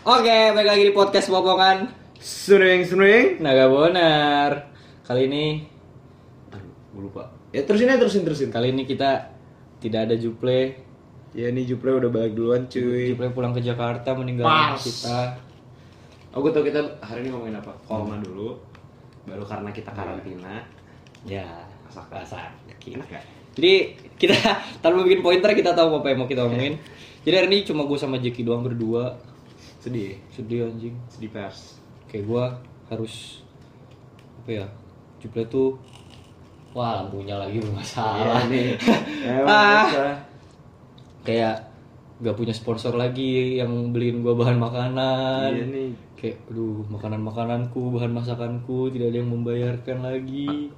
Oke, 0.00 0.38
balik 0.56 0.68
lagi 0.68 0.84
di 0.88 0.94
podcast 0.96 1.28
Popongan 1.28 1.84
Sering 2.16 2.84
sering. 2.84 3.40
Naga 3.40 3.68
Bonar. 3.68 4.72
Kali 5.04 5.28
ini, 5.28 5.46
Aduh, 6.52 6.72
gue 6.96 7.02
lupa. 7.04 7.28
Ya 7.50 7.64
terusin 7.64 7.90
aja 7.90 7.98
terusin 7.98 8.22
terusin. 8.22 8.48
kali 8.48 8.70
ini 8.70 8.84
kita 8.84 9.32
tidak 9.80 10.08
ada 10.08 10.14
Juple. 10.16 10.76
Ya 11.32 11.48
ini 11.48 11.64
Juple 11.64 11.96
udah 11.96 12.08
balik 12.08 12.32
duluan 12.32 12.64
cuy. 12.64 13.12
Juple 13.12 13.32
pulang 13.32 13.52
ke 13.52 13.60
Jakarta 13.60 14.12
meninggalkan 14.12 14.76
kita. 14.78 15.36
Oh 16.30 16.40
gue 16.40 16.52
tau 16.52 16.62
kita 16.62 16.80
hari 17.02 17.26
ini 17.26 17.34
ngomongin 17.34 17.58
apa? 17.58 17.72
Korma 17.84 18.20
dulu. 18.20 18.56
Baru 19.24 19.44
karena 19.44 19.68
kita 19.68 19.92
karantina. 19.92 20.64
Ya, 21.28 21.44
Masak. 21.84 22.08
masak. 22.08 22.48
Enak 22.80 23.08
gak? 23.10 23.24
Jadi 23.58 23.72
kita 24.16 24.32
tanpa 24.84 25.04
bikin 25.04 25.20
pointer 25.20 25.52
kita 25.52 25.76
tahu 25.76 26.00
apa 26.00 26.08
yang 26.08 26.24
mau 26.24 26.28
kita 26.30 26.46
omongin. 26.46 26.80
Jadi 27.24 27.34
hari 27.36 27.48
ini 27.52 27.58
cuma 27.68 27.84
gue 27.84 27.98
sama 28.00 28.16
Jeki 28.16 28.44
doang 28.44 28.64
berdua. 28.64 29.16
Sedih. 29.80 30.20
Sedih 30.28 30.68
anjing. 30.68 30.94
Sedih 31.08 31.28
pers. 31.28 31.80
Kayak 32.06 32.24
gue 32.26 32.44
harus 32.88 33.14
apa 34.38 34.50
ya? 34.54 34.66
Juple 35.18 35.44
tuh 35.46 35.76
Wah 36.70 37.02
lampunya 37.02 37.34
lagi 37.34 37.58
bermasalah 37.64 38.46
Iya 38.46 38.48
nih. 38.48 38.68
Ah. 39.50 40.14
kayak 41.20 41.56
gak 42.20 42.32
punya 42.32 42.52
sponsor 42.52 42.94
lagi 42.94 43.56
yang 43.56 43.90
beliin 43.90 44.20
gua 44.20 44.32
bahan 44.34 44.56
makanan 44.56 45.50
Iya 45.50 45.66
nih. 45.66 45.90
kayak 46.14 46.36
aduh 46.48 46.84
makanan 46.88 47.20
makananku 47.20 47.92
bahan 47.92 48.12
masakanku 48.12 48.88
tidak 48.88 49.10
ada 49.10 49.18
yang 49.18 49.30
membayarkan 49.30 49.98
lagi 50.00 50.68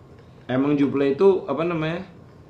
Emang 0.46 0.74
Juple 0.74 1.12
itu 1.12 1.46
apa 1.46 1.62
namanya? 1.62 2.02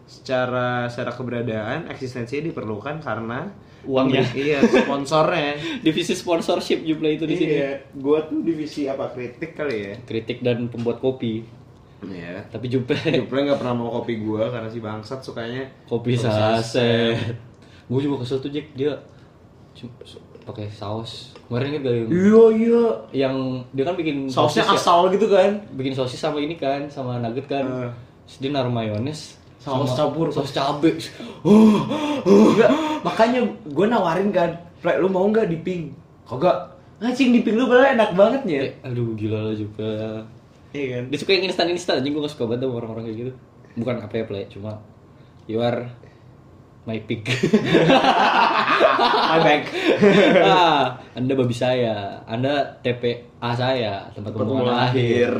Secara 0.05 0.89
secara 0.89 1.13
keberadaan 1.13 1.89
eksistensinya 1.89 2.49
diperlukan 2.49 2.99
karena 2.99 3.53
Uangnya. 3.83 4.23
Iya, 4.31 4.63
sponsornya. 4.63 5.59
divisi 5.85 6.13
sponsorship 6.13 6.83
Juple 6.83 7.13
itu 7.13 7.25
di 7.25 7.35
sini 7.35 7.55
iya, 7.57 7.73
gua 7.93 8.23
tuh 8.23 8.41
divisi 8.41 8.87
apa 8.87 9.11
kritik 9.11 9.53
kali 9.53 9.77
ya? 9.83 9.95
kritik 10.03 10.39
dan 10.39 10.67
pembuat 10.67 10.99
kopi 10.99 11.43
Iya. 12.01 12.47
tapi 12.49 12.67
Juple 12.67 12.99
Juple 12.99 13.39
nggak 13.45 13.59
pernah 13.59 13.75
mau 13.75 13.91
kopi 13.93 14.19
gua 14.19 14.47
karena 14.49 14.67
si 14.67 14.79
bangsat 14.79 15.19
sukanya 15.21 15.67
kopi 15.85 16.15
saset 16.15 17.15
gue 17.85 18.01
juga 18.01 18.23
kesel 18.23 18.39
tuh 18.39 18.49
Jack 18.49 18.71
dia 18.73 18.95
pakai 20.43 20.67
saus 20.69 21.35
kemarin 21.47 21.69
kan 21.73 21.81
gak 21.81 21.95
yang, 21.95 22.09
Iya 22.09 22.45
iya. 22.53 22.83
yang 23.13 23.35
dia 23.71 23.85
kan 23.85 23.95
bikin 23.95 24.27
Sausnya 24.27 24.63
sosis 24.63 24.75
ya. 24.75 24.79
asal 24.81 24.99
gitu 25.11 25.27
kan. 25.27 25.51
bikin 25.73 25.93
sosis 25.93 26.17
sama 26.17 26.39
ini 26.39 26.55
kan 26.55 26.87
sama 26.89 27.19
nugget 27.19 27.47
kan 27.47 27.63
Eh. 27.63 27.93
Terus 28.25 28.37
dia 28.39 28.51
naruh 28.51 28.71
mayones 28.71 29.37
Saus 29.63 29.95
campur. 29.95 30.27
saus 30.29 30.51
cabe 30.51 30.91
Enggak, 32.23 32.71
makanya 33.01 33.41
gue 33.63 33.87
nawarin 33.87 34.29
kan, 34.29 34.51
Plek, 34.79 34.99
lu 34.99 35.07
mau 35.07 35.23
nggak 35.25 35.47
di 35.47 35.55
pink? 35.57 35.95
Kagak. 36.27 36.75
Ngacing 36.99 37.31
di 37.31 37.41
pink 37.41 37.55
lu 37.55 37.67
padahal 37.67 37.95
enak 37.95 38.11
banget 38.13 38.43
ya. 38.45 38.61
Eh, 38.61 38.73
aduh 38.83 39.15
gila 39.15 39.39
lah 39.41 39.55
juga 39.55 40.23
Iya 40.73 40.87
kan? 40.89 41.03
dia 41.07 41.19
suka 41.19 41.31
yang 41.31 41.45
instan 41.47 41.69
instan 41.69 42.01
anjing 42.01 42.11
gue 42.11 42.23
gak 42.23 42.33
suka 42.33 42.49
banget 42.49 42.65
sama 42.65 42.75
orang-orang 42.81 43.05
kayak 43.05 43.19
gitu 43.19 43.33
bukan 43.75 43.97
apa 44.01 44.15
ya 44.15 44.25
play 44.25 44.45
cuma 44.49 44.73
you 45.45 45.61
are 45.61 45.85
my 46.83 46.97
pig 46.99 47.21
My 49.29 49.39
bag. 49.39 49.63
ah, 50.41 50.97
anda 51.13 51.33
babi 51.33 51.53
saya 51.53 52.25
anda 52.25 52.81
TPA 52.81 53.51
saya 53.53 54.09
tempat 54.13 54.33
pembuangan 54.33 54.89
akhir 54.89 55.33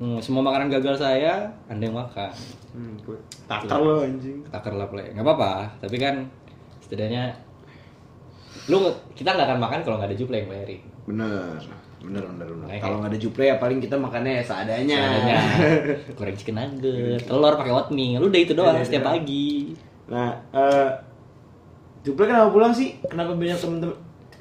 hmm, 0.00 0.18
semua 0.18 0.42
makanan 0.42 0.72
gagal 0.72 0.96
saya 0.96 1.46
anda 1.66 1.84
yang 1.84 1.96
makan 1.96 2.32
Hmm, 2.70 2.94
gue 3.02 3.18
takar 3.44 3.78
lo 3.78 4.00
anjing. 4.00 4.46
takar 4.46 4.72
lah 4.72 4.86
play 4.86 5.10
nggak 5.10 5.22
apa-apa 5.22 5.74
tapi 5.78 5.96
kan 5.96 6.22
setidaknya 6.80 7.34
lu 8.66 8.78
kita 9.12 9.30
nggak 9.30 9.46
akan 9.46 9.60
makan 9.60 9.80
kalau 9.82 9.96
nggak 9.98 10.10
ada 10.10 10.18
juple 10.18 10.34
yang 10.34 10.48
bayarin 10.48 10.82
Bener. 11.02 11.58
Bener, 12.00 12.22
bener, 12.24 12.48
bener. 12.48 12.80
Kalau 12.80 12.96
nggak 12.96 13.12
ada 13.12 13.20
juple 13.20 13.44
ya 13.44 13.58
paling 13.58 13.76
kita 13.76 13.92
makannya 13.92 14.40
seadanya. 14.40 14.96
Seadanya. 14.96 15.38
goreng 16.16 16.32
chicken 16.32 16.56
nugget 16.56 17.20
telur 17.26 17.52
pakai 17.52 17.72
oatmeal 17.74 18.22
udah 18.22 18.40
itu 18.40 18.52
doang 18.54 18.72
Iya, 18.72 18.86
setiap 18.86 19.04
iya. 19.04 19.10
pagi 19.10 19.48
Nah, 20.08 20.30
eh 20.50 20.88
juple 22.00 22.24
kenapa 22.24 22.48
pulang 22.48 22.72
sih? 22.72 22.96
Kenapa 23.04 23.36
banyak 23.36 23.58
temen-temen 23.58 23.96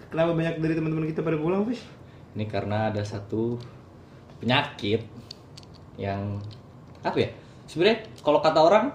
Kenapa 0.08 0.32
banyak 0.32 0.56
dari 0.58 0.74
teman-teman 0.74 1.06
kita 1.06 1.20
pada 1.20 1.36
pulang, 1.36 1.62
Fish? 1.66 1.84
Ini 2.32 2.46
karena 2.46 2.90
ada 2.90 3.04
satu 3.04 3.60
penyakit 4.38 5.04
yang 6.00 6.40
apa 7.04 7.18
ya? 7.20 7.30
Sebenarnya 7.68 8.08
kalau 8.24 8.40
kata 8.40 8.60
orang 8.64 8.88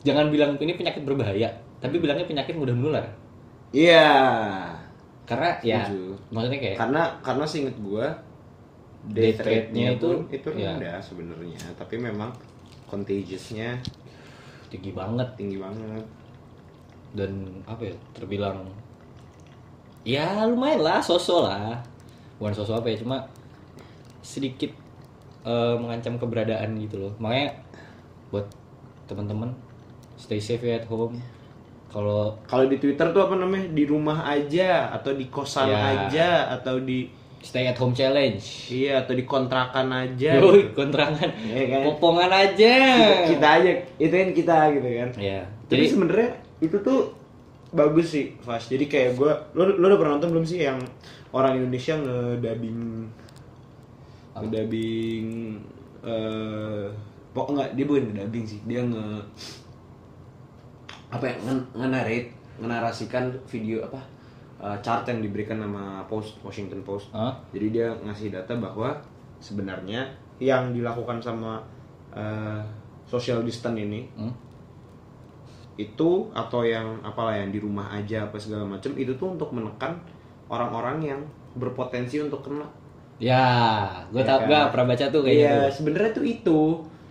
jangan 0.00 0.32
bilang 0.32 0.56
ini 0.56 0.72
penyakit 0.72 1.04
berbahaya, 1.04 1.52
tapi 1.84 2.00
bilangnya 2.00 2.24
penyakit 2.24 2.56
mudah 2.56 2.72
menular. 2.72 3.04
Iya. 3.76 4.08
Karena 5.24 5.56
ya 5.64 5.88
Setuju. 5.88 6.16
maksudnya 6.32 6.60
kayak 6.60 6.76
karena 6.80 7.02
karena 7.24 7.44
seinget 7.44 7.76
gua 7.80 8.12
Death 9.04 9.44
rate-nya 9.44 10.00
itu, 10.00 10.10
itu 10.32 10.48
ya. 10.56 10.80
rendah 10.80 10.96
sebenarnya 10.96 11.60
tapi 11.76 12.00
memang 12.00 12.32
contagiousnya 12.88 13.76
tinggi 14.72 14.96
banget 14.96 15.28
tinggi 15.36 15.60
banget 15.60 16.04
dan 17.12 17.60
apa 17.68 17.88
ya? 17.88 17.96
Terbilang 18.16 18.64
ya 20.04 20.44
lumayan 20.44 20.84
lah, 20.84 21.00
sosok 21.00 21.48
lah. 21.48 21.80
Bukan 22.36 22.52
sosok 22.52 22.84
apa 22.84 22.92
ya, 22.92 22.96
cuma 23.00 23.24
sedikit 24.20 24.72
eh, 25.44 25.74
mengancam 25.76 26.16
keberadaan 26.16 26.74
gitu 26.78 26.98
loh. 26.98 27.12
Makanya 27.16 27.54
buat 28.28 28.48
teman-teman 29.04 29.52
stay 30.16 30.38
safe 30.38 30.62
ya 30.62 30.76
at 30.76 30.86
home. 30.86 31.20
Kalau 31.86 32.34
kalau 32.44 32.66
di 32.66 32.76
Twitter 32.76 33.06
tuh 33.08 33.22
apa 33.22 33.34
namanya 33.34 33.70
di 33.70 33.84
rumah 33.84 34.26
aja 34.26 34.90
atau 34.90 35.12
di 35.12 35.28
kosan 35.28 35.70
Ya. 35.70 35.78
aja 36.08 36.28
atau 36.50 36.80
di 36.80 37.06
stay 37.38 37.68
at 37.68 37.76
home 37.76 37.92
challenge. 37.92 38.72
iya 38.72 38.98
atau 38.98 39.12
di 39.12 39.22
kontrakan 39.22 39.92
aja 39.92 40.40
Yoi, 40.40 40.64
gitu. 40.64 40.74
kontrangan. 40.74 41.28
Iya 41.44 41.64
kan? 41.68 41.80
Popongan 41.86 42.30
aja. 42.32 42.74
kita, 42.98 43.28
kita 43.30 43.48
aja 43.60 43.70
itu 43.94 44.14
kan 44.14 44.28
kita 44.32 44.56
gitu 44.72 44.88
kan 44.90 45.10
Ya. 45.20 45.40
jadi 45.68 45.76
Jadi 45.76 45.84
sebenarnya 45.86 46.28
itu 46.58 46.76
tuh 46.80 47.12
bagus 47.70 48.06
sih 48.10 48.32
Fas 48.40 48.64
jadi 48.64 48.86
kayak 48.86 49.10
gua 49.14 49.34
lo 49.52 49.66
lo 49.68 49.84
udah 49.84 49.98
pernah 49.98 50.12
nonton 50.16 50.30
belum 50.30 50.46
sih 50.46 50.62
yang 50.62 50.78
orang 51.30 51.58
Indonesia 51.58 51.94
ngedubbing 51.94 52.78
Apa? 54.34 54.42
ngedubbing 54.42 55.26
eh 56.04 56.86
pokok 57.30 57.50
nggak 57.54 57.70
dia 57.78 57.84
bukan 57.86 58.04
ngedubbing 58.10 58.44
sih 58.44 58.58
dia 58.66 58.82
nge 58.82 59.06
apa 61.14 61.24
ya 61.30 61.36
nge, 61.46 61.54
nge-narrate 61.78 62.28
ngenarasikan 62.58 63.30
video 63.46 63.86
apa 63.86 64.02
eh, 64.58 64.76
chart 64.82 65.06
yang 65.06 65.22
diberikan 65.22 65.62
nama 65.62 66.02
Post 66.10 66.42
Washington 66.42 66.82
Post 66.82 67.14
Hah? 67.14 67.34
jadi 67.54 67.66
dia 67.70 67.88
ngasih 68.02 68.34
data 68.34 68.58
bahwa 68.58 68.98
sebenarnya 69.38 70.10
yang 70.42 70.74
dilakukan 70.74 71.22
sama 71.22 71.62
eh, 72.10 72.62
social 73.06 73.46
distance 73.46 73.78
ini 73.78 74.02
Hmm? 74.18 74.34
itu 75.74 76.30
atau 76.30 76.62
yang 76.62 77.02
apalah 77.02 77.34
yang 77.34 77.50
di 77.50 77.58
rumah 77.58 77.90
aja 77.90 78.30
apa 78.30 78.38
segala 78.38 78.62
macam 78.62 78.94
itu 78.94 79.10
tuh 79.18 79.34
untuk 79.34 79.50
menekan 79.50 79.98
orang-orang 80.46 81.02
yang 81.02 81.20
berpotensi 81.58 82.22
untuk 82.22 82.46
kena. 82.46 82.66
Ya, 83.16 83.44
gue 84.08 84.18
Ya 84.18 84.26
tau, 84.26 84.38
kan? 84.40 84.46
gue 84.46 84.58
pernah 84.74 84.86
baca 84.90 85.04
tuh 85.06 85.20
kayak 85.22 85.36
Iya, 85.36 85.52
gitu. 85.62 85.74
sebenarnya 85.76 86.10
tuh 86.12 86.24
itu. 86.24 86.60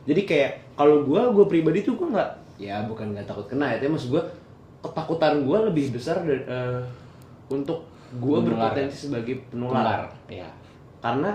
Jadi 0.03 0.21
kayak 0.23 0.51
kalau 0.73 1.01
gua 1.01 1.31
gue 1.31 1.45
pribadi 1.47 1.79
tuh 1.81 1.95
gue 1.95 2.07
nggak 2.09 2.29
ya 2.55 2.83
bukan 2.83 3.11
nggak 3.11 3.25
takut 3.25 3.47
kena 3.47 3.71
ya, 3.71 3.77
tapi 3.77 3.91
maksud 3.91 4.09
gue 4.11 4.23
ketakutan 4.79 5.33
gue 5.41 5.57
lebih 5.63 5.85
besar 5.91 6.19
dari, 6.19 6.43
eh, 6.43 6.81
untuk 7.47 7.87
gue 8.13 8.37
berpotensi 8.41 9.07
sebagai 9.07 9.47
Tular. 9.47 9.71
penular. 9.71 10.01
Ya. 10.27 10.49
Karena 10.99 11.31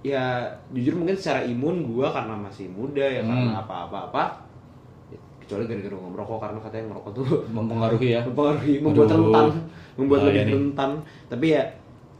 ya 0.00 0.44
jujur 0.70 0.94
mungkin 0.94 1.14
secara 1.14 1.40
imun 1.42 1.84
gue 1.86 2.06
karena 2.06 2.34
masih 2.34 2.68
muda 2.68 3.00
ya 3.02 3.20
Hmm. 3.20 3.30
karena 3.30 3.52
apa-apa-apa 3.58 4.24
ya, 5.08 5.16
kecuali 5.38 5.64
gara-gara 5.64 5.94
gue 5.94 6.10
merokok 6.10 6.38
karena 6.38 6.58
katanya 6.60 6.84
ngerokok 6.90 7.12
tuh 7.14 7.26
Mempengaruhi 7.48 8.08
ya. 8.10 8.20
mempengaruhi 8.26 8.74
membuat 8.80 9.08
Aduh. 9.08 9.16
rentan 9.22 9.46
membuat 9.94 10.20
Bahaya 10.22 10.32
lebih 10.34 10.52
rentan 10.54 10.90
tapi 11.24 11.46
ya 11.50 11.62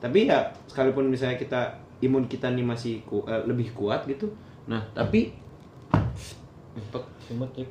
tapi 0.05 0.29
ya 0.29 0.39
sekalipun 0.67 1.09
misalnya 1.09 1.35
kita 1.35 1.61
imun 1.99 2.29
kita 2.29 2.53
nih 2.53 2.61
masih 2.63 3.01
ku- 3.03 3.25
eh, 3.25 3.41
lebih 3.43 3.73
kuat 3.73 4.05
gitu 4.05 4.29
nah 4.67 4.85
tapi 4.93 5.33
untuk 6.75 7.05
Semut 7.19 7.49
cek. 7.51 7.65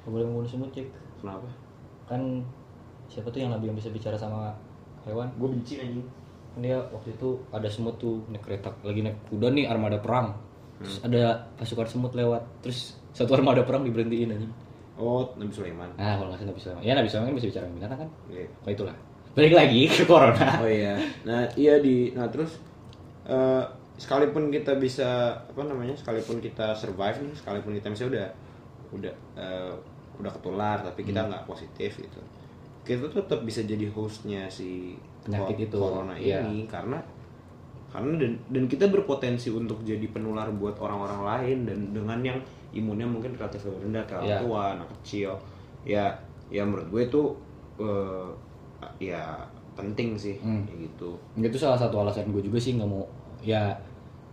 Gak 0.00 0.10
boleh 0.10 0.26
membunuh 0.26 0.44
semut 0.44 0.68
cek. 0.68 0.84
kenapa 1.16 1.48
Kan 2.04 2.44
siapa 3.06 3.30
tuh 3.30 3.40
yang 3.40 3.50
nabi 3.50 3.66
yang 3.66 3.76
bisa 3.76 3.88
bicara 3.88 4.14
sama 4.14 4.52
hewan? 5.02 5.30
gue 5.32 5.48
benci 5.48 5.78
anjing 5.78 6.04
Kan 6.50 6.60
dia 6.60 6.76
waktu 6.90 7.14
itu 7.14 7.28
ada 7.48 7.64
semut 7.64 7.94
tuh 7.96 8.20
naik 8.28 8.42
kereta 8.42 8.68
lagi 8.82 9.00
naik 9.00 9.16
kuda 9.24 9.48
nih 9.48 9.64
armada 9.64 9.96
perang. 9.96 10.34
Terus 10.76 10.98
ada 11.00 11.22
pasukan 11.54 11.86
semut 11.86 12.12
lewat. 12.12 12.42
Terus 12.60 12.98
satu 13.10 13.32
armada 13.32 13.62
perang 13.62 13.80
diberhentiin 13.80 14.28
anjing. 14.28 14.52
oh 14.96 15.24
Nabi 15.34 15.48
Sulaiman 15.48 15.88
Nah, 15.94 16.18
kalau 16.18 16.28
nggak 16.28 16.40
salah 16.40 16.50
Nabi 16.50 16.60
Sulaiman. 16.60 16.82
Ya 16.82 16.92
Nabi 16.92 17.08
Sulaiman 17.08 17.28
kan 17.28 17.36
bisa 17.38 17.48
bicara 17.48 17.64
dengan 17.64 17.78
binatang 17.78 17.98
kan? 18.02 18.10
Iya. 18.28 18.46
Oh 18.60 18.70
itulah. 18.70 18.96
Balik 19.30 19.54
lagi 19.54 19.86
ke 19.86 20.02
corona. 20.04 20.58
oh 20.58 20.66
iya 20.66 20.98
nah 21.22 21.46
iya 21.54 21.78
di 21.78 22.10
nah 22.12 22.26
terus 22.26 22.58
eh, 23.24 23.62
sekalipun 23.94 24.50
kita 24.50 24.74
bisa 24.76 25.30
apa 25.38 25.62
namanya 25.62 25.94
sekalipun 25.94 26.40
kita 26.42 26.72
survive 26.74 27.20
nih 27.22 27.34
sekalipun 27.36 27.72
kita 27.78 27.86
misalnya 27.92 28.10
udah 28.16 28.28
udah 28.98 29.14
eh, 29.38 29.72
udah 30.18 30.30
ketular 30.34 30.82
tapi 30.82 31.06
kita 31.06 31.20
nggak 31.24 31.44
positif 31.46 32.00
gitu 32.00 32.20
kita 32.82 33.06
tetap 33.06 33.44
bisa 33.44 33.62
jadi 33.62 33.86
hostnya 33.92 34.48
si 34.50 34.96
Penyakit 35.20 35.68
itu, 35.68 35.76
corona 35.76 36.16
iya. 36.16 36.40
ini 36.42 36.64
karena 36.64 36.96
karena 37.92 38.16
dan 38.16 38.32
dan 38.48 38.64
kita 38.66 38.88
berpotensi 38.88 39.52
untuk 39.52 39.84
jadi 39.84 40.08
penular 40.08 40.48
buat 40.56 40.80
orang-orang 40.80 41.20
lain 41.22 41.58
dan 41.68 41.78
dengan 41.92 42.18
yang 42.24 42.38
imunnya 42.72 43.04
mungkin 43.04 43.36
relatif 43.36 43.68
rendah 43.68 44.00
kayak 44.08 44.20
orang 44.24 44.32
Iya. 44.32 44.40
tua 44.42 44.60
anak 44.74 44.88
kecil 45.00 45.30
ya 45.84 46.06
ya 46.48 46.64
menurut 46.64 46.88
gue 46.88 47.02
itu 47.04 47.22
eh, 47.78 48.28
ya 48.98 49.22
penting 49.72 50.14
sih 50.14 50.36
Hmm. 50.36 50.64
kayak 50.64 50.80
gitu 50.86 51.16
itu 51.36 51.56
salah 51.56 51.76
satu 51.76 51.98
alasan 51.98 52.28
gue 52.28 52.42
juga 52.42 52.56
sih 52.56 52.74
nggak 52.74 52.86
mau 52.86 53.04
ya 53.40 53.72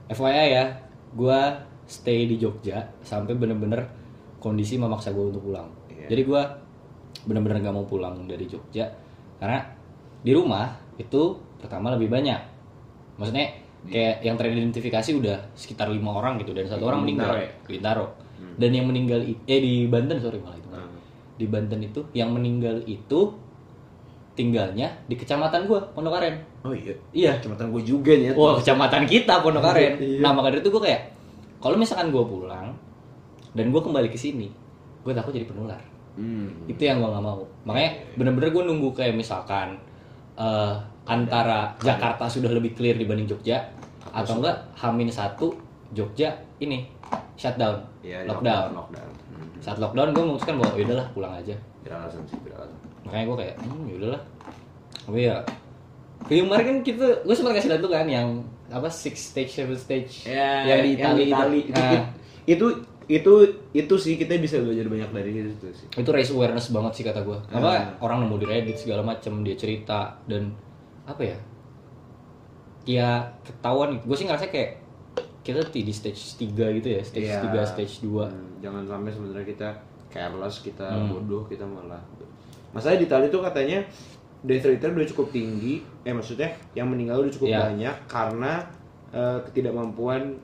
FYI 0.08 0.48
ya 0.52 0.66
gue 1.14 1.40
stay 1.84 2.26
di 2.26 2.36
Jogja 2.36 2.84
sampai 3.00 3.34
bener-bener 3.34 3.88
kondisi 4.38 4.76
memaksa 4.76 5.10
gue 5.10 5.24
untuk 5.26 5.44
pulang 5.44 5.68
Iya. 5.88 6.08
jadi 6.10 6.22
gue 6.24 6.42
bener-bener 7.26 7.60
nggak 7.60 7.74
mau 7.74 7.84
pulang 7.84 8.24
dari 8.24 8.44
Jogja 8.46 8.88
karena 9.38 9.64
di 10.18 10.32
rumah 10.32 10.68
itu 10.96 11.22
pertama 11.58 11.92
lebih 11.92 12.08
banyak 12.08 12.40
maksudnya 13.16 13.48
kayak 13.84 14.20
yang 14.22 14.36
teridentifikasi 14.36 15.10
udah 15.16 15.38
sekitar 15.54 15.88
lima 15.88 16.12
orang 16.14 16.36
gitu 16.38 16.52
dan 16.52 16.66
satu 16.66 16.82
Di 16.82 16.88
orang 16.88 17.02
meninggal 17.04 17.32
ya? 17.32 17.48
di 17.64 17.72
Bintaro 17.72 18.06
dan 18.58 18.70
yang 18.70 18.86
meninggal 18.86 19.20
eh 19.24 19.60
di 19.60 19.86
Banten 19.86 20.18
sorry 20.18 20.38
malah 20.38 20.56
itu 20.56 20.68
Hmm. 20.68 20.92
di 21.36 21.46
Banten 21.46 21.80
itu 21.82 22.02
yang 22.12 22.30
meninggal 22.30 22.84
itu 22.84 23.20
tinggalnya 24.38 24.94
di 25.10 25.18
kecamatan 25.18 25.66
gue 25.66 25.80
Pondokaren 25.92 26.38
oh 26.62 26.72
iya 26.72 26.94
iya 27.12 27.32
kecamatan 27.42 27.74
gue 27.74 27.82
juga 27.82 28.14
nih 28.14 28.38
Wah, 28.38 28.62
kecamatan 28.62 29.04
kita 29.04 29.42
Pondokaren. 29.42 29.98
Iya. 29.98 30.22
Nah, 30.22 30.32
maka 30.32 30.54
dari 30.54 30.62
itu 30.62 30.70
gue 30.70 30.84
kayak 30.86 31.02
kalau 31.58 31.74
misalkan 31.74 32.14
gue 32.14 32.22
pulang 32.22 32.70
dan 33.52 33.74
gue 33.74 33.82
kembali 33.82 34.08
ke 34.08 34.16
sini, 34.16 34.46
gue 35.02 35.10
takut 35.10 35.34
jadi 35.34 35.50
penular. 35.50 35.82
Hmm. 36.14 36.70
Itu 36.70 36.78
yang 36.86 37.02
gue 37.02 37.10
nggak 37.10 37.26
mau. 37.26 37.42
Makanya 37.66 37.90
bener-bener 38.14 38.54
gue 38.54 38.64
nunggu 38.64 38.94
kayak 38.94 39.18
misalkan 39.18 39.82
eh, 40.38 40.74
antara 41.10 41.74
Jakarta 41.82 42.30
sudah 42.30 42.54
lebih 42.54 42.78
clear 42.78 42.94
dibanding 42.94 43.26
Jogja 43.26 43.66
atau 44.14 44.38
enggak 44.38 44.54
Hamin 44.78 45.10
satu 45.10 45.50
Jogja 45.90 46.30
ini 46.60 46.86
shutdown, 47.34 47.82
Iya, 48.06 48.30
lockdown. 48.30 48.78
lockdown 48.78 49.10
Hmm. 49.34 49.50
Saat 49.58 49.82
lockdown 49.82 50.14
gue 50.14 50.24
memutuskan 50.24 50.62
bahwa 50.62 50.78
ya 50.78 50.86
udahlah 50.86 51.08
pulang 51.12 51.34
aja. 51.34 51.56
beralasan 51.82 52.22
sih 52.28 52.38
beralasan 52.44 52.77
Makanya 53.08 53.26
gue 53.26 53.38
kayak 53.38 53.56
hmm 53.58 53.82
ya 53.84 53.96
udahlah. 53.98 54.22
Tapi 55.02 55.20
ya 55.24 55.36
kemarin 56.28 56.66
kan 56.66 56.78
kita 56.82 57.06
gue 57.24 57.34
sempat 57.34 57.56
kasih 57.56 57.70
lihat 57.70 57.80
tuh 57.80 57.90
kan 57.90 58.06
yang 58.06 58.28
apa 58.68 58.88
six 58.88 59.32
stage 59.32 59.48
seven 59.54 59.74
stage 59.74 60.28
ya 60.28 60.68
yang 60.68 60.84
di 60.84 60.92
Itali, 60.94 61.24
Itali. 61.26 61.60
itu. 61.62 61.72
Itu, 61.72 61.80
Nah, 61.80 62.04
itu 62.54 62.68
itu 63.08 63.34
itu 63.72 63.96
sih 63.96 64.14
kita 64.14 64.36
bisa 64.36 64.60
belajar 64.60 64.84
banyak 64.84 65.08
dari 65.10 65.32
itu 65.32 65.72
sih 65.72 65.88
itu 65.88 66.10
raise 66.12 66.28
awareness 66.30 66.68
banget 66.68 66.92
sih 66.92 67.04
kata 67.04 67.24
gue 67.24 67.40
apa 67.48 67.64
Ah. 67.66 67.84
orang 68.02 68.20
nemu 68.22 68.36
di 68.36 68.46
Reddit 68.46 68.76
segala 68.78 69.00
macem 69.02 69.40
dia 69.42 69.56
cerita 69.56 70.20
dan 70.28 70.52
apa 71.06 71.24
ya 71.24 71.38
ya 72.84 73.10
ketahuan 73.42 74.00
gue 74.00 74.12
sih 74.12 74.28
ngerasa 74.28 74.48
kayak 74.48 74.84
kita 75.40 75.64
di 75.72 75.88
stage 75.90 76.20
3 76.36 76.52
gitu 76.74 76.88
ya 76.90 77.02
stage 77.02 77.32
Iya. 77.32 77.48
3 77.48 77.64
stage 77.66 78.04
2 78.04 78.28
Hmm, 78.28 78.60
jangan 78.60 78.84
sampai 78.84 79.12
sebenarnya 79.12 79.46
kita 79.46 79.70
careless 80.10 80.60
kita 80.60 80.88
Hmm. 80.88 81.08
bodoh 81.10 81.48
kita 81.48 81.64
malah 81.64 82.04
masalah 82.72 82.96
di 82.96 83.06
Itali 83.06 83.28
tuh 83.28 83.40
katanya 83.40 83.80
death 84.40 84.64
rate 84.64 84.86
udah 84.86 85.08
cukup 85.08 85.28
tinggi. 85.30 85.82
Eh 86.02 86.12
maksudnya 86.12 86.48
yang 86.74 86.88
meninggal 86.88 87.20
udah 87.20 87.32
cukup 87.32 87.48
Iya. 87.48 87.60
banyak 87.66 87.96
karena 88.06 88.54
eh, 89.08 89.40
ketidakmampuan 89.42 90.36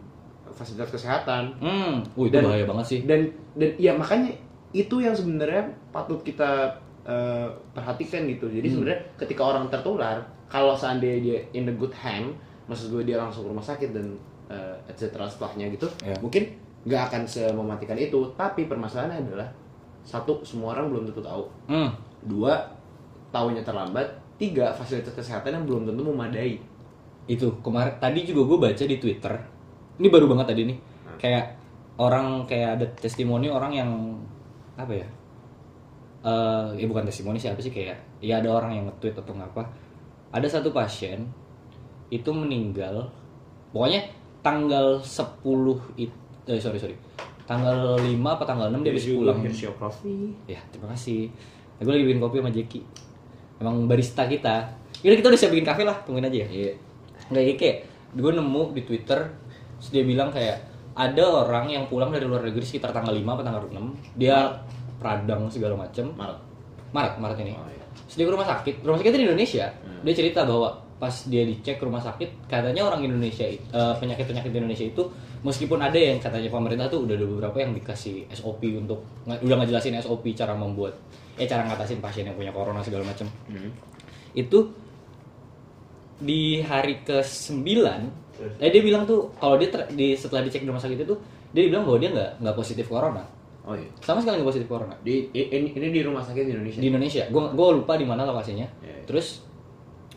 fasilitas 0.50 0.90
kesehatan. 0.90 1.52
Hmm. 1.60 2.00
Wih 2.16 2.28
itu 2.28 2.40
Dan- 2.40 2.46
bahaya 2.46 2.64
banget 2.64 2.86
sih. 2.88 3.00
dan 3.04 3.28
dan 3.54 3.70
ya 3.75 3.92
makanya 3.92 4.31
itu 4.72 4.96
yang 4.98 5.12
sebenarnya 5.12 5.64
patut 5.90 6.22
kita 6.22 6.72
eh, 7.04 7.48
perhatikan 7.72 8.24
gitu. 8.26 8.48
Jadi 8.48 8.64
Hmm. 8.64 8.76
sebenarnya 8.80 9.00
ketika 9.18 9.44
orang 9.46 9.68
tertular 9.68 10.24
kalau 10.48 10.72
seandainya 10.72 11.19
dia 11.19 11.40
in 11.52 11.66
the 11.66 11.74
good 11.74 11.92
hand 11.94 12.31
maksud 12.64 12.88
gue 12.90 13.04
dia 13.04 13.19
langsung 13.19 13.44
ke 13.44 13.50
rumah 13.50 13.60
sakit 13.62 13.92
dan 13.92 14.16
eh, 14.48 14.76
et 14.88 14.96
cetera 14.96 15.26
setelahnya 15.26 15.68
gitu 15.69 15.84
Ya. 16.00 16.16
mungkin 16.18 16.48
nggak 16.88 17.12
akan 17.12 17.22
semematikan 17.26 17.96
itu. 17.96 18.24
Tapi 18.34 18.66
permasalahannya 18.66 19.19
adalah 19.22 19.52
satu 20.02 20.40
semua 20.42 20.72
orang 20.74 20.88
belum 20.90 21.04
tentu 21.06 21.19
tahu. 21.19 21.44
Hmm 21.68 21.92
dua 22.25 22.60
tahunya 23.31 23.64
terlambat. 23.66 24.22
Tiga 24.40 24.74
fasilitas 24.74 25.14
kesehatan 25.14 25.62
yang 25.62 25.66
belum 25.70 25.81
tentu 25.88 26.02
memadai. 26.04 26.58
Itu 27.30 27.62
kemarin 27.64 27.96
tadi 28.02 28.25
juga 28.28 28.42
gue 28.50 28.58
baca 28.60 28.84
di 28.84 28.98
Twitter. 29.00 29.34
Ini 30.02 30.08
baru 30.10 30.25
banget 30.28 30.48
tadi 30.52 30.64
nih. 30.68 30.78
Hmm. 31.04 31.20
kayak 31.22 31.46
orang 32.02 32.50
kayak 32.50 32.70
ada 32.80 32.86
testimoni 32.98 33.48
orang 33.48 33.72
yang 33.72 33.90
apa 34.75 34.94
ya? 34.94 35.08
Eh 36.24 36.68
ya 36.81 36.86
bukan 36.90 37.06
testimoni 37.06 37.38
siapa 37.38 37.62
sih? 37.62 37.70
Kayak 37.70 38.02
ya 38.20 38.42
ada 38.42 38.50
orang 38.50 38.72
yang 38.76 38.86
nge-tweet 38.90 39.16
atau 39.19 39.36
ngapa 39.38 39.64
ada 40.34 40.48
satu 40.50 40.74
pasien 40.74 41.30
itu 42.10 42.30
meninggal. 42.34 43.14
Pokoknya 43.69 44.10
tanggal 44.42 44.98
10 45.00 45.46
itu 45.96 46.14
eh, 46.50 46.60
sorry 46.60 46.81
sorry. 46.81 46.98
Tanggal 47.46 48.02
5 48.02 48.18
apa 48.26 48.44
tanggal 48.44 48.68
6 48.74 48.81
dia 48.81 48.92
habis 48.92 49.08
pulang 49.14 49.40
Here's 49.46 49.62
your 49.62 49.78
coffee. 49.78 50.34
Ya, 50.50 50.60
terima 50.74 50.90
kasih. 50.98 51.30
Nah, 51.83 51.91
gue 51.91 52.00
lagi 52.00 52.07
bikin 52.07 52.24
kopi 52.24 52.39
sama 52.39 52.51
Jeki. 52.56 52.81
Emang 53.59 53.75
barista 53.91 54.24
kita. 54.24 54.71
Yaudah 55.03 55.18
kita 55.19 55.27
udah 55.35 55.39
siap 55.44 55.51
bikin 55.51 55.68
kafe 55.68 55.83
lah, 55.83 56.00
tungguin 56.07 56.24
aja 56.24 56.38
ya. 56.39 56.47
Iya. 56.47 56.74
Nggak 57.27 57.44
ya, 57.44 57.53
kayak 57.59 57.77
gue 58.15 58.31
nemu 58.39 58.63
di 58.71 58.81
Twitter, 58.88 59.19
terus 59.75 59.89
dia 59.91 60.07
bilang 60.07 60.31
kayak 60.31 60.63
ada 60.95 61.44
orang 61.44 61.68
yang 61.68 61.83
pulang 61.91 62.07
dari 62.07 62.24
luar 62.24 62.47
negeri 62.47 62.63
sekitar 62.63 62.95
tanggal 62.95 63.12
5 63.12 63.19
atau 63.19 63.44
tanggal 63.44 63.63
6. 63.68 64.15
Dia 64.15 64.63
pradang 64.95 65.51
segala 65.51 65.75
macem. 65.75 66.07
Maret. 66.15 66.39
Maret, 66.95 67.13
Maret 67.19 67.38
ini. 67.44 67.51
Oh, 67.51 67.68
iya. 67.68 67.83
Terus 68.07 68.15
dia 68.15 68.25
ke 68.31 68.31
rumah 68.31 68.47
sakit, 68.47 68.75
rumah 68.88 68.97
sakit 69.03 69.12
di 69.12 69.27
Indonesia. 69.27 69.65
Hmm. 69.68 70.01
Dia 70.07 70.13
cerita 70.15 70.39
bahwa 70.47 70.80
pas 71.03 71.15
dia 71.27 71.44
dicek 71.44 71.75
ke 71.75 71.83
rumah 71.83 72.00
sakit, 72.00 72.47
katanya 72.47 72.88
orang 72.88 73.03
Indonesia 73.03 73.44
eh, 73.44 73.59
penyakit-penyakit 74.00 74.56
di 74.56 74.57
Indonesia 74.63 74.88
itu 74.88 75.03
meskipun 75.44 75.83
ada 75.83 76.00
yang 76.00 76.15
katanya 76.15 76.47
pemerintah 76.47 76.88
tuh 76.88 77.03
udah 77.03 77.19
ada 77.19 77.27
beberapa 77.27 77.57
yang 77.59 77.75
dikasih 77.75 78.31
SOP 78.31 78.63
untuk 78.71 79.03
udah 79.27 79.57
ngejelasin 79.59 80.00
SOP 80.00 80.31
cara 80.31 80.56
membuat 80.56 80.95
eh 81.33 81.47
cara 81.47 81.65
ngatasin 81.65 82.00
pasien 82.00 82.30
yang 82.30 82.38
punya 82.38 82.53
corona 82.53 82.81
segala 82.81 83.03
macam. 83.03 83.25
Hmm. 83.50 83.71
Itu 84.33 84.69
di 86.24 86.62
hari 86.62 87.01
ke-9 87.03 87.68
eh 88.59 88.69
dia 88.69 88.81
bilang 88.81 89.03
tuh 89.06 89.30
kalau 89.38 89.56
dia 89.57 89.69
ter- 89.69 89.89
di 89.94 90.18
setelah 90.18 90.41
dicek 90.41 90.65
di 90.65 90.69
rumah 90.69 90.81
sakit 90.81 90.97
itu 91.00 91.15
dia 91.53 91.63
bilang 91.69 91.85
bahwa 91.85 91.97
dia 92.01 92.09
nggak 92.12 92.31
nggak 92.41 92.56
positif 92.57 92.85
corona. 92.89 93.24
Oh 93.63 93.77
iya. 93.77 93.88
Sama 94.03 94.19
sekali 94.19 94.41
nggak 94.44 94.50
positif 94.51 94.68
corona 94.68 94.91
Di 95.00 95.31
ini, 95.31 95.71
ini 95.71 95.88
di 95.94 96.01
rumah 96.03 96.19
sakit 96.25 96.44
di 96.44 96.51
Indonesia. 96.51 96.80
di 96.81 96.88
Indonesia. 96.89 97.24
Gue 97.30 97.44
gue 97.53 97.68
lupa 97.77 97.94
di 97.95 98.06
mana 98.06 98.25
lokasinya. 98.25 98.68
Iya. 98.83 99.06
Terus 99.07 99.39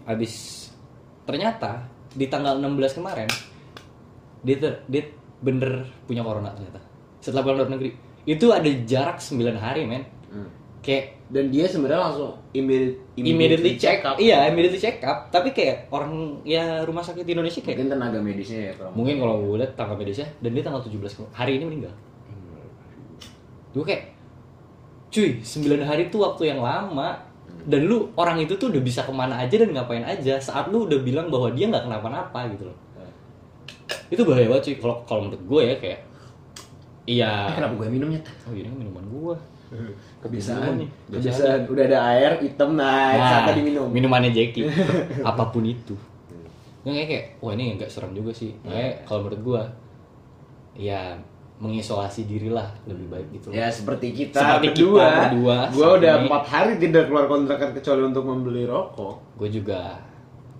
habis 0.09 0.67
ternyata 1.27 1.87
di 2.17 2.27
tanggal 2.27 2.57
16 2.59 2.99
kemarin 2.99 3.29
dia 4.43 4.57
ter, 4.59 4.73
dia 4.89 5.03
bener 5.43 5.85
punya 6.09 6.25
corona 6.25 6.51
ternyata. 6.57 6.81
Setelah 7.21 7.43
pulang 7.45 7.59
dari 7.67 7.71
negeri. 7.77 7.91
Itu 8.27 8.51
ada 8.51 8.67
jarak 8.87 9.19
9 9.23 9.55
hari, 9.59 9.83
men. 9.87 10.03
Hmm. 10.33 10.51
Kayak 10.87 11.19
Dan 11.27 11.51
dia 11.51 11.67
sebenarnya 11.67 11.99
langsung 12.01 12.31
immediate, 12.53 13.03
immediately 13.19 13.75
check 13.75 13.99
up. 14.01 14.15
Iya, 14.17 14.47
immediately 14.47 14.79
check 14.79 15.03
up. 15.03 15.27
Tapi 15.29 15.51
kayak 15.51 15.91
orang 15.91 16.15
ya 16.41 16.81
rumah 16.81 17.03
sakit 17.03 17.21
di 17.21 17.35
Indonesia 17.35 17.59
kayak 17.59 17.77
Mungkin 17.77 17.91
tenaga 17.93 18.19
medisnya 18.21 18.61
ya 18.63 18.73
kalau 18.73 18.95
mungkin 18.95 19.15
kalau 19.19 19.35
gue 19.43 19.59
lihat 19.59 19.73
tanggal 19.75 19.97
medisnya 19.97 20.31
dan 20.39 20.51
dia 20.53 20.63
tanggal 20.63 20.79
17 20.81 20.95
ke- 21.13 21.33
hari 21.33 21.59
ini 21.59 21.65
meninggal. 21.67 21.95
Gue 23.73 23.85
kayak 23.85 24.03
cuy 25.09 25.31
9 25.37 25.51
hari 25.83 26.07
itu 26.07 26.17
waktu 26.17 26.43
yang 26.47 26.61
lama 26.61 27.19
dan 27.65 27.81
lu 27.83 28.15
orang 28.15 28.39
itu 28.39 28.55
tuh 28.55 28.69
udah 28.69 28.79
bisa 28.79 29.03
ke 29.03 29.11
mana 29.11 29.37
aja 29.37 29.55
dan 29.57 29.71
ngapain 29.71 30.03
aja 30.03 30.39
saat 30.39 30.69
lu 30.69 30.87
udah 30.87 31.01
bilang 31.01 31.27
bahwa 31.27 31.51
dia 31.51 31.67
nggak 31.67 31.85
kenapa-napa 31.85 32.47
gitu 32.49 32.65
loh 32.65 32.79
itu 34.07 34.23
bahaya 34.23 34.47
banget 34.47 34.63
cuy 34.65 34.77
kalau 34.77 34.97
kalau 35.03 35.21
menurut 35.25 35.43
gue 35.43 35.61
ya 35.65 35.75
kayak 35.77 36.01
iya 37.05 37.31
Eh, 37.45 37.55
kenapa 37.55 37.75
gue 37.77 37.89
minumnya? 37.89 38.21
oh 38.45 38.53
ini 38.53 38.67
kan 38.67 38.77
minuman 38.77 39.05
gue 39.05 39.35
Kebiasaan 40.23 40.79
nih. 40.79 40.89
Kebiasaan. 41.11 41.59
Udah 41.67 41.85
ada 41.87 41.99
air 42.13 42.33
hitam 42.39 42.75
naik 42.75 43.19
saat 43.19 43.43
tadi 43.51 43.61
minum. 43.63 43.89
minumannya 43.91 44.31
Jackie 44.31 44.67
apa 45.31 45.45
pun 45.51 45.63
itu 45.63 45.95
Nggak, 46.83 46.95
kayak 46.95 47.09
kayak 47.11 47.25
wah 47.43 47.53
ini 47.53 47.75
nggak 47.75 47.91
serem 47.91 48.15
juga 48.15 48.31
sih 48.31 48.55
kayak 48.63 49.03
kalau 49.03 49.27
menurut 49.27 49.41
gue 49.43 49.63
ya 50.79 51.19
mengisolasi 51.57 52.29
diri 52.29 52.53
lah 52.53 52.69
lebih 52.85 53.09
baik 53.09 53.27
gitu. 53.33 53.49
Ya 53.49 53.67
seperti 53.67 54.13
kita 54.13 54.37
Seperti 54.39 54.77
kita 54.77 54.85
berdua. 55.33 55.73
Gue 55.73 55.83
saat 55.83 55.99
udah 55.99 56.13
empat 56.23 56.43
hari 56.45 56.73
tidak 56.77 57.09
keluar 57.09 57.25
kontrakan 57.27 57.73
kecuali 57.73 58.03
untuk 58.05 58.23
membeli 58.23 58.69
rokok. 58.69 59.41
gue 59.41 59.49
juga 59.51 59.97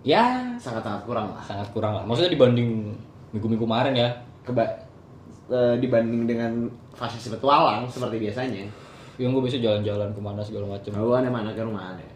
ya 0.01 0.57
Sangat 0.57 0.83
sangat 0.83 1.03
kurang 1.05 1.35
lah. 1.37 1.43
sangat 1.43 1.69
kurang 1.71 1.93
lah 1.99 2.03
maksudnya 2.03 2.33
dibanding 2.33 2.95
minggu-minggu 3.35 3.67
kemarin 3.67 3.93
ya 3.93 4.09
Keba 4.41 4.63
eh, 5.51 5.75
dibanding 5.77 6.25
dengan 6.25 6.53
fase 6.91 7.19
petualang 7.29 7.85
seperti 7.87 8.17
biasanya. 8.19 8.65
Yang 9.17 9.31
gue 9.31 9.43
bisa 9.43 9.57
jalan-jalan 9.57 10.09
ke 10.09 10.21
mana 10.21 10.41
segala 10.41 10.67
macem 10.69 10.91
Gue 10.91 11.15
aneh 11.15 11.29
mana 11.29 11.51
ke 11.51 11.61
rumah 11.61 11.91
aneh. 11.91 12.09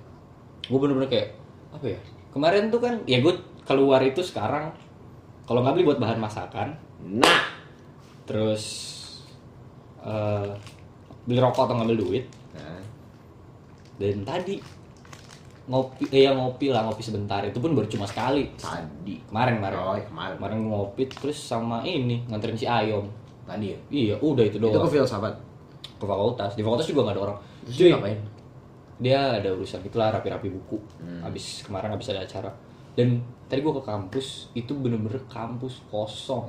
gue 0.62 0.76
bener-bener 0.76 1.08
kayak 1.08 1.28
apa 1.70 1.86
ya 1.88 2.00
kemarin 2.30 2.68
tuh 2.68 2.78
kan 2.78 2.94
ya 3.04 3.18
gue 3.18 3.34
keluar 3.62 4.00
itu 4.00 4.20
sekarang 4.20 4.70
kalau 5.42 5.60
nggak 5.60 5.74
beli 5.74 5.84
buat 5.84 5.98
bahan 5.98 6.16
masakan 6.16 6.68
Nah, 7.00 7.42
terus 8.24 8.64
eh, 9.98 10.50
beli 11.22 11.38
rokok 11.38 11.64
atau 11.64 11.74
ngambil 11.74 11.96
duit 11.98 12.24
Nah, 12.52 12.82
dan 13.96 14.20
tadi 14.22 14.60
ngopi 15.64 16.04
eh 16.10 16.24
ya 16.24 16.32
ngopi 16.32 16.68
lah 16.68 16.82
ngopi 16.82 17.00
sebentar 17.00 17.40
itu 17.40 17.56
pun 17.56 17.72
baru 17.72 17.86
cuma 17.86 18.02
sekali 18.02 18.50
Tadi. 18.52 19.22
kemarin 19.24 19.56
kemarin 19.56 19.76
Oh, 19.78 19.94
iya, 19.94 20.04
kemarin. 20.04 20.34
kemarin 20.36 20.58
ngopi 20.66 21.02
terus 21.06 21.38
sama 21.38 21.80
ini 21.80 22.20
nganterin 22.24 22.54
si 22.54 22.64
Ayom 22.64 23.06
Tadi 23.42 23.66
ya. 23.68 23.78
iya 23.88 24.14
udah 24.16 24.42
itu 24.42 24.56
doang 24.56 24.70
Itu 24.72 24.80
ke 24.82 24.90
filsafat. 24.92 25.34
Ke 26.00 26.06
fakultas 26.06 26.56
di 26.56 26.62
fakultas 26.62 26.86
juga 26.86 27.00
nggak 27.04 27.14
ada 27.14 27.22
orang 27.22 27.38
Cuy, 27.62 27.76
dia 27.76 27.92
ngapain? 27.92 28.18
dia 28.98 29.18
ada 29.34 29.48
urusan 29.50 29.80
itulah 29.82 30.08
rapi-rapi 30.10 30.48
buku 30.50 30.76
Hmm. 30.96 31.20
habis 31.22 31.60
kemarin 31.60 31.88
habis 31.90 32.08
ada 32.08 32.20
acara 32.20 32.48
dan 32.92 33.20
tadi 33.46 33.60
gua 33.60 33.72
ke 33.74 33.82
kampus 33.82 34.26
itu 34.52 34.72
bener-bener 34.74 35.20
kampus 35.26 35.84
kosong 35.86 36.48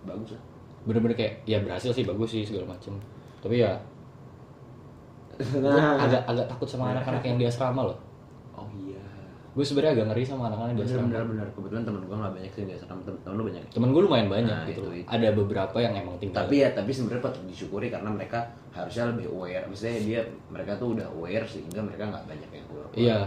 Bagus 0.00 0.32
lah. 0.32 0.42
bener-bener 0.82 1.12
kayak 1.14 1.44
ya 1.44 1.60
berhasil 1.60 1.92
sih 1.92 2.02
bagus 2.02 2.30
sih 2.30 2.42
segala 2.42 2.72
macem 2.72 2.96
tapi 3.38 3.60
ya 3.60 3.72
Nah. 5.40 5.96
agak 5.98 6.20
agak 6.26 6.46
takut 6.46 6.68
sama 6.68 6.92
anak-anak 6.92 7.22
yang 7.22 7.36
di 7.36 7.44
asrama 7.44 7.84
loh 7.84 7.98
Oh 8.52 8.68
iya. 8.78 9.00
Gue 9.50 9.64
sebenarnya 9.64 9.92
agak 9.92 10.06
ngeri 10.08 10.22
sama 10.22 10.46
anak-anak 10.46 10.72
di 10.72 10.82
asrama 10.84 11.06
bener 11.06 11.24
bener. 11.26 11.46
Kebetulan 11.50 11.82
temen 11.82 12.00
gua 12.06 12.16
nggak 12.18 12.32
banyak 12.38 12.50
sih 12.50 12.62
di 12.62 12.72
asrama. 12.72 13.00
Temen, 13.02 13.18
temen 13.20 13.34
lu 13.34 13.44
banyak. 13.44 13.60
ya? 13.60 13.70
temen 13.70 13.88
gue 13.90 14.02
lumayan 14.02 14.28
banyak 14.28 14.46
Nah, 14.54 14.64
gitu 14.64 14.80
itu, 14.80 14.90
itu. 15.02 15.08
ada 15.08 15.28
beberapa 15.32 15.76
yang 15.76 15.94
emang 15.96 16.16
tinggal 16.16 16.38
Tapi 16.40 16.54
ya 16.56 16.68
tapi 16.70 16.90
sebenarnya 16.90 17.22
patut 17.24 17.42
disyukuri 17.44 17.86
karena 17.88 18.08
mereka 18.08 18.38
harusnya 18.70 19.10
lebih 19.10 19.26
aware. 19.28 19.64
Maksudnya 19.66 19.98
dia 20.00 20.20
mereka 20.46 20.72
tuh 20.74 20.94
udah 20.94 21.06
aware 21.10 21.42
sehingga 21.44 21.80
mereka 21.80 22.02
nggak 22.06 22.24
banyak 22.26 22.50
yang 22.50 22.66
keluar. 22.66 22.86
iya 22.94 23.18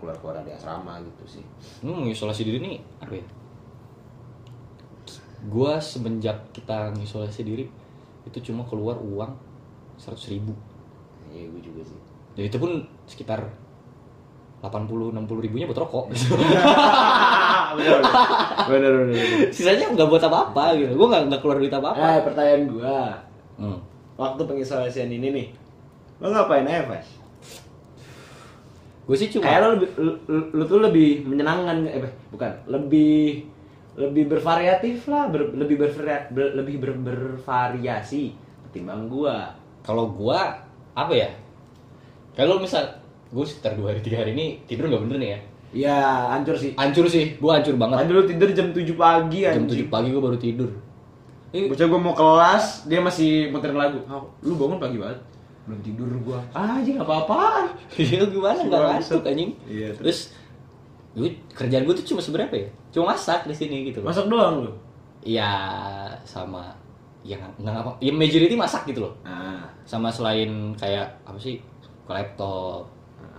keluar 0.00 0.16
keluar 0.18 0.34
dari 0.40 0.50
asrama 0.50 0.96
gitu 0.98 1.38
sih. 1.38 1.44
lu 1.84 1.92
mengisolasi 1.94 2.42
diri 2.42 2.58
nih 2.58 2.76
apa 2.98 3.14
ya 3.14 3.24
gue 5.42 5.72
semenjak 5.78 6.50
kita 6.50 6.90
mengisolasi 6.90 7.42
diri 7.42 7.66
itu 8.24 8.38
cuma 8.42 8.62
keluar 8.64 8.96
uang 8.96 9.34
seratus 9.94 10.26
ribu 10.28 10.54
Iya 11.28 11.48
gue 11.48 11.62
juga 11.62 11.82
sih. 11.82 11.98
dan 12.34 12.42
itu 12.44 12.56
pun 12.56 12.70
sekitar 13.04 13.40
80 14.62 15.10
60 15.12 15.42
ribunya 15.42 15.66
buat 15.66 15.76
rokok. 15.76 16.06
Bener, 17.72 18.04
bener, 18.68 18.90
bener, 18.92 19.08
bener. 19.08 19.48
sisanya 19.48 19.88
nggak 19.88 20.04
buat 20.06 20.20
apa-apa 20.22 20.76
gitu. 20.76 20.92
Gue 20.92 21.06
nggak 21.08 21.40
keluar 21.40 21.56
duit 21.56 21.72
apa-apa. 21.72 21.98
Eh 21.98 22.20
pertanyaan 22.22 22.62
gua. 22.68 23.00
Hmm. 23.54 23.78
waktu 24.14 24.42
pengisolasian 24.42 25.08
ini 25.08 25.28
nih 25.30 25.46
lo 26.18 26.28
ngapain 26.28 26.62
aja 26.62 26.84
Fas? 26.86 27.08
gue 29.02 29.16
sih 29.18 29.28
cuma 29.28 29.44
Kayak 29.44 29.60
lo 29.60 29.68
lebih 29.74 29.88
lu, 29.98 30.12
lu- 30.24 30.48
lu 30.52 30.64
tuh 30.64 30.78
lebih 30.78 31.26
menyenangkan 31.26 31.82
eh 31.84 32.00
bukan. 32.28 32.52
Lebih 32.66 33.42
lebih 33.92 34.24
bervariatif 34.26 35.04
lah 35.06 35.26
ber- 35.26 35.52
lebih 35.52 35.76
bervaria, 35.76 36.28
ber- 36.28 36.54
lebih 36.54 36.76
ber- 36.78 37.02
bervariasi 37.02 38.32
ketimbang 38.68 39.08
gua. 39.08 39.52
Kalau 39.82 40.08
gue 40.08 40.38
apa 40.92 41.12
ya? 41.12 41.28
Kalau 42.32 42.56
misal 42.56 43.01
gue 43.32 43.44
sekitar 43.48 43.74
dua 43.80 43.96
hari 43.96 44.00
tiga 44.04 44.20
hari 44.20 44.36
ini 44.36 44.60
tidur 44.68 44.92
nggak 44.92 45.02
bener 45.08 45.18
nih 45.18 45.30
ya 45.32 45.40
Iya 45.72 45.96
hancur 46.36 46.52
sih 46.52 46.76
hancur 46.76 47.08
sih 47.08 47.40
gue 47.40 47.48
hancur 47.48 47.80
banget 47.80 48.04
Tadi 48.04 48.12
lu 48.12 48.28
tidur 48.28 48.48
jam 48.52 48.68
7 48.76 48.92
pagi 48.92 49.40
jam 49.40 49.64
anjing 49.64 49.88
7 49.88 49.88
pagi 49.88 50.08
gue 50.12 50.20
baru 50.20 50.36
tidur 50.36 50.68
Bocah 51.52 51.84
gua 51.84 52.00
mau 52.00 52.16
kelas, 52.16 52.88
dia 52.88 52.96
masih 53.04 53.52
muterin 53.52 53.76
lagu. 53.76 54.00
Ah, 54.08 54.24
lu 54.40 54.56
bangun 54.56 54.80
pagi 54.80 54.96
banget. 54.96 55.20
Belum 55.68 55.80
tidur 55.84 56.08
gua. 56.24 56.40
Ah, 56.56 56.80
anjing 56.80 56.96
apa-apaan. 56.96 57.76
Iya 57.92 58.24
gimana 58.32 58.60
nggak 58.64 58.80
ngantuk 58.80 59.22
anjing. 59.28 59.52
Iya, 59.68 59.92
Terus 59.92 60.32
gue 61.12 61.28
kerjaan 61.52 61.84
gue 61.84 61.92
tuh 62.00 62.08
cuma 62.08 62.24
seberapa 62.24 62.56
ya? 62.56 62.68
Cuma 62.88 63.12
masak 63.12 63.44
di 63.44 63.52
sini 63.52 63.92
gitu 63.92 64.00
loh. 64.00 64.08
Masak 64.08 64.32
doang 64.32 64.64
lu. 64.64 64.72
Iya 65.22 65.52
sama 66.24 66.72
ya 67.22 67.38
nggak 67.38 67.70
apa 67.70 67.92
ya 68.00 68.10
majority 68.16 68.56
masak 68.56 68.88
gitu 68.88 69.04
loh. 69.04 69.14
Nah, 69.20 69.68
Sama 69.84 70.08
selain 70.08 70.72
kayak 70.80 71.04
apa 71.28 71.36
sih 71.36 71.60
ke 71.84 72.10
laptop, 72.10 72.88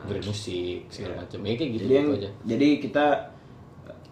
dengerin 0.04 0.26
musik 0.28 0.80
segala 0.92 1.24
macam. 1.24 1.40
Ya 1.44 1.54
kayak 1.56 1.72
gitu, 1.76 1.84
jadi 1.88 1.96
yang, 1.96 2.08
aja. 2.14 2.30
jadi 2.44 2.68
kita 2.84 3.06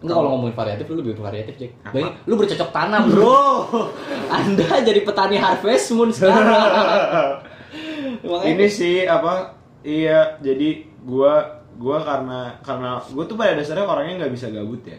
Enggak 0.02 0.18
kalau 0.18 0.30
ngomongin 0.34 0.56
variatif 0.58 0.84
lu 0.90 0.96
lebih 0.98 1.22
variatif, 1.22 1.54
Jack. 1.62 1.72
Bayangin, 1.94 2.18
lu 2.26 2.34
bercocok 2.34 2.70
tanam, 2.74 3.06
Bro. 3.06 3.38
Anda 4.34 4.82
jadi 4.82 5.00
petani 5.06 5.38
Harvest 5.38 5.94
Moon 5.94 6.10
sekarang. 6.10 6.42
Ini 8.50 8.66
sih 8.66 9.06
apa? 9.06 9.54
Iya, 9.86 10.42
jadi 10.42 10.82
gua 11.06 11.62
gua 11.78 12.02
karena 12.02 12.58
karena 12.66 12.98
gua 13.14 13.24
tuh 13.30 13.38
pada 13.38 13.54
dasarnya 13.54 13.86
orangnya 13.86 14.26
nggak 14.26 14.34
bisa 14.34 14.50
gabut 14.50 14.82
ya. 14.82 14.98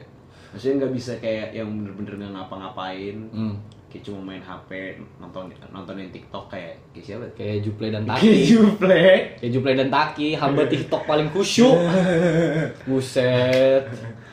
Maksudnya 0.56 0.88
nggak 0.88 0.94
bisa 0.96 1.12
kayak 1.20 1.52
yang 1.52 1.68
bener-bener 1.68 2.24
nggak 2.24 2.34
ngapa-ngapain. 2.40 3.18
Hmm. 3.36 3.60
Kayak 3.94 4.10
cuma 4.10 4.34
main 4.34 4.42
HP, 4.42 4.98
nonton 5.22 5.54
nontonin 5.70 6.10
TikTok 6.10 6.50
kayak 6.50 6.82
kayak 6.98 7.06
siapa? 7.06 7.26
Kayak 7.38 7.62
Juple 7.62 7.94
dan 7.94 8.02
Kayak 8.10 8.26
Taki. 8.26 8.34
Juple. 8.50 9.04
Kayak 9.38 9.52
Juple 9.54 9.74
dan 9.78 9.90
Taki, 9.94 10.28
hamba 10.34 10.64
TikTok 10.66 11.04
paling 11.06 11.30
kusyuk. 11.30 11.78
Buset. 12.90 13.86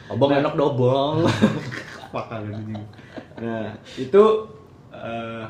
Abang 0.09 0.33
enak 0.33 0.57
dobong. 0.57 1.29
Pakal 2.17 2.49
ini. 2.49 2.81
Nah, 3.37 3.69
itu 4.01 4.25
eh 4.97 5.45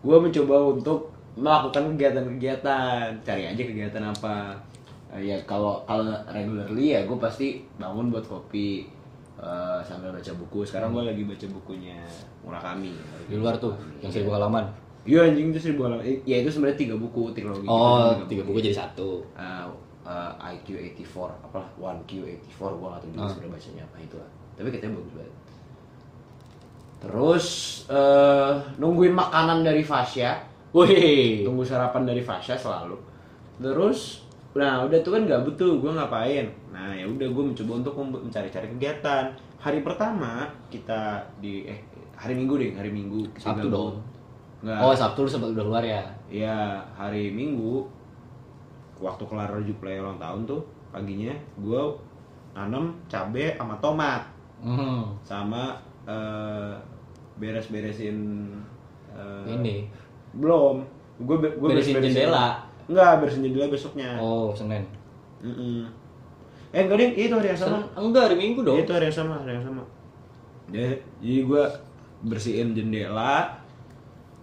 gue 0.00 0.16
mencoba 0.16 0.56
untuk 0.72 1.12
melakukan 1.36 1.92
kegiatan-kegiatan. 1.92 3.20
Cari 3.20 3.52
aja 3.52 3.62
kegiatan 3.68 4.04
apa. 4.08 4.56
Eh, 5.12 5.28
ya 5.28 5.36
kalau 5.44 5.84
kalau 5.84 6.08
regularly 6.32 6.96
ya 6.96 7.04
gue 7.04 7.20
pasti 7.20 7.68
bangun 7.76 8.08
buat 8.08 8.24
kopi 8.24 8.88
eh, 9.42 9.80
sambil 9.82 10.08
baca 10.10 10.32
buku. 10.32 10.62
Sekarang 10.62 10.94
gue 10.94 11.02
lagi 11.04 11.22
baca 11.22 11.46
bukunya 11.50 11.98
Murakami. 12.40 12.94
Di 13.26 13.34
luar 13.34 13.58
tuh, 13.58 13.74
yang 13.98 14.08
seribu 14.08 14.30
halaman. 14.30 14.62
Iya 15.02 15.26
anjing 15.26 15.50
itu 15.50 15.58
seribu 15.60 15.84
halaman. 15.84 16.06
Ya 16.22 16.38
itu 16.38 16.48
sebenarnya 16.48 16.78
tiga 16.78 16.94
buku 16.94 17.34
teknologi. 17.34 17.66
Oh, 17.66 18.14
Itu 18.14 18.26
tiga 18.30 18.42
buku 18.42 18.58
jadi 18.60 18.78
satu. 18.78 19.26
uh, 19.34 19.66
uh, 20.02 20.30
IQ 20.48 20.78
84 20.98 21.30
apalah 21.42 21.66
1Q 21.76 22.10
84 22.54 22.78
gua 22.78 22.88
nggak 22.90 23.00
tahu 23.00 23.10
juga 23.10 23.22
Ah. 23.22 23.28
sebenarnya 23.28 23.52
bacanya 23.52 23.82
apa 23.84 23.96
itu 23.98 24.16
lah 24.18 24.30
tapi 24.52 24.68
katanya 24.68 24.94
bagus 24.98 25.12
banget 25.14 25.34
terus 26.98 27.46
eh 27.88 28.52
nungguin 28.78 29.10
makanan 29.12 29.62
dari 29.62 29.82
Fasya 29.82 30.38
Wih. 30.72 31.42
tunggu 31.42 31.62
sarapan 31.62 32.02
dari 32.02 32.22
Fasya 32.22 32.54
selalu 32.54 32.94
terus 33.58 34.21
nah 34.52 34.84
udah 34.84 34.98
tuh 35.00 35.12
kan 35.12 35.22
gabut 35.24 35.54
tuh 35.54 35.80
gue 35.80 35.88
ngapain 35.88 36.44
nah 36.68 36.92
ya 36.92 37.04
udah 37.04 37.24
gue 37.24 37.44
mencoba 37.48 37.72
untuk 37.80 37.94
mencari-cari 37.96 38.68
kegiatan 38.76 39.32
hari 39.56 39.80
pertama 39.80 40.44
kita 40.68 41.16
di 41.38 41.64
eh 41.64 41.80
hari 42.12 42.34
minggu 42.34 42.54
deh 42.56 42.70
hari 42.72 42.90
minggu 42.90 43.24
kita 43.32 43.50
Sabtu 43.50 43.66
gabut. 43.66 43.72
dong. 43.72 43.96
Nggak. 44.62 44.78
Oh, 44.78 44.94
Sabtu 44.94 45.18
lu 45.22 45.28
sempat 45.28 45.50
udah 45.50 45.64
keluar 45.64 45.82
ya? 45.82 45.98
Iya, 46.30 46.78
hari 46.94 47.34
Minggu 47.34 47.82
waktu 48.96 49.26
kelar 49.26 49.50
Juplay 49.60 49.98
ulang 49.98 50.14
tahun 50.16 50.46
tuh 50.46 50.62
paginya 50.88 51.34
gue 51.58 51.82
nanam 52.52 52.94
cabe 53.06 53.56
sama 53.56 53.74
tomat 53.78 54.22
Hmm. 54.62 55.02
sama 55.20 55.74
eh, 56.06 56.70
beres-beresin 57.36 58.46
eh, 59.10 59.44
Ini. 59.50 59.90
belum 60.32 60.78
gue 61.18 61.36
gue 61.42 61.68
Beresin 61.68 61.98
jendela. 61.98 62.62
Enggak 62.92 63.18
beresin 63.18 63.42
jendela 63.42 63.66
besoknya. 63.66 64.14
Oh, 64.16 64.52
Senin. 64.52 64.84
Mm-mm. 65.40 65.88
eh 66.70 66.80
enggak 66.80 66.96
deh 66.96 67.10
itu 67.18 67.32
hari 67.32 67.48
yang 67.48 67.58
sama. 67.58 67.76
Sen- 67.78 67.90
Enggak, 67.98 68.22
hari 68.26 68.36
Minggu 68.38 68.60
dong. 68.62 68.76
itu 68.78 68.92
hari 68.92 69.04
yang 69.06 69.16
sama 69.16 69.34
hari 69.38 69.52
yang 69.52 69.64
sama. 69.64 69.82
Ya, 70.68 70.88
jadi 71.18 71.38
gue 71.42 71.64
bersihin 72.22 72.72
jendela 72.72 73.60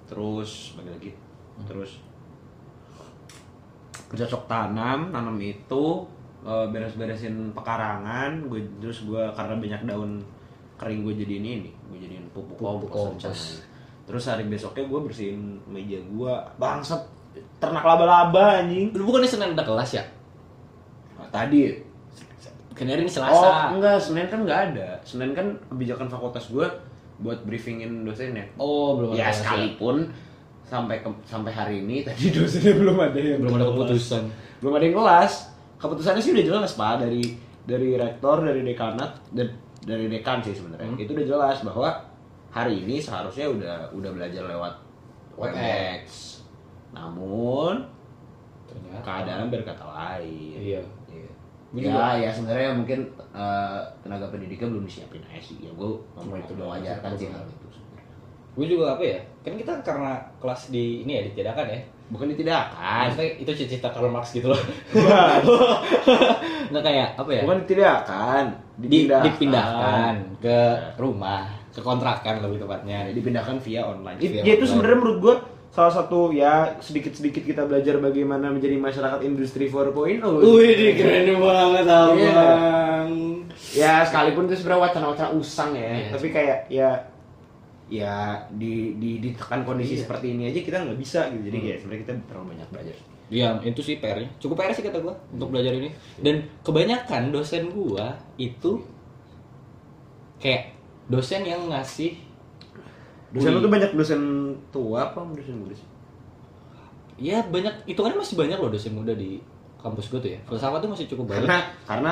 terus 0.05 0.73
bagi 0.73 0.89
lagi. 0.89 1.11
Terus 1.65 1.91
bercocok 4.09 4.43
tanam 4.45 5.09
nanam 5.09 5.37
itu 5.37 5.83
eh, 6.41 6.65
beres-beresin 6.67 7.53
pekarangan 7.53 8.45
gue 8.45 8.61
terus 8.79 9.01
gue 9.03 9.21
karena 9.33 9.55
banyak 9.55 9.81
daun 9.85 10.11
kering 10.75 11.01
gue 11.03 11.13
jadiin 11.15 11.45
ini 11.45 11.71
gue 11.87 11.97
jadiin 11.99 12.25
pupuk 12.31 12.57
Pupuk 12.57 12.89
kompos. 12.89 13.61
terus 14.05 14.23
hari 14.25 14.45
besoknya 14.45 14.83
gue 14.83 14.99
bersihin 14.99 15.41
meja 15.65 15.99
gue 15.99 16.33
bangsat 16.57 17.05
ternak 17.57 17.81
laba-laba 17.81 18.59
anjing 18.59 18.89
Lu 18.91 19.03
bukannya 19.03 19.25
Senin 19.25 19.51
ada 19.51 19.61
kelas 19.61 19.91
ya? 19.93 20.03
Nah, 21.15 21.27
tadi 21.29 21.87
Kan 22.71 22.87
hari 22.87 23.03
ini 23.03 23.11
Oh 23.11 23.15
Selasa. 23.19 23.75
enggak, 23.75 23.99
Senin 23.99 24.25
kan 24.25 24.39
nggak 24.39 24.59
ada. 24.71 24.95
Senin 25.03 25.35
kan 25.35 25.43
kebijakan 25.67 26.07
fakultas 26.07 26.47
gue 26.47 26.63
buat 27.19 27.43
briefingin 27.43 28.07
dosennya. 28.07 28.47
Oh, 28.55 28.95
belum 28.95 29.11
ada 29.11 29.19
Ya 29.19 29.27
kelas 29.27 29.37
sekalipun 29.37 29.95
sampai 30.63 31.03
ke- 31.03 31.21
sampai 31.21 31.51
hari 31.51 31.83
ini 31.83 32.07
tadi 32.07 32.31
dosennya 32.39 32.79
belum 32.79 32.95
ada 32.95 33.19
yang 33.19 33.43
Belum 33.43 33.51
ada 33.53 33.65
kelas. 33.65 33.75
keputusan. 33.75 34.23
Belum 34.57 34.73
ada 34.73 34.85
yang 34.85 34.95
kelas. 34.95 35.31
Keputusannya 35.75 36.21
sih 36.21 36.31
udah 36.31 36.45
jelas 36.45 36.71
pak 36.73 36.93
dari 36.99 37.23
dari 37.61 37.89
rektor, 37.93 38.37
dari 38.39 38.61
dekanat, 38.63 39.11
dan 39.29 39.47
dari 39.81 40.07
dekan 40.07 40.39
sih 40.39 40.55
sebenarnya. 40.55 40.87
Hmm. 40.87 40.95
Itu 40.97 41.11
udah 41.11 41.27
jelas 41.27 41.57
bahwa 41.61 41.89
hari 42.49 42.79
ini 42.79 42.95
seharusnya 42.97 43.43
udah 43.45 43.91
udah 43.91 44.07
belajar 44.09 44.47
lewat 44.47 44.73
WebEx. 45.35 46.38
Namun 46.93 47.85
Ternyata. 48.65 49.01
keadaan 49.01 49.49
berkata 49.49 49.85
lain. 49.85 50.55
Iya. 50.57 50.81
Iya. 51.09 51.29
Ya, 51.69 52.07
ya 52.17 52.29
sebenarnya 52.33 52.73
mungkin 52.73 52.99
eh, 53.15 53.79
tenaga 54.01 54.25
pendidikan 54.33 54.73
belum 54.73 54.89
disiapin 54.89 55.21
aja 55.29 55.41
sih. 55.41 55.57
Ya 55.61 55.71
gue 55.73 55.89
Cuma 56.17 56.37
itu 56.37 56.53
mewajarkan 56.57 57.11
sih 57.13 57.29
hal 57.29 57.45
itu. 57.45 57.67
Gue 58.57 58.65
juga 58.65 58.97
apa 58.97 59.03
ya? 59.05 59.19
Kan 59.45 59.53
kita 59.55 59.71
karena 59.85 60.17
kelas 60.41 60.73
di 60.73 61.05
ini 61.05 61.11
ya 61.13 61.21
ditiadakan 61.29 61.65
ya. 61.69 61.79
Bukan 62.09 62.25
ditidakkan. 62.33 63.13
Maksudnya 63.13 63.29
itu 63.37 63.51
cita-cita 63.53 63.93
Karl 63.93 64.09
Marx 64.09 64.33
gitu 64.33 64.49
loh. 64.49 64.57
nggak 66.69 66.83
kayak 66.85 67.07
apa 67.17 67.31
ya 67.33 67.41
Bukan 67.45 67.57
ditidakkan, 67.65 68.43
Di- 68.77 69.09
dipindahkan 69.09 70.13
ke 70.37 70.57
rumah 70.97 71.49
ke 71.69 71.81
kontrakan 71.81 72.41
lebih 72.45 72.61
tepatnya 72.65 73.09
Ya, 73.09 73.13
dipindahkan 73.13 73.57
via 73.61 73.81
online. 73.85 74.17
Via 74.17 74.41
ya 74.41 74.53
itu 74.57 74.65
sebenarnya 74.65 74.97
menurut 74.97 75.17
gua 75.21 75.35
salah 75.69 75.93
satu 75.93 76.33
ya 76.33 76.75
sedikit-sedikit 76.81 77.45
kita 77.45 77.63
belajar 77.69 78.01
bagaimana 78.01 78.49
menjadi 78.49 78.75
masyarakat 78.75 79.21
industri 79.21 79.69
4.0. 79.69 80.41
Wih, 80.41 80.97
keren 80.97 81.37
banget 81.37 81.85
abang. 81.85 82.17
Iya. 82.17 82.49
Ya 83.69 83.93
sekalipun 84.01 84.49
itu 84.49 84.65
sebenarnya 84.65 84.89
wacana-wacana 84.89 85.29
usang 85.37 85.77
ya, 85.77 85.93
Iya. 85.93 86.09
tapi 86.17 86.27
kayak 86.33 86.57
ya 86.73 86.89
ya 87.89 88.37
di 88.53 88.97
di 88.97 89.17
ditekan 89.17 89.61
kondisi 89.65 89.97
Iya. 89.97 90.05
seperti 90.05 90.33
ini 90.37 90.49
aja 90.49 90.59
kita 90.61 90.77
nggak 90.85 90.99
bisa 90.99 91.29
gitu. 91.33 91.41
Jadi 91.53 91.57
kayak 91.61 91.77
sebenarnya 91.81 92.01
kita 92.05 92.13
terlalu 92.25 92.45
banyak 92.57 92.67
belajar. 92.73 92.95
Iya, 93.29 93.47
itu 93.61 93.81
sih 93.85 93.95
PR-nya. 94.01 94.29
Cukup 94.41 94.57
PR 94.57 94.73
sih 94.73 94.81
kata 94.81 94.97
gua 95.05 95.13
untuk 95.29 95.53
belajar 95.53 95.69
ini. 95.69 95.93
Dan 96.17 96.49
kebanyakan 96.65 97.29
dosen 97.29 97.69
gua 97.69 98.17
itu 98.41 98.81
kayak 100.41 100.73
dosen 101.05 101.45
yang 101.45 101.69
ngasih 101.69 102.17
Dosen 103.29 103.51
lu 103.51 103.59
tuh 103.59 103.69
banyak 103.69 103.91
dosen 103.93 104.21
tua 104.69 105.05
apa 105.05 105.21
dosen 105.31 105.55
muda 105.55 105.73
sih? 105.73 105.87
Ya 107.19 107.43
banyak, 107.43 107.85
hitungannya 107.85 108.17
masih 108.17 108.35
banyak 108.35 108.57
loh 108.57 108.71
dosen 108.71 108.95
muda 108.95 109.11
di 109.11 109.37
kampus 109.75 110.07
gue 110.07 110.19
tuh 110.19 110.31
ya. 110.33 110.39
Filsafat 110.43 110.79
tuh 110.79 110.89
masih 110.89 111.05
cukup 111.07 111.29
banyak. 111.29 111.45
Karena 111.45 111.57
karena 111.83 112.11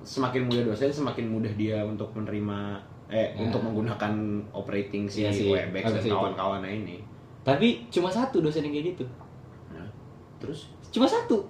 semakin 0.00 0.48
muda 0.48 0.62
dosen 0.64 0.88
semakin 0.88 1.28
mudah 1.28 1.52
dia 1.54 1.84
untuk 1.84 2.08
menerima 2.12 2.80
eh 3.06 3.34
Nah. 3.34 3.42
untuk 3.42 3.60
menggunakan 3.60 4.12
operating 4.50 5.04
si 5.04 5.22
Iya 5.22 5.30
sih, 5.30 5.50
Webex 5.50 5.82
dan 5.84 5.98
itu. 6.00 6.08
kawan-kawannya 6.08 6.70
ini. 6.72 6.96
Tapi 7.42 7.84
cuma 7.88 8.06
satu 8.06 8.38
dosen 8.38 8.62
yang 8.62 8.72
kayak 8.72 8.94
gitu. 8.94 9.04
Nah, 9.68 9.86
terus 10.38 10.70
Cuma 10.90 11.04
satu. 11.04 11.46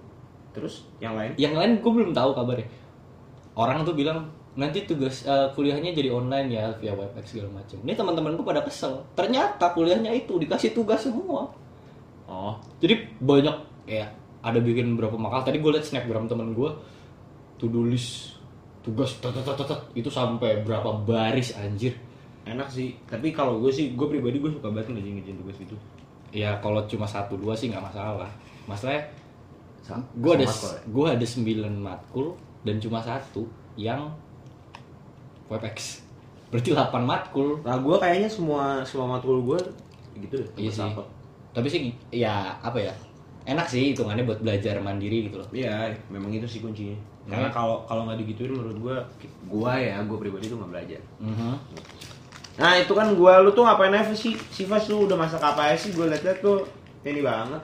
terus 0.50 0.90
yang 0.98 1.14
lain? 1.14 1.30
Yang 1.36 1.54
lain 1.56 1.70
gue 1.78 1.92
belum 1.94 2.10
tahu 2.10 2.34
kabarnya. 2.34 2.66
Orang 3.54 3.84
tuh 3.84 3.94
bilang 3.94 4.26
nanti 4.58 4.82
tugas 4.82 5.22
eh, 5.22 5.48
kuliahnya 5.54 5.94
jadi 5.94 6.10
online 6.10 6.48
ya 6.50 6.64
via 6.78 6.94
Webex 6.94 7.30
segala 7.34 7.62
macam. 7.62 7.78
Ini 7.86 7.94
teman-temanku 7.94 8.42
pada 8.42 8.60
kesel. 8.66 8.98
Ternyata 9.14 9.70
kuliahnya 9.70 10.10
itu 10.10 10.38
dikasih 10.42 10.74
tugas 10.74 11.06
semua. 11.06 11.46
Oh, 12.30 12.54
Jadi 12.78 13.18
banyak 13.18 13.56
kayak 13.86 14.10
ada 14.42 14.58
bikin 14.62 14.94
berapa 14.94 15.14
makal. 15.18 15.42
Tadi 15.42 15.58
gue 15.58 15.70
liat 15.70 15.86
snapgram 15.86 16.30
temen 16.30 16.54
gue 16.54 16.70
to 17.58 17.66
do 17.66 17.86
list 17.86 18.38
tugas 18.80 19.18
tet. 19.20 19.34
itu 19.94 20.08
sampai 20.08 20.62
berapa 20.64 20.94
baris 21.04 21.54
anjir. 21.58 21.94
enak 22.46 22.72
sih. 22.72 22.96
Tapi 23.04 23.30
kalau 23.36 23.60
gue 23.60 23.70
sih, 23.70 23.92
gue 23.92 24.06
pribadi 24.08 24.40
gue 24.40 24.50
suka 24.50 24.72
banget 24.72 24.96
ngejin 24.96 25.12
ngejin 25.20 25.36
tugas 25.44 25.56
gitu. 25.60 25.76
Ya 26.32 26.56
kalau 26.62 26.82
cuma 26.88 27.04
satu 27.06 27.36
dua 27.36 27.54
sih 27.54 27.68
nggak 27.70 27.84
masalah. 27.84 28.30
Masalahnya 28.64 29.10
Sa- 29.84 30.00
gue 30.16 30.32
ada 30.34 30.46
ya? 30.46 30.80
gue 30.88 31.06
ada 31.06 31.26
sembilan 31.26 31.74
matkul 31.78 32.34
dan 32.64 32.78
cuma 32.80 33.02
satu 33.04 33.44
yang 33.76 34.08
Webex. 35.50 36.06
Berarti 36.54 36.70
8 36.70 37.02
matkul. 37.02 37.58
Nah, 37.66 37.76
gue 37.82 37.96
kayaknya 37.98 38.30
semua 38.30 38.86
semua 38.86 39.18
matkul 39.18 39.42
gue 39.42 39.58
gitu 40.22 40.34
deh. 40.38 40.48
Iya 40.54 40.70
sih. 40.70 40.90
Tapi 41.50 41.66
sih 41.66 41.80
ya 42.14 42.54
apa 42.62 42.78
ya? 42.78 42.94
Enak 43.44 43.66
sih 43.66 43.90
hitungannya 43.90 44.22
buat 44.22 44.38
belajar 44.38 44.78
mandiri 44.78 45.26
gitu 45.26 45.42
loh. 45.42 45.48
Iya, 45.50 45.90
memang 46.06 46.30
itu 46.30 46.46
sih 46.46 46.62
kuncinya. 46.62 46.94
Hmm. 47.26 47.34
Karena 47.34 47.48
kalau 47.50 47.82
kalau 47.86 48.06
nggak 48.06 48.22
digituin 48.22 48.54
menurut 48.54 48.78
gue, 48.78 48.96
gue 49.50 49.72
ya, 49.74 49.98
gue 50.06 50.18
pribadi 50.18 50.46
tuh 50.46 50.56
nggak 50.62 50.70
belajar. 50.70 51.00
Mhm. 51.18 51.52
Nah 52.60 52.76
itu 52.76 52.92
kan 52.92 53.08
gue, 53.16 53.32
lu 53.40 53.50
tuh 53.56 53.64
ngapain 53.64 53.94
aja 53.94 54.12
sih? 54.12 54.36
Si 54.36 54.68
Fas 54.68 54.86
lu 54.92 55.08
udah 55.08 55.16
masak 55.16 55.40
apa 55.40 55.72
aja 55.72 55.78
sih? 55.80 55.96
Gue 55.96 56.06
liat-liat 56.12 56.44
tuh 56.44 56.68
ini 57.02 57.24
banget, 57.24 57.62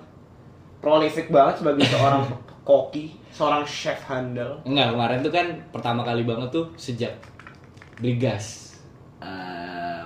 prolific 0.80 1.28
banget 1.28 1.60
sebagai 1.60 1.84
seorang 1.92 2.24
koki, 2.64 3.14
seorang 3.30 3.62
chef 3.68 4.00
handal. 4.08 4.64
Enggak, 4.64 4.96
kemarin 4.96 5.18
tuh 5.20 5.32
kan 5.34 5.46
pertama 5.70 6.00
kali 6.02 6.24
banget 6.24 6.48
tuh 6.48 6.72
sejak 6.80 7.12
beli 7.98 8.14
gas. 8.16 8.76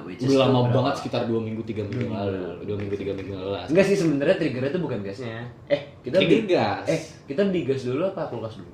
which 0.01 0.27
Udah 0.27 0.49
lama 0.49 0.67
banget 0.71 0.95
sekitar 0.99 1.29
dua 1.31 1.39
minggu 1.39 1.63
tiga 1.63 1.87
minggu 1.87 2.11
yang 2.11 2.17
lalu. 2.17 2.67
Dua 2.67 2.77
minggu 2.77 2.97
tiga 2.99 3.13
minggu 3.15 3.31
lalu 3.31 3.51
lah. 3.55 3.65
Enggak 3.71 3.85
sih 3.87 3.97
sebenarnya 3.97 4.37
triggernya 4.41 4.71
tuh 4.75 4.83
bukan 4.83 4.99
gasnya. 5.07 5.47
Eh 5.71 5.81
kita 6.03 6.19
beli 6.19 6.51
gas. 6.51 6.85
Eh 6.89 7.01
kita 7.31 7.41
beli 7.47 7.61
gas 7.63 7.81
dulu 7.85 8.03
apa 8.07 8.27
kulkas 8.27 8.55
dulu? 8.59 8.73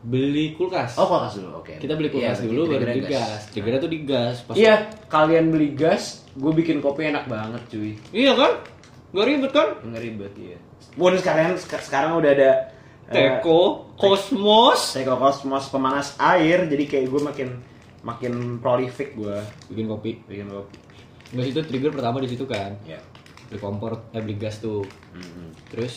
Beli 0.00 0.56
kulkas. 0.56 0.96
Oh 0.96 1.04
kulkas 1.04 1.36
dulu, 1.36 1.60
oke. 1.60 1.76
Kita 1.76 1.92
beli 1.92 2.08
kulkas 2.08 2.40
Iya, 2.40 2.46
dulu 2.48 2.60
baru 2.72 2.84
beli 2.88 3.02
gas. 3.04 3.40
Triggernya 3.52 3.80
tuh 3.84 3.90
di 3.92 4.00
gas. 4.08 4.36
Pas 4.48 4.54
Iya, 4.56 4.74
kalian 5.12 5.44
beli 5.52 5.68
gas, 5.76 6.24
gue 6.32 6.52
bikin 6.56 6.80
kopi 6.80 7.12
enak 7.12 7.28
banget 7.28 7.60
cuy. 7.68 7.92
Iya 8.08 8.32
kan? 8.32 8.52
Gak 9.12 9.26
ribet 9.26 9.52
kan? 9.52 9.68
Nggak 9.84 10.00
ribet 10.00 10.32
ya. 10.38 10.58
Pun 10.96 11.12
sekarang 11.20 11.58
sek- 11.60 11.84
sekarang 11.84 12.16
udah 12.16 12.30
ada 12.32 12.50
eh, 13.10 13.42
Teko, 13.42 13.92
Cosmos. 13.98 14.96
Teko 14.96 15.20
Cosmos 15.20 15.68
pemanas 15.68 16.16
air, 16.16 16.64
jadi 16.64 16.84
kayak 16.88 17.06
gue 17.10 17.20
makin 17.20 17.48
makin 18.00 18.32
prolific 18.58 19.12
gue 19.12 19.36
Bikin 19.66 19.86
kopi. 19.86 20.20
bikin 20.22 20.46
kopi. 20.46 20.76
Gas 21.30 21.46
itu 21.46 21.60
trigger 21.62 21.92
pertama 21.92 22.18
di 22.18 22.26
situ 22.26 22.44
kan. 22.44 22.74
Ya. 22.82 22.98
Beli 23.46 23.58
kompor, 23.58 24.10
eh 24.10 24.18
beli 24.18 24.34
gas 24.34 24.58
tuh. 24.58 24.82
Mhm. 25.10 25.46
Terus 25.68 25.94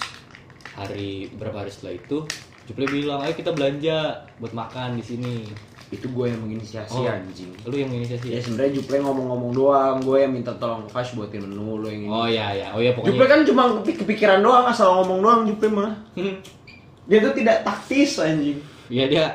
hari 0.72 1.30
berapa 1.32 1.60
hari 1.60 1.70
setelah 1.70 1.96
itu 1.96 2.26
Juple 2.64 2.88
bilang, 2.88 3.20
ayo 3.20 3.34
kita 3.34 3.52
belanja 3.52 3.98
buat 4.38 4.52
makan 4.52 4.96
di 4.96 5.04
sini. 5.04 5.36
Itu 5.90 6.08
gue 6.10 6.26
yang 6.26 6.40
menginisiasi 6.40 6.96
Oh. 6.96 7.06
anjing. 7.06 7.52
Lu 7.62 7.76
yang 7.76 7.86
menginisiasi 7.88 8.26
Ya 8.26 8.40
ya? 8.40 8.42
sebenarnya 8.42 8.72
Juple 8.74 8.98
ngomong-ngomong 9.00 9.52
doang, 9.52 9.96
gue 10.00 10.18
yang 10.18 10.32
minta 10.32 10.50
tolong 10.54 10.88
Fash 10.88 11.12
buatin 11.12 11.44
menu 11.44 11.60
lo 11.76 11.86
yang 11.86 12.02
ini. 12.02 12.10
Oh 12.10 12.24
iya 12.26 12.48
ya, 12.54 12.68
oh 12.72 12.80
iya 12.80 12.96
Juple 12.96 13.04
pokoknya. 13.14 13.28
kan 13.28 13.40
cuma 13.44 13.62
kepi- 13.78 14.00
kepikiran 14.00 14.40
doang, 14.40 14.64
asal 14.66 14.96
ngomong 14.96 15.20
doang 15.20 15.40
Juple 15.44 15.70
mah. 15.70 15.92
Hmm. 16.14 16.40
Dia 17.04 17.20
tuh 17.22 17.34
tidak 17.34 17.58
taktis 17.62 18.16
anjing. 18.18 18.58
Iya 18.88 19.06
dia. 19.08 19.26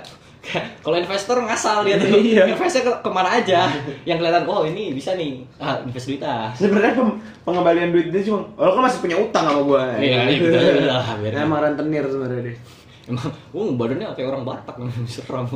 Kalau 0.81 0.97
investor 0.97 1.37
ngasal 1.45 1.85
dia 1.85 1.97
tuh. 2.01 2.17
Iya. 2.17 2.49
Investnya 2.49 2.83
ke 2.89 2.93
ke 3.05 3.11
mana 3.13 3.37
aja? 3.37 3.69
Yang 4.09 4.25
kelihatan, 4.25 4.43
oh 4.49 4.65
ini 4.65 4.97
bisa 4.97 5.13
nih. 5.15 5.45
Ah, 5.61 5.79
invest 5.85 6.09
duit 6.09 6.23
ah. 6.25 6.49
Sebenarnya 6.57 6.97
pem- 6.97 7.19
pengembalian 7.45 7.93
duit 7.93 8.09
dia 8.09 8.25
cuma, 8.25 8.49
lo 8.57 8.73
kan 8.73 8.89
masih 8.89 9.01
punya 9.05 9.17
utang 9.21 9.45
sama 9.45 9.61
gue. 9.61 9.83
Iya, 10.01 10.19
iya, 10.29 10.39
gitu 10.41 10.57
aja 10.57 10.85
lah, 10.89 11.07
biarin. 11.21 11.45
Emang 11.45 11.61
rentenir 11.61 12.05
sebenarnya 12.09 12.43
deh. 12.49 12.57
Emang, 13.09 13.29
uh, 13.29 13.71
badannya 13.77 14.07
kayak 14.13 14.29
orang 14.33 14.45
Batak 14.45 14.77
seram. 15.15 15.47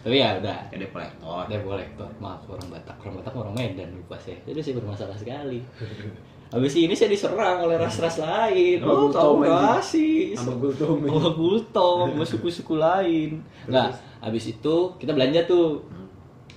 Tapi 0.00 0.16
ya 0.16 0.40
udah. 0.40 0.58
Ada 0.72 0.86
kolektor. 0.88 1.44
Udah 1.44 1.60
boleh 1.60 1.86
tuh. 1.92 2.08
Maaf 2.24 2.40
orang 2.48 2.68
Batak. 2.72 2.96
Orang 3.04 3.14
Batak 3.20 3.34
orang 3.36 3.52
Medan 3.52 3.92
lupa 3.92 4.16
saya. 4.16 4.40
Jadi 4.48 4.60
sih 4.64 4.72
bermasalah 4.72 5.12
sekali. 5.12 5.60
Habis 6.50 6.74
ini 6.74 6.90
saya 6.92 7.06
diserang 7.08 7.62
oleh 7.62 7.78
ras-ras 7.78 8.18
lain. 8.18 8.82
Sama 8.82 8.90
Oh, 8.90 9.06
kamu 9.06 9.46
aja. 9.46 9.78
kasih. 9.78 10.34
Sama 10.34 10.58
Gultom. 10.58 10.96
Sama 11.00 11.30
Gultom, 11.30 11.96
sama 12.10 12.24
suku-suku 12.26 12.74
lain. 12.74 13.38
Nah, 13.66 13.88
habis 14.18 14.50
itu 14.50 14.74
kita 14.98 15.14
belanja 15.14 15.46
tuh. 15.46 15.78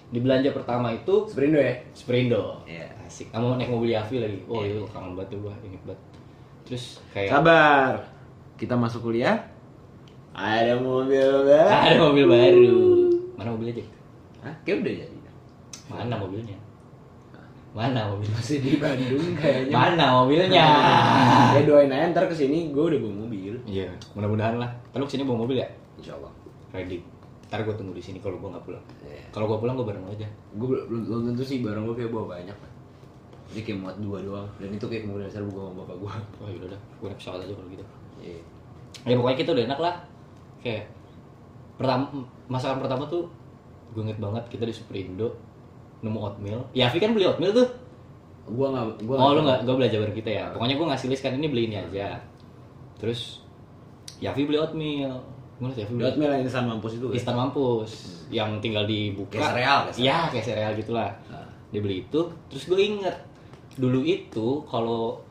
Di 0.09 0.17
belanja 0.17 0.49
pertama 0.49 0.93
itu 0.93 1.25
Seperindo 1.25 1.57
ya? 1.57 1.73
Sperindo. 1.93 2.61
Iya. 2.65 2.85
Asik. 3.03 3.29
Kamu 3.29 3.57
naik 3.57 3.69
mobil 3.69 3.93
Yavi 3.93 4.17
lagi. 4.17 4.37
Oh, 4.45 4.61
itu 4.61 4.81
kangen 4.89 5.13
banget 5.13 5.37
gua, 5.37 5.53
inget 5.61 5.81
banget. 5.85 6.01
Terus 6.65 7.01
kayak 7.09 7.29
Sabar. 7.29 7.93
Kita 8.57 8.73
masuk 8.73 9.09
kuliah. 9.09 9.41
Ada 10.33 10.77
mobil 10.77 11.17
baru. 11.45 11.69
ada 11.69 11.97
mobil 11.99 12.25
baru. 12.25 12.81
Mana 13.37 13.53
mobilnya, 13.53 13.73
Jack? 13.77 13.89
Hah? 14.41 14.53
Kayak 14.61 14.77
udah 14.81 14.93
jadi. 15.01 15.17
Mana 15.89 16.15
mobilnya? 16.17 16.57
Mana 17.73 18.05
mobilnya? 18.05 18.37
Masih 18.37 18.57
di 18.61 18.77
Bandung 18.77 19.33
kayaknya. 19.41 19.73
Mana 19.73 20.05
mobilnya? 20.21 20.65
ya 21.57 21.61
doain 21.65 21.89
aja 21.89 22.05
ntar 22.13 22.29
ke 22.29 22.35
sini 22.37 22.69
gue 22.69 22.83
udah 22.85 22.99
bawa 23.01 23.25
mobil. 23.25 23.53
Iya, 23.65 23.89
mudah-mudahan 24.13 24.61
lah. 24.61 24.69
Lu 24.93 25.09
ke 25.09 25.13
sini 25.17 25.25
bawa 25.25 25.41
mobil 25.41 25.57
ya? 25.57 25.67
Insya 25.97 26.13
Allah. 26.13 26.29
Ready. 26.69 27.01
Ntar 27.49 27.65
gue 27.65 27.73
tunggu 27.73 27.97
di 27.97 28.03
sini 28.05 28.21
kalau 28.21 28.37
gue 28.37 28.49
nggak 28.53 28.61
pulang. 28.61 28.85
Iya. 29.01 29.25
Kalau 29.33 29.45
gue 29.49 29.57
pulang 29.57 29.73
gue 29.73 29.85
bareng 29.89 30.05
lo 30.05 30.13
aja. 30.13 30.29
Gue 30.53 30.67
belum 30.69 31.01
belum 31.09 31.21
tentu 31.33 31.41
sih 31.41 31.65
barang 31.65 31.83
gue 31.89 31.95
kayak 31.97 32.11
bawa 32.13 32.37
banyak. 32.37 32.57
Jadi 33.49 33.61
kayak 33.65 33.77
muat 33.81 33.97
dua 33.97 34.17
doang. 34.21 34.47
Dan 34.61 34.69
itu 34.77 34.85
kayak 34.85 35.09
kemudian 35.09 35.25
dasar 35.25 35.41
gue 35.41 35.53
sama 35.57 35.73
bapak 35.81 35.95
gue. 35.97 36.11
Wah 36.13 36.49
yaudah 36.53 36.69
dah, 36.77 36.81
gue 37.01 37.07
naik 37.09 37.17
pesawat 37.17 37.39
aja 37.41 37.53
kalau 37.57 37.69
gitu. 37.73 37.85
Iya. 38.21 38.41
Ya 39.09 39.13
pokoknya 39.17 39.37
kita 39.41 39.49
udah 39.57 39.63
enak 39.65 39.79
lah. 39.81 39.95
Kayak 40.61 40.85
pertama 41.73 42.05
masakan 42.45 42.77
pertama 42.85 43.09
tuh 43.09 43.25
gue 43.97 44.01
inget 44.05 44.21
banget 44.21 44.45
kita 44.49 44.69
di 44.69 44.73
Superindo 44.73 45.33
nemu 46.03 46.19
oatmeal. 46.19 46.59
Ya 46.71 46.85
Afi 46.85 46.99
kan 46.99 47.11
beli 47.11 47.23
oatmeal 47.23 47.51
tuh. 47.51 47.67
Gue 48.45 48.67
nggak. 48.67 48.85
Gua 49.03 49.15
oh 49.17 49.31
lu 49.33 49.41
nggak, 49.41 49.63
gue 49.63 49.75
belajar 49.75 49.97
bareng 49.99 50.17
kita 50.17 50.29
ya. 50.29 50.45
Pokoknya 50.51 50.75
gue 50.75 50.87
ngasih 50.91 51.07
list 51.07 51.23
kan 51.23 51.33
ini 51.33 51.47
beli 51.47 51.63
ini 51.65 51.75
aja. 51.77 52.19
Terus 52.97 53.39
Yafi 54.19 54.43
beli 54.43 54.57
oatmeal. 54.57 55.15
Gue 55.53 55.67
liat 55.69 55.79
Yafi 55.79 55.93
beli 55.93 56.03
Buat 56.03 56.15
mil 56.17 56.31
instan 56.41 56.65
mampus 56.65 56.93
itu. 56.93 57.05
kan? 57.05 57.13
instan 57.13 57.35
mampus 57.35 57.91
yang 58.27 58.49
tinggal 58.59 58.83
dibuka 58.83 59.37
Kayak 59.37 59.49
sereal, 59.53 59.79
iya 59.95 60.19
kayak 60.27 60.43
sereal 60.43 60.71
gitulah 60.73 61.11
Nah. 61.29 61.45
dia 61.69 61.79
beli 61.79 62.01
itu 62.01 62.19
terus 62.47 62.63
gue 62.65 62.79
inget 62.79 63.13
dulu 63.73 64.01
itu 64.01 64.47
kalau 64.63 65.21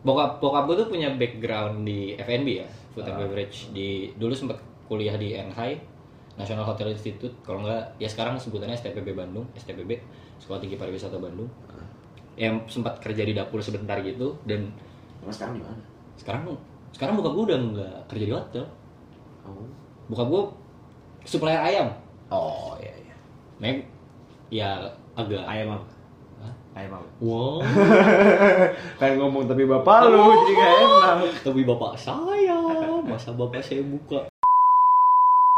bokap 0.00 0.38
bokap 0.38 0.66
gue 0.66 0.76
tuh 0.76 0.88
punya 0.88 1.10
background 1.12 1.82
di 1.82 2.14
F&B 2.14 2.48
ya 2.52 2.66
food 2.92 3.02
and 3.04 3.14
Ah. 3.14 3.18
beverage 3.20 3.70
di 3.70 4.10
dulu 4.12 4.30
sempat 4.30 4.58
kuliah 4.84 5.14
di 5.14 5.34
NHI 5.34 5.72
National 6.38 6.62
Hotel 6.62 6.88
Institute 6.88 7.34
kalau 7.42 7.60
enggak 7.60 7.98
ya 7.98 8.06
sekarang 8.06 8.34
sebutannya 8.34 8.72
STPB 8.72 9.12
Bandung 9.12 9.44
STPB 9.52 9.98
Sekolah 10.38 10.58
Tinggi 10.58 10.74
Pariwisata 10.74 11.18
Bandung 11.18 11.50
Ah. 11.66 11.82
yang 12.34 12.62
sempat 12.64 12.96
kerja 12.98 13.22
di 13.22 13.32
dapur 13.32 13.58
sebentar 13.58 13.98
gitu 13.98 14.38
dan 14.44 14.70
Emang 15.18 15.34
sekarang 15.34 15.54
di 15.54 15.62
mana? 15.62 15.82
sekarang 16.14 16.42
sekarang 16.88 17.12
bokap 17.14 17.32
gue 17.32 17.44
udah 17.44 17.58
nggak 17.68 17.94
kerja 18.06 18.24
di 18.24 18.32
hotel 18.32 18.64
Oh. 19.42 19.66
bokap 20.06 20.26
gue 20.28 20.42
supplier 21.24 21.58
ayam 21.58 21.90
Oh 22.28 22.78
iya 22.78 22.94
iya. 22.94 23.16
Meg 23.58 23.88
ya 24.48 24.78
agak 25.12 25.42
Ayam 25.42 25.74
apa? 25.74 25.86
Ayam 26.72 26.92
apa? 26.94 27.08
wow 27.18 27.58
Pengen 29.00 29.16
ngomong 29.18 29.44
tapi 29.44 29.64
bapak 29.64 30.06
lu 30.06 30.22
jadi 30.22 30.52
gak 30.54 30.70
enak. 30.78 31.16
tapi 31.42 31.60
bapak 31.64 31.92
saya 31.94 32.54
masa 33.02 33.32
bapak 33.32 33.58
saya 33.58 33.82
buka 33.82 34.22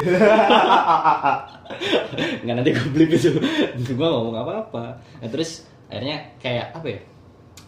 nggak 2.42 2.54
nanti 2.56 2.70
gue 2.72 2.88
beli 2.92 3.06
itu 3.14 3.30
gue 3.94 4.08
ngomong 4.08 4.36
apa 4.36 4.52
apa 4.64 4.84
nah 5.20 5.28
terus 5.28 5.68
akhirnya 5.90 6.16
kayak 6.40 6.72
apa 6.72 6.86
ya 6.88 7.00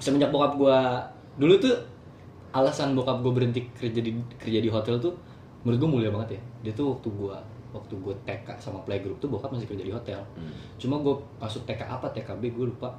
semenjak 0.02 0.34
bokap 0.34 0.58
gue 0.58 0.78
dulu 1.38 1.54
tuh 1.60 1.76
alasan 2.52 2.92
bokap 2.92 3.24
gue 3.24 3.32
berhenti 3.32 3.60
kerja 3.72 4.00
di 4.00 4.12
kerja 4.36 4.58
di 4.60 4.68
hotel 4.68 5.00
tuh 5.00 5.14
menurut 5.62 5.78
gue 5.78 5.90
mulia 5.90 6.10
banget 6.12 6.38
ya. 6.38 6.42
Dia 6.68 6.72
tuh 6.76 6.98
waktu 6.98 7.08
gue 7.08 7.36
waktu 7.72 7.94
gue 7.96 8.14
TK 8.28 8.48
sama 8.60 8.84
playgroup 8.84 9.16
tuh 9.16 9.32
bokap 9.32 9.56
masih 9.56 9.64
kerja 9.64 9.84
di 9.84 9.92
hotel. 9.94 10.20
Cuma 10.76 11.00
gue 11.00 11.14
masuk 11.40 11.64
TK 11.64 11.88
apa 11.88 12.12
TKB 12.12 12.52
gue 12.52 12.66
lupa. 12.68 12.92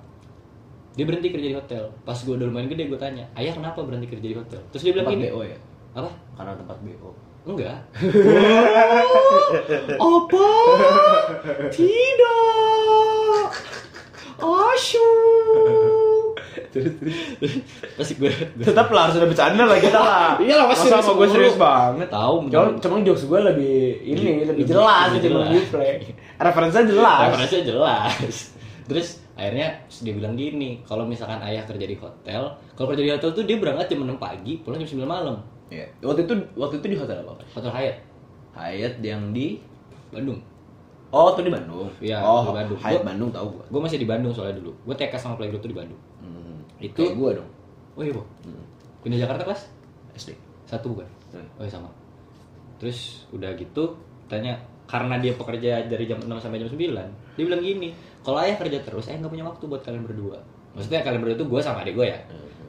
Dia 0.93 1.05
berhenti 1.05 1.29
kerja 1.29 1.47
di 1.53 1.57
hotel. 1.57 1.83
Pas 2.01 2.17
gue 2.17 2.33
udah 2.33 2.49
lumayan 2.49 2.69
gede 2.69 2.89
gue 2.89 2.97
tanya 2.97 3.25
ayah 3.37 3.53
kenapa 3.53 3.85
berhenti 3.85 4.09
kerja 4.09 4.25
di 4.25 4.37
hotel? 4.37 4.61
Terus 4.73 4.81
dia 4.81 4.93
bilang 4.97 5.07
Tempat 5.09 5.21
gini. 5.21 5.29
BO 5.29 5.41
ya? 5.45 5.57
apa? 5.93 6.09
Karena 6.33 6.53
tempat 6.57 6.77
BO. 6.81 7.09
Enggak. 7.43 7.75
apa? 9.99 10.47
Tidak. 11.67 13.49
Asyuk. 14.39 16.34
Terus 16.71 16.91
terus. 16.97 17.15
Terus 17.93 18.10
gue, 18.15 18.32
gue 18.32 18.63
Tetap 18.63 18.88
lah 18.89 19.01
harus 19.06 19.15
ada 19.15 19.27
bercanda 19.27 19.63
lah 19.63 19.77
kita 19.77 19.95
lah. 19.95 20.29
Iya 20.43 20.53
lah, 20.56 20.65
pasti 20.67 20.88
sama 20.88 21.12
gue 21.13 21.27
serius 21.29 21.56
banget. 21.56 22.08
Tahu, 22.10 22.34
Cuma, 22.47 22.65
bener. 22.65 22.79
cuma 22.79 22.95
jokes 23.03 23.23
gue 23.25 23.39
lebih 23.43 23.75
ini 24.03 24.17
Lebih- 24.17 24.45
lebih 24.49 24.63
jelas 24.65 25.08
lebih 25.10 25.13
gitu 25.13 25.27
jelas. 25.29 25.45
lebih 25.45 25.62
play. 25.69 25.93
Referensinya 26.38 26.86
jelas. 26.88 27.19
referensinya 27.27 27.63
jelas. 27.65 28.36
Terus 28.89 29.08
akhirnya 29.34 29.67
dia 29.97 30.13
bilang 30.13 30.34
gini, 30.34 30.82
kalau 30.84 31.03
misalkan 31.03 31.39
ayah 31.41 31.63
kerja 31.63 31.84
di 31.84 31.95
hotel, 31.95 32.41
kalau 32.73 32.86
kerja 32.89 33.01
di 33.01 33.12
hotel 33.12 33.29
tuh 33.32 33.43
dia 33.43 33.56
berangkat 33.56 33.86
jam 33.89 34.03
6 34.03 34.17
pagi, 34.17 34.60
pulang 34.60 34.77
jam 34.77 34.89
9 34.89 35.06
malam. 35.06 35.36
Iya. 35.69 35.88
Waktu 35.99 36.23
itu 36.23 36.34
waktu 36.54 36.76
itu 36.80 36.88
di 36.88 36.97
hotel 36.97 37.21
apa? 37.21 37.43
Hotel 37.52 37.71
Hyatt, 37.71 37.97
Hyatt 38.54 38.95
yang 38.99 39.32
di 39.32 39.60
Bandung. 40.10 40.39
Oh, 41.10 41.30
itu 41.30 41.45
di 41.45 41.54
Bandung. 41.54 41.89
Iya, 41.99 42.17
oh, 42.19 42.41
di 42.43 42.58
Bandung. 42.58 42.80
Hyatt 42.80 42.93
Gua- 42.95 43.06
Bandung 43.06 43.30
tahu 43.30 43.47
gua. 43.54 43.63
Gue 43.69 43.82
masih 43.82 43.97
di 43.97 44.08
Bandung 44.08 44.34
soalnya 44.34 44.58
dulu. 44.58 44.73
Gue 44.82 44.95
TK 44.95 45.13
sama 45.15 45.38
playgroup 45.38 45.62
tuh 45.62 45.69
di 45.69 45.78
Bandung. 45.78 46.02
Hmm. 46.19 46.58
Itu- 46.80 46.97
Kayak 46.99 47.15
gua 47.15 47.30
dong. 47.38 47.49
Oh 47.93 48.02
iya, 48.02 48.12
Bu. 48.12 48.21
Hmm. 48.43 48.65
Pindah 49.02 49.19
Jakarta 49.21 49.45
kelas? 49.45 49.62
SD. 50.13 50.34
Satu 50.65 50.89
bukan? 50.89 51.06
Hmm. 51.30 51.45
Oh 51.56 51.63
iya 51.63 51.69
sama. 51.69 51.89
Terus 52.78 53.30
udah 53.30 53.54
gitu 53.54 53.93
tanya 54.26 54.58
karena 54.84 55.15
dia 55.17 55.32
pekerja 55.32 55.86
dari 55.86 56.04
jam 56.04 56.19
6 56.19 56.28
sampai 56.38 56.60
jam 56.60 56.67
9 56.67 56.91
dia 57.34 57.43
bilang 57.43 57.62
gini 57.62 57.89
kalau 58.19 58.38
ayah 58.38 58.58
kerja 58.58 58.78
terus 58.82 59.08
ayah 59.08 59.17
nggak 59.17 59.32
punya 59.32 59.45
waktu 59.45 59.63
buat 59.63 59.80
kalian 59.80 60.04
berdua 60.04 60.38
maksudnya 60.71 60.99
kalian 61.02 61.23
berdua 61.23 61.36
itu 61.36 61.45
gue 61.45 61.60
sama 61.60 61.82
adik 61.82 61.95
gue 61.95 62.04
ya 62.06 62.19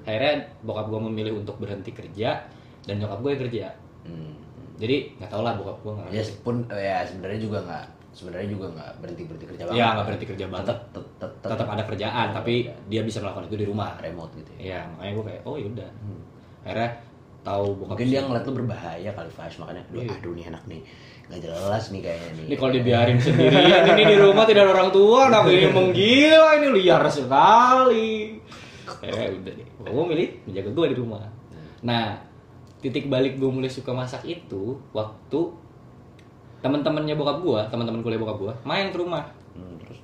akhirnya 0.07 0.35
bokap 0.63 0.87
gue 0.89 1.01
memilih 1.03 1.33
untuk 1.37 1.59
berhenti 1.59 1.91
kerja 1.91 2.39
dan 2.85 2.95
nyokap 2.99 3.19
gue 3.19 3.31
yang 3.31 3.43
kerja 3.43 3.67
Hmm. 4.05 4.37
jadi 4.77 4.97
nggak 5.17 5.31
tau 5.33 5.41
lah 5.41 5.57
bokap 5.57 5.81
gue 5.81 5.93
nggak 5.97 6.09
Ya 6.11 6.23
pun 6.41 6.55
ya 6.69 7.01
sebenarnya 7.03 7.41
juga 7.41 7.59
nggak 7.65 7.85
sebenarnya 8.13 8.49
juga 8.49 8.67
nggak 8.71 8.91
berhenti 9.01 9.23
berhenti 9.25 9.47
kerja 9.49 9.63
banget. 9.65 9.75
Iya, 9.75 9.87
nggak 9.91 10.07
berhenti 10.07 10.27
kerja 10.29 10.47
banget. 10.47 10.67
Tetap 10.69 10.85
tetap 10.95 11.31
tetap 11.43 11.67
ada 11.67 11.83
kerjaan 11.83 12.27
tapi 12.31 12.55
dia 12.87 13.01
bisa 13.01 13.19
melakukan 13.19 13.49
itu 13.49 13.57
di 13.57 13.67
rumah 13.67 13.97
remote 13.99 14.33
gitu 14.37 14.51
ya. 14.55 14.61
ya 14.61 14.81
makanya 14.87 15.13
gue 15.13 15.25
kayak 15.25 15.41
oh 15.43 15.57
yaudah 15.57 15.91
akhirnya 16.63 16.91
tahu 17.41 17.65
bokap 17.75 17.91
Mungkin 17.93 18.07
dia 18.07 18.21
ngeliat 18.23 18.45
lu 18.45 18.53
berbahaya 18.55 19.11
kali 19.11 19.31
Flash 19.31 19.57
makanya 19.59 19.83
aduh, 19.85 20.01
Iya. 20.01 20.13
aduh 20.15 20.33
nih 20.33 20.45
anak 20.47 20.63
nih 20.65 20.81
nggak 21.25 21.41
jelas 21.41 21.85
nih 21.89 22.01
kayaknya 22.01 22.31
nih. 22.31 22.45
Ini 22.45 22.55
kalau 22.55 22.71
dibiarin 22.71 23.17
sendirian 23.19 23.83
ini 23.89 24.03
di 24.05 24.17
rumah 24.19 24.45
tidak 24.45 24.63
ada 24.63 24.73
orang 24.75 24.91
tua, 24.93 25.19
anak 25.33 25.49
ini 25.49 25.67
menggila 25.67 26.49
ini 26.55 26.69
liar 26.77 27.03
sekali. 27.09 28.37
Ya 29.01 29.33
udah 29.33 29.53
deh, 29.57 29.67
gue 29.81 30.05
milih 30.05 30.29
menjaga 30.45 30.71
gue 30.71 30.87
di 30.93 30.97
rumah. 30.97 31.25
Nah, 31.81 32.21
titik 32.85 33.09
balik 33.09 33.41
gue 33.41 33.49
mulai 33.49 33.67
suka 33.67 33.91
masak 33.91 34.29
itu 34.29 34.77
waktu 34.93 35.41
teman-temannya 36.61 37.17
bokap 37.17 37.41
gue, 37.41 37.61
teman-teman 37.69 38.01
kuliah 38.01 38.21
bokap 38.21 38.39
gue 38.41 38.53
main 38.63 38.89
ke 38.89 38.97
rumah. 38.97 39.25
Hmm, 39.53 39.77
terus 39.81 40.01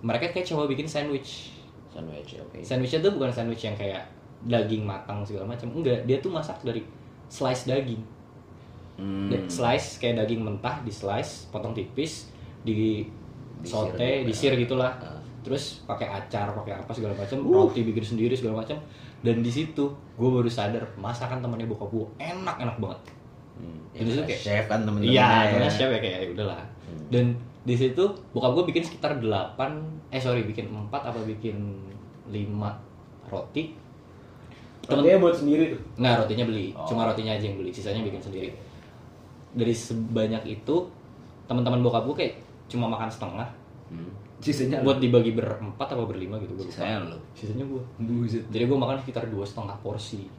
Mereka 0.00 0.32
kayak 0.32 0.46
coba 0.48 0.64
bikin 0.64 0.88
sandwich. 0.88 1.52
sandwich 1.88 2.38
oke. 2.38 2.56
Sandwichnya 2.60 3.00
tuh 3.00 3.12
bukan 3.12 3.28
sandwich 3.28 3.64
yang 3.64 3.74
kayak 3.74 4.04
daging 4.44 4.84
matang 4.84 5.24
segala 5.26 5.50
macam. 5.50 5.68
Enggak, 5.74 6.04
dia 6.04 6.16
tuh 6.18 6.30
masak 6.30 6.60
dari 6.62 6.80
slice 7.26 7.66
daging. 7.66 7.98
Hmm. 8.96 9.28
Slice 9.46 9.98
kayak 9.98 10.22
daging 10.22 10.42
mentah 10.42 10.80
di 10.80 10.90
slice 10.90 11.48
potong 11.48 11.72
tipis 11.72 12.30
di 12.62 13.04
Disir 13.58 13.90
sote 13.90 13.98
gitu, 14.22 14.26
disir 14.30 14.52
ya. 14.54 14.58
gitulah 14.62 14.92
Ah. 15.02 15.18
terus 15.42 15.82
pakai 15.82 16.06
acar 16.06 16.54
pakai 16.54 16.78
apa 16.78 16.94
segala 16.94 17.10
macam 17.14 17.42
Uh. 17.42 17.66
roti 17.66 17.82
bikin 17.82 18.04
sendiri 18.04 18.34
segala 18.38 18.62
macam 18.62 18.78
dan 19.20 19.36
di 19.38 19.48
situ 19.48 19.84
gue 19.90 20.28
baru 20.28 20.46
sadar 20.46 20.84
masakan 20.94 21.38
temannya 21.38 21.66
bokap 21.66 21.88
gue 21.88 22.06
enak 22.18 22.56
enak 22.56 22.78
banget 22.78 23.00
Hmm. 23.58 23.74
Jadi 23.90 24.06
itu 24.08 24.22
kayak- 24.22 24.38
chef 24.40 24.64
kan 24.66 24.80
temen-temen. 24.80 25.10
iya 25.10 25.26
ya. 25.44 25.50
karena 25.52 25.66
chef 25.68 25.90
ya 25.90 25.98
kayak 25.98 26.16
ya 26.16 26.28
udahlah 26.30 26.62
Hmm. 26.80 27.02
dan 27.10 27.24
di 27.60 27.74
situ 27.74 28.04
bokap 28.30 28.54
gue 28.54 28.64
bikin 28.70 28.82
sekitar 28.82 29.18
8 29.18 29.58
eh 30.08 30.16
sorry 30.16 30.42
bikin 30.42 30.70
4 30.70 31.02
apa 31.04 31.18
bikin 31.26 31.58
5 32.24 32.70
roti 33.26 33.74
Temen- 34.80 35.04
Rotinya 35.04 35.20
buat 35.20 35.34
sendiri 35.34 35.64
tuh. 35.68 35.80
Nggak, 35.98 36.14
rotinya 36.18 36.44
beli. 36.46 36.72
Oh. 36.72 36.86
Cuma 36.86 37.04
rotinya 37.04 37.28
aja 37.30 37.44
yang 37.44 37.58
beli, 37.58 37.68
sisanya 37.68 38.00
bikin 38.00 38.22
sendiri. 38.22 38.48
Dari 39.52 39.68
sebanyak 39.68 40.40
itu, 40.48 40.76
teman-teman 41.44 41.82
bokap 41.82 42.06
gue 42.06 42.16
kayak 42.16 42.34
cuma 42.68 42.86
makan 42.86 43.04
setengah. 43.04 43.44
Hmm. 43.90 44.08
Sisanya 44.38 44.78
Buat 44.86 45.02
dibagi 45.02 45.34
berempat 45.34 45.88
apa 45.90 46.04
berlima 46.06 46.38
gitu. 46.38 46.54
Gue 46.54 46.66
lupa. 46.66 46.74
Sisanya 46.74 46.98
lu. 47.10 47.18
Sisanya 47.34 47.64
gue. 47.66 47.82
Buset. 48.06 48.44
Jadi 48.54 48.64
gue 48.70 48.78
makan 48.78 48.96
sekitar 49.02 49.26
dua 49.26 49.42
setengah 49.42 49.74
porsi. 49.82 50.30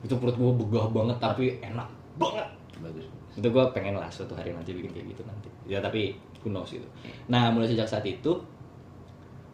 Itu 0.00 0.16
perut 0.16 0.36
gue 0.36 0.52
begah 0.64 0.88
banget, 0.88 1.16
tapi 1.20 1.60
enak 1.60 1.88
banget. 2.16 2.48
Bagus. 2.80 3.06
Itu 3.36 3.46
gue 3.50 3.64
pengen 3.76 4.00
lah 4.00 4.08
suatu 4.08 4.32
hari 4.32 4.56
nanti 4.56 4.72
bikin 4.72 4.90
kayak 4.92 5.06
gitu 5.12 5.22
nanti. 5.28 5.48
Ya 5.68 5.80
tapi 5.84 6.16
who 6.40 6.48
knows 6.48 6.72
gitu. 6.72 6.86
Nah 7.28 7.52
mulai 7.52 7.68
sejak 7.68 7.88
saat 7.88 8.04
itu, 8.04 8.32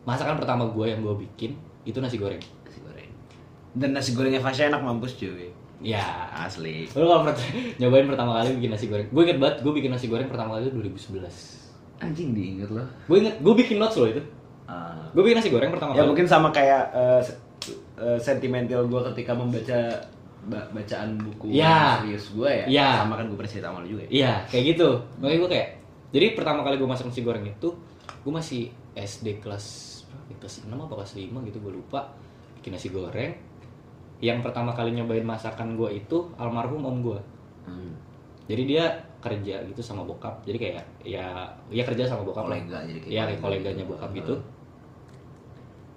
masakan 0.06 0.38
pertama 0.38 0.66
gue 0.70 0.86
yang 0.86 1.02
gue 1.02 1.14
bikin 1.26 1.58
itu 1.82 1.98
nasi 1.98 2.18
goreng. 2.18 2.40
Nasi 2.66 2.78
goreng. 2.82 3.10
Dan 3.74 3.90
nasi 3.94 4.14
gorengnya 4.14 4.42
Fasya 4.42 4.70
enak 4.70 4.82
mampus 4.82 5.18
cuy. 5.18 5.50
Ya, 5.80 6.28
Asli. 6.36 6.84
Lu 6.92 7.08
kalau 7.08 7.24
pert- 7.24 7.40
nyobain 7.80 8.04
pertama 8.04 8.36
kali 8.36 8.52
bikin 8.60 8.70
nasi 8.70 8.86
goreng, 8.86 9.08
gue 9.08 9.22
inget 9.24 9.38
banget 9.40 9.56
gue 9.64 9.72
bikin 9.72 9.90
nasi 9.90 10.06
goreng 10.12 10.28
pertama 10.28 10.60
kali 10.60 10.68
itu 10.68 10.76
2011. 10.76 11.59
Anjing 12.00 12.32
diinget 12.32 12.68
loh. 12.68 12.84
Gue 13.06 13.20
inget, 13.20 13.36
gue 13.38 13.54
bikin 13.54 13.76
notes 13.76 13.96
loh 13.96 14.08
itu. 14.08 14.22
Ah. 14.64 14.96
Gue 15.12 15.22
bikin 15.22 15.36
nasi 15.36 15.48
goreng 15.48 15.68
pertama 15.68 15.92
Ya 15.92 16.02
kali. 16.02 16.08
mungkin 16.08 16.26
sama 16.26 16.48
kayak 16.48 16.84
eh, 16.92 17.22
sentimental 18.16 18.86
gue 18.86 19.00
ketika 19.12 19.32
membaca 19.32 19.78
ba- 20.40 20.68
bacaan 20.70 21.20
buku 21.20 21.52
Ya. 21.52 22.00
serius 22.00 22.32
gue 22.32 22.48
ya. 22.48 22.66
Ya. 22.66 22.88
Sama 23.04 23.20
kan 23.20 23.28
gue 23.28 23.36
pernah 23.36 23.52
cerita 23.52 23.68
sama 23.68 23.84
lu 23.84 23.88
juga 23.90 24.02
ya. 24.06 24.10
Iya, 24.10 24.32
kayak 24.48 24.64
gitu. 24.74 24.88
Makanya 25.20 25.38
gue 25.38 25.50
kayak, 25.52 25.68
jadi 26.10 26.26
pertama 26.32 26.60
kali 26.62 26.74
gue 26.74 26.88
masak 26.88 27.06
nasi 27.06 27.20
goreng 27.20 27.44
itu, 27.44 27.68
gue 28.20 28.32
masih 28.32 28.62
SD 28.92 29.38
kelas 29.38 29.64
ya? 30.26 30.36
kelas 30.38 30.64
6 30.64 30.72
apa 30.72 30.94
kelas 30.96 31.12
5 31.14 31.28
gitu 31.44 31.58
gue 31.60 31.72
lupa 31.74 32.08
bikin 32.56 32.72
nasi 32.72 32.88
goreng. 32.88 33.36
Yang 34.20 34.38
pertama 34.42 34.72
kali 34.72 34.92
nyobain 34.92 35.24
masakan 35.24 35.76
gue 35.76 35.96
itu 35.96 36.32
almarhum 36.36 36.80
om 36.82 36.96
gue. 37.00 37.20
Hmm. 37.64 37.92
Jadi 38.50 38.62
dia 38.66 38.84
kerja 39.22 39.62
gitu 39.62 39.78
sama 39.78 40.02
bokap. 40.02 40.42
Jadi 40.42 40.58
kayak 40.58 40.82
ya 41.06 41.46
ya 41.70 41.82
kerja 41.86 42.02
sama 42.02 42.26
bokap 42.26 42.50
lah. 42.50 42.58
Kolega 42.58 42.82
jadi 42.82 42.98
kayak 42.98 43.12
Iya, 43.14 43.22
kayak 43.30 43.38
kolega. 43.38 43.62
koleganya 43.62 43.84
bokap 43.86 44.10
gitu. 44.10 44.34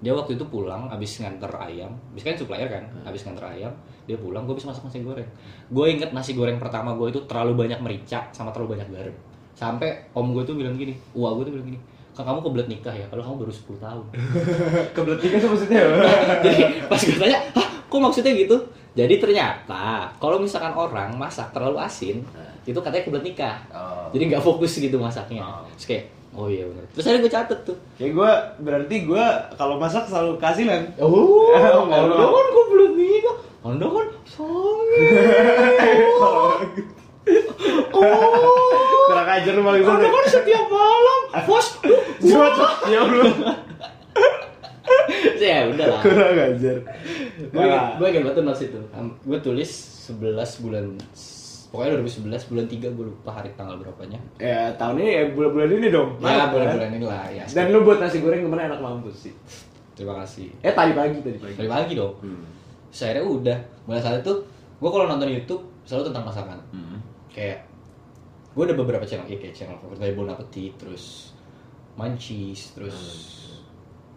Dia 0.04 0.12
waktu 0.12 0.36
itu 0.36 0.46
pulang 0.52 0.92
abis 0.92 1.24
nganter 1.24 1.48
ayam, 1.64 1.96
abis 2.12 2.28
kan 2.28 2.36
supplier 2.36 2.68
kan, 2.68 2.84
abis 3.08 3.24
nganter 3.24 3.48
ayam, 3.48 3.72
dia 4.04 4.20
pulang, 4.20 4.44
gue 4.44 4.52
bisa 4.52 4.68
masak 4.68 4.84
nasi 4.84 5.00
goreng. 5.00 5.24
Gue 5.72 5.96
inget 5.96 6.12
nasi 6.12 6.36
goreng 6.36 6.60
pertama 6.60 6.92
gue 7.00 7.08
itu 7.08 7.24
terlalu 7.24 7.56
banyak 7.56 7.80
merica 7.80 8.28
sama 8.36 8.52
terlalu 8.52 8.76
banyak 8.76 8.92
garam. 8.92 9.16
Sampai 9.56 10.12
om 10.12 10.36
gue 10.36 10.44
tuh 10.44 10.60
bilang 10.60 10.76
gini, 10.76 10.92
wah 11.16 11.32
gue 11.40 11.48
tuh 11.48 11.56
bilang 11.56 11.72
gini, 11.72 11.80
kan 12.12 12.28
kamu 12.28 12.44
kebelet 12.44 12.68
nikah 12.68 12.92
ya, 12.92 13.08
kalau 13.08 13.24
kamu 13.24 13.36
baru 13.48 13.54
10 13.56 13.80
tahun. 13.80 14.06
Kebelet 15.00 15.20
tiga 15.24 15.38
tuh 15.40 15.50
maksudnya. 15.56 15.82
Jadi 16.52 16.62
pas 16.84 17.00
gue 17.00 17.16
tanya, 17.16 17.40
hah 17.56 17.68
kok 17.88 18.00
maksudnya 18.04 18.32
gitu? 18.36 18.58
Jadi 18.94 19.18
ternyata 19.18 20.06
kalau 20.22 20.38
misalkan 20.38 20.70
orang 20.72 21.18
masak 21.18 21.50
terlalu 21.50 21.82
asin, 21.82 22.22
itu 22.64 22.78
katanya 22.78 23.04
kebelet 23.04 23.26
nikah. 23.26 23.58
Oh. 23.74 24.06
Jadi 24.14 24.24
nggak 24.30 24.44
fokus 24.46 24.78
gitu 24.78 25.02
masaknya. 25.02 25.42
Oh. 25.42 25.66
Terus 25.74 25.86
kayak, 25.90 26.04
oh 26.32 26.46
iya 26.46 26.64
benar. 26.70 26.86
Terus 26.94 27.06
akhirnya 27.10 27.24
gue 27.26 27.34
catet 27.34 27.60
tuh. 27.66 27.78
Kayak 27.98 28.12
gue 28.14 28.32
berarti 28.62 28.96
gue 29.04 29.26
kalau 29.58 29.76
masak 29.82 30.06
selalu 30.06 30.38
kasih 30.38 30.70
kan. 30.70 30.82
Oh, 31.02 31.50
Oh, 31.50 31.90
Anda 31.90 32.22
kan 32.22 32.48
kebelet 32.54 32.94
nikah. 32.94 33.38
Anda 33.66 33.88
kan 33.90 34.08
sange. 34.30 35.06
Oh, 37.94 38.12
Kurang 39.08 39.30
ajar 39.32 39.54
lu 39.56 39.64
paling 39.64 39.82
Anda 39.82 40.06
kan 40.06 40.26
setiap 40.28 40.66
malam. 40.70 41.20
Bos, 41.50 41.68
Ya 42.22 42.38
Allah. 42.46 42.72
ya 45.42 45.68
udah 45.68 45.86
lah. 45.90 46.02
Kurang 46.02 46.36
ajar. 46.36 46.78
gue 47.40 47.64
gue 47.94 48.08
inget 48.08 48.24
banget 48.24 48.44
notes 48.44 48.64
itu 48.64 48.80
gue 49.24 49.40
tulis 49.40 49.72
11 50.04 50.20
bulan 50.60 50.86
pokoknya 51.70 51.98
2011 51.98 52.30
bulan 52.48 52.66
3 52.68 52.86
gue 52.88 53.06
lupa 53.08 53.32
hari 53.34 53.50
tanggal 53.52 53.76
berapanya 53.76 54.20
Ya 54.38 54.70
tahun 54.74 55.00
ini 55.00 55.10
ya 55.10 55.24
bulan-bulan 55.32 55.70
ini 55.74 55.88
dong. 55.90 56.10
ya 56.16 56.22
Maret, 56.22 56.50
bulan-bulan 56.52 56.90
ini 56.92 57.04
lah 57.04 57.26
ya? 57.28 57.44
Dan 57.48 57.66
lu 57.70 57.82
buat 57.82 57.98
nasi 57.98 58.20
goreng 58.20 58.40
ke 58.40 58.48
mana 58.48 58.68
enak 58.68 58.80
mampus 58.80 59.26
sih. 59.26 59.34
terima 59.94 60.18
kasih 60.18 60.50
Eh 60.60 60.70
tadi 60.70 60.92
pagi 60.92 61.18
tadi 61.20 61.38
pagi. 61.38 61.56
dari 61.56 61.68
pagi 61.68 61.94
dong 61.94 62.14
Hmm. 62.20 62.46
Terus 62.90 63.02
akhirnya 63.04 63.26
udah 63.26 63.58
mulai 63.84 64.00
saat 64.00 64.22
itu 64.22 64.34
gue 64.76 64.90
kalau 64.92 65.06
nonton 65.08 65.28
YouTube 65.28 65.64
selalu 65.84 66.10
tentang 66.10 66.26
masakan 66.26 66.60
Hmm. 66.70 66.98
kayak 67.28 67.66
gue 68.52 68.64
ada 68.64 68.76
beberapa 68.76 69.02
channel 69.02 69.26
ya 69.26 69.38
kayak 69.40 69.56
channel 69.56 69.76
favorit 69.76 69.98
dari 70.00 70.14
Bon 70.14 70.28
Appetit 70.28 70.78
terus 70.78 71.34
Munchies 71.94 72.74
terus 72.74 73.43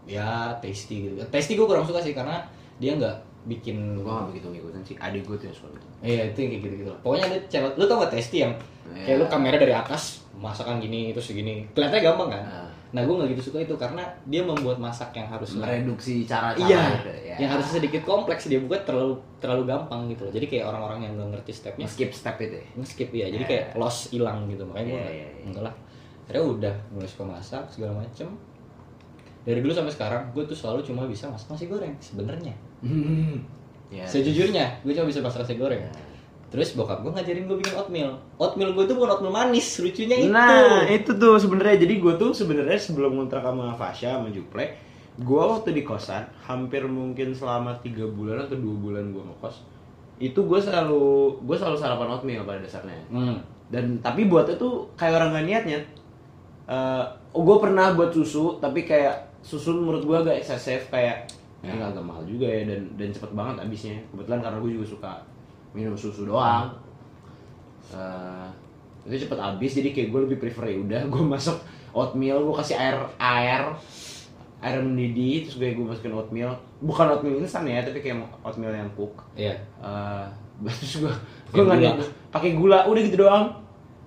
ya 0.06 0.54
Tasty 0.58 1.04
gitu 1.04 1.18
Tasty 1.26 1.52
gue 1.54 1.66
kurang 1.66 1.82
suka 1.82 1.98
sih 1.98 2.14
karena 2.14 2.40
dia 2.78 2.94
nggak 2.94 3.16
bikin 3.46 4.02
Gua 4.02 4.26
gak 4.26 4.34
begitu 4.34 4.46
ngikutin 4.50 4.82
sih. 4.82 4.96
Adik 4.98 5.22
gue 5.22 5.38
tuh 5.38 5.46
yang 5.46 5.54
suka 5.54 5.68
gitu. 5.70 5.86
Iya 6.02 6.22
itu 6.26 6.38
yang 6.40 6.50
kayak 6.50 6.62
gitu-gitu 6.62 6.90
lah. 6.90 6.98
Pokoknya 6.98 7.24
ada 7.26 7.38
channel, 7.46 7.70
lu 7.74 7.84
tau 7.86 8.02
gak 8.02 8.10
Tasty 8.10 8.36
yang 8.42 8.52
kayak 8.86 9.06
Iya. 9.06 9.20
lu 9.22 9.26
kamera 9.26 9.56
dari 9.56 9.70
atas 9.70 10.02
masakan 10.34 10.78
gini 10.78 11.10
terus 11.10 11.30
segini 11.30 11.62
kelihatannya 11.70 12.02
gampang 12.04 12.28
kan? 12.34 12.42
Ah. 12.44 12.68
Nah 12.90 13.02
gue 13.02 13.14
nggak 13.14 13.28
gitu 13.34 13.50
suka 13.50 13.58
itu 13.60 13.74
karena 13.74 14.02
dia 14.24 14.42
membuat 14.42 14.78
masak 14.78 15.10
yang 15.12 15.26
harus 15.26 15.54
Mereduksi 15.54 16.22
cara-cara 16.22 16.58
Iya, 16.60 16.82
gitu, 16.96 17.10
ya. 17.22 17.34
yang 17.38 17.50
harusnya 17.50 17.72
sedikit 17.78 18.02
kompleks 18.02 18.46
dia 18.46 18.58
buat 18.58 18.82
terlalu 18.82 19.14
terlalu 19.38 19.62
gampang 19.64 20.06
gitu 20.08 20.26
loh. 20.26 20.32
Jadi 20.32 20.46
kayak 20.46 20.64
orang-orang 20.66 20.98
yang 21.02 21.12
nggak 21.14 21.28
ngerti 21.34 21.52
stepnya 21.52 21.86
skip 21.86 22.10
step 22.10 22.34
itu 22.38 22.56
ya. 22.56 22.66
nge-skip 22.74 23.10
ya. 23.12 23.26
Jadi 23.28 23.42
Iya. 23.42 23.50
kayak 23.52 23.64
loss 23.74 24.10
hilang 24.10 24.46
gitu. 24.46 24.62
Makanya 24.64 24.84
gue 24.84 24.92
Iya, 24.92 25.02
nggak 25.02 25.14
iya, 25.14 25.26
iya. 25.28 25.44
enggak 25.46 25.62
lah. 25.62 25.74
Akhirnya 26.26 26.44
udah 26.44 26.74
mulai 26.90 27.08
suka 27.08 27.24
masak 27.24 27.62
segala 27.68 27.92
macem. 27.96 28.28
Dari 29.46 29.62
dulu 29.62 29.70
sampai 29.70 29.94
sekarang 29.94 30.34
gue 30.34 30.42
tuh 30.42 30.58
selalu 30.58 30.82
cuma 30.82 31.06
bisa 31.06 31.30
masak 31.30 31.54
nasi 31.54 31.70
goreng 31.70 31.94
sebenarnya. 32.02 32.54
Ya. 33.86 34.02
Sejujurnya 34.02 34.82
gue 34.82 34.90
cuma 34.90 35.06
bisa 35.06 35.22
masak 35.22 35.46
nasi 35.46 35.54
goreng. 35.54 35.86
Terus 36.50 36.74
bokap 36.74 37.02
gue 37.06 37.14
ngajarin 37.14 37.46
gue 37.46 37.56
bikin 37.62 37.74
oatmeal. 37.78 38.10
Oatmeal 38.42 38.74
gue 38.74 38.84
itu 38.86 38.94
bukan 38.98 39.14
oatmeal 39.14 39.34
manis, 39.34 39.66
lucunya 39.78 40.16
itu. 40.18 40.34
Nah, 40.34 40.82
itu 40.90 41.14
tuh 41.14 41.38
sebenarnya 41.38 41.86
jadi 41.86 41.94
gue 41.94 42.14
tuh 42.18 42.30
sebenarnya 42.34 42.78
sebelum 42.78 43.18
ngontrak 43.18 43.42
sama 43.42 43.74
Fasya 43.74 44.18
sama 44.18 44.30
Juple, 44.34 44.66
gue 45.18 45.42
waktu 45.42 45.74
di 45.74 45.82
kosan 45.86 46.26
hampir 46.42 46.86
mungkin 46.86 47.34
selama 47.34 47.74
tiga 47.82 48.06
bulan 48.06 48.46
atau 48.46 48.58
dua 48.58 48.74
bulan 48.78 49.10
gue 49.10 49.22
ngekos, 49.22 49.62
itu 50.22 50.38
gue 50.38 50.58
selalu 50.62 51.38
gue 51.42 51.56
selalu 51.58 51.76
sarapan 51.78 52.14
oatmeal 52.14 52.42
pada 52.46 52.62
dasarnya. 52.62 52.98
Hmm. 53.10 53.38
Dan 53.66 53.98
tapi 53.98 54.30
buatnya 54.30 54.54
tuh 54.54 54.90
kayak 54.94 55.18
orang 55.18 55.34
gak 55.34 55.46
niatnya. 55.50 55.78
Eh, 56.66 57.04
gue 57.34 57.56
pernah 57.58 57.90
buat 57.94 58.14
susu, 58.14 58.62
tapi 58.62 58.86
kayak 58.86 59.35
susu 59.38 59.74
menurut 59.74 60.02
gue 60.02 60.16
agak 60.18 60.36
eksesif 60.38 60.88
kayak 60.88 61.26
Ya. 61.58 61.72
ini 61.72 61.82
agak 61.82 62.00
mahal 62.00 62.22
juga 62.22 62.44
ya 62.44 62.62
dan 62.64 62.84
dan 62.94 63.08
cepet 63.08 63.32
banget 63.32 63.56
habisnya. 63.58 63.96
Kebetulan 64.08 64.38
karena 64.38 64.58
gue 64.58 64.72
juga 64.72 64.86
suka 64.88 65.12
minum 65.72 65.94
susu 65.94 66.22
doang. 66.22 66.68
Eh, 67.88 68.46
itu 69.06 69.22
cepet 69.22 69.36
habis 69.36 69.72
jadi 69.72 69.88
kayak 69.90 70.08
gue 70.10 70.20
lebih 70.24 70.38
prefer 70.38 70.64
ya 70.66 70.76
udah 70.76 71.00
gue 71.06 71.22
masuk 71.34 71.56
oatmeal 71.92 72.42
gue 72.42 72.54
kasih 72.56 72.74
air 72.74 72.98
air 73.16 73.62
air 74.58 74.76
mendidih 74.80 75.42
terus 75.42 75.56
gue 75.56 75.70
gue 75.72 75.86
masukin 75.86 76.10
oatmeal 76.12 76.50
bukan 76.78 77.06
oatmeal 77.08 77.38
instan 77.38 77.62
ya 77.64 77.80
tapi 77.80 77.98
kayak 78.00 78.18
oatmeal 78.40 78.70
yang 78.70 78.90
cook 78.92 79.14
Iya. 79.32 79.54
Eh, 79.80 80.26
terus 80.76 81.00
gue 81.00 81.12
gue 81.48 81.62
nggak 81.62 81.78
ada- 81.78 82.10
pakai 82.28 82.52
gula 82.52 82.84
udah 82.84 83.00
gitu 83.00 83.22
doang 83.22 83.54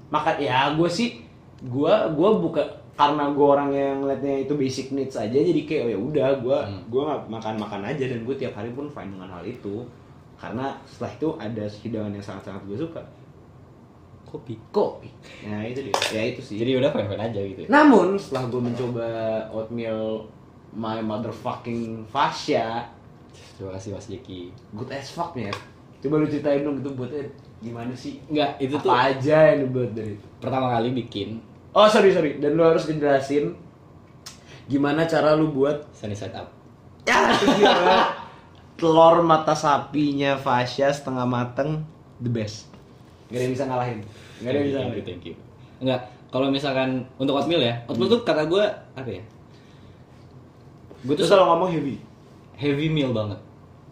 makan 0.09 0.35
ya 0.37 0.73
gue 0.73 0.89
sih 0.89 1.23
gue 1.61 1.93
gue 2.09 2.29
buka 2.37 2.63
karena 2.99 3.31
gue 3.31 3.47
orang 3.47 3.71
yang 3.71 4.03
ngeliatnya 4.03 4.43
itu 4.43 4.53
basic 4.53 4.91
needs 4.91 5.15
aja 5.15 5.31
jadi 5.31 5.61
kayak 5.63 5.81
oh 5.87 5.89
ya 5.89 5.99
udah 5.99 6.27
gue 6.37 6.57
Hmm. 6.59 6.83
gue 6.91 6.99
nggak 6.99 7.21
makan 7.31 7.55
makan 7.55 7.81
aja 7.87 8.03
dan 8.05 8.27
gue 8.27 8.35
tiap 8.35 8.51
hari 8.53 8.75
pun 8.75 8.91
fine 8.91 9.15
dengan 9.15 9.31
hal 9.31 9.39
itu 9.41 9.87
karena 10.35 10.75
setelah 10.83 11.11
itu 11.15 11.27
ada 11.39 11.63
hidangan 11.65 12.11
yang 12.11 12.25
sangat 12.25 12.43
sangat 12.45 12.63
gue 12.67 12.75
suka 12.77 12.99
Kopi. 14.23 14.53
kopi 14.69 15.09
nah 15.41 15.63
itu 15.63 15.79
dia 15.81 15.95
ya 16.13 16.21
itu 16.29 16.37
sih 16.39 16.59
Jadi 16.59 16.77
udah 16.77 16.91
fine-fine 16.91 17.23
aja 17.23 17.39
gitu. 17.41 17.59
ya. 17.63 17.67
namun 17.71 18.13
setelah 18.13 18.45
gue 18.45 18.61
mencoba 18.61 19.07
oatmeal 19.49 20.21
my 20.69 20.99
motherfucking 20.99 22.03
fascia 22.05 22.85
Terima 23.57 23.73
kasih 23.73 23.89
Mas 23.91 24.05
Jeki. 24.05 24.51
good 24.71 24.91
as 24.91 25.09
fuck 25.09 25.33
ya 25.33 25.49
coba 25.99 26.19
lu 26.19 26.27
ceritain 26.27 26.61
dong 26.61 26.77
itu 26.77 26.91
buatnya 26.93 27.25
gimana 27.59 27.91
sih 27.91 28.21
Enggak, 28.27 28.55
itu 28.57 28.75
apa 28.75 28.83
tuh 28.83 28.91
aja 28.93 29.37
yang 29.49 29.59
dibuat 29.65 29.91
dari 29.91 30.13
itu 30.13 30.25
pertama 30.37 30.67
kali 30.69 30.89
bikin 30.93 31.41
oh 31.75 31.87
sorry 31.89 32.13
sorry 32.13 32.37
dan 32.37 32.55
lu 32.55 32.63
harus 32.65 32.85
ngejelasin 32.85 33.53
gimana 34.69 35.09
cara 35.09 35.33
lu 35.33 35.49
buat 35.49 35.89
sunny 35.93 36.13
side 36.13 36.37
up. 36.37 36.49
ya 37.09 37.33
telur 38.79 39.25
mata 39.25 39.57
sapinya 39.57 40.39
fascia 40.39 40.93
setengah 40.93 41.25
mateng 41.25 41.83
the 42.21 42.31
best 42.31 42.69
gak 43.27 43.41
ada 43.41 43.43
yang 43.49 43.53
bisa 43.53 43.65
ngalahin 43.67 43.99
gak 44.39 44.49
ada 44.49 44.57
yang 44.57 44.67
bisa 44.69 44.77
thank 44.77 44.85
you, 44.85 44.87
ngalahin 44.87 45.05
thank 45.05 45.25
you. 45.25 45.35
Enggak, 45.79 46.01
kalau 46.27 46.51
misalkan 46.51 47.07
untuk 47.15 47.39
oatmeal 47.39 47.63
ya, 47.63 47.71
oatmeal 47.87 48.11
tuh 48.11 48.21
kata 48.27 48.51
gue 48.51 48.63
apa 48.99 49.07
ya? 49.07 49.23
Gue 51.07 51.15
tuh 51.15 51.23
kalau 51.23 51.55
ngomong 51.55 51.71
heavy 51.71 51.95
heavy 52.59 52.91
meal 52.91 53.15
banget. 53.15 53.39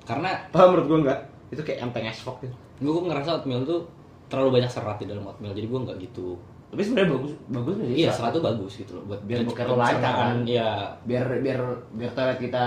Karena 0.04 0.36
paham 0.52 0.76
menurut 0.76 0.88
gue 0.92 1.00
enggak 1.08 1.20
itu 1.48 1.64
kayak 1.64 1.88
enteng 1.88 2.04
as 2.04 2.20
fuck 2.20 2.44
gitu 2.44 2.52
gue 2.78 2.94
ngerasa 3.10 3.42
oatmeal 3.42 3.66
tuh 3.66 3.82
terlalu 4.28 4.60
banyak 4.62 4.70
serat 4.70 5.00
di 5.02 5.08
dalam 5.10 5.26
oatmeal, 5.26 5.56
jadi 5.56 5.66
gue 5.66 5.80
nggak 5.88 5.98
gitu. 6.04 6.38
Tapi 6.68 6.82
sebenarnya 6.82 7.16
bagus 7.16 7.32
bagus 7.48 7.74
nih 7.78 7.88
Iya, 7.98 8.10
serat 8.12 8.32
tuh 8.32 8.44
bagus 8.44 8.72
gitu 8.76 8.92
loh 8.94 9.04
buat 9.08 9.22
Biar 9.24 9.40
bukan 9.42 9.66
lancar 9.74 10.14
kan? 10.14 10.36
Iya. 10.44 10.70
biar 11.04 11.26
biar 11.40 11.60
biar 11.92 12.12
toilet 12.12 12.40
kita 12.40 12.66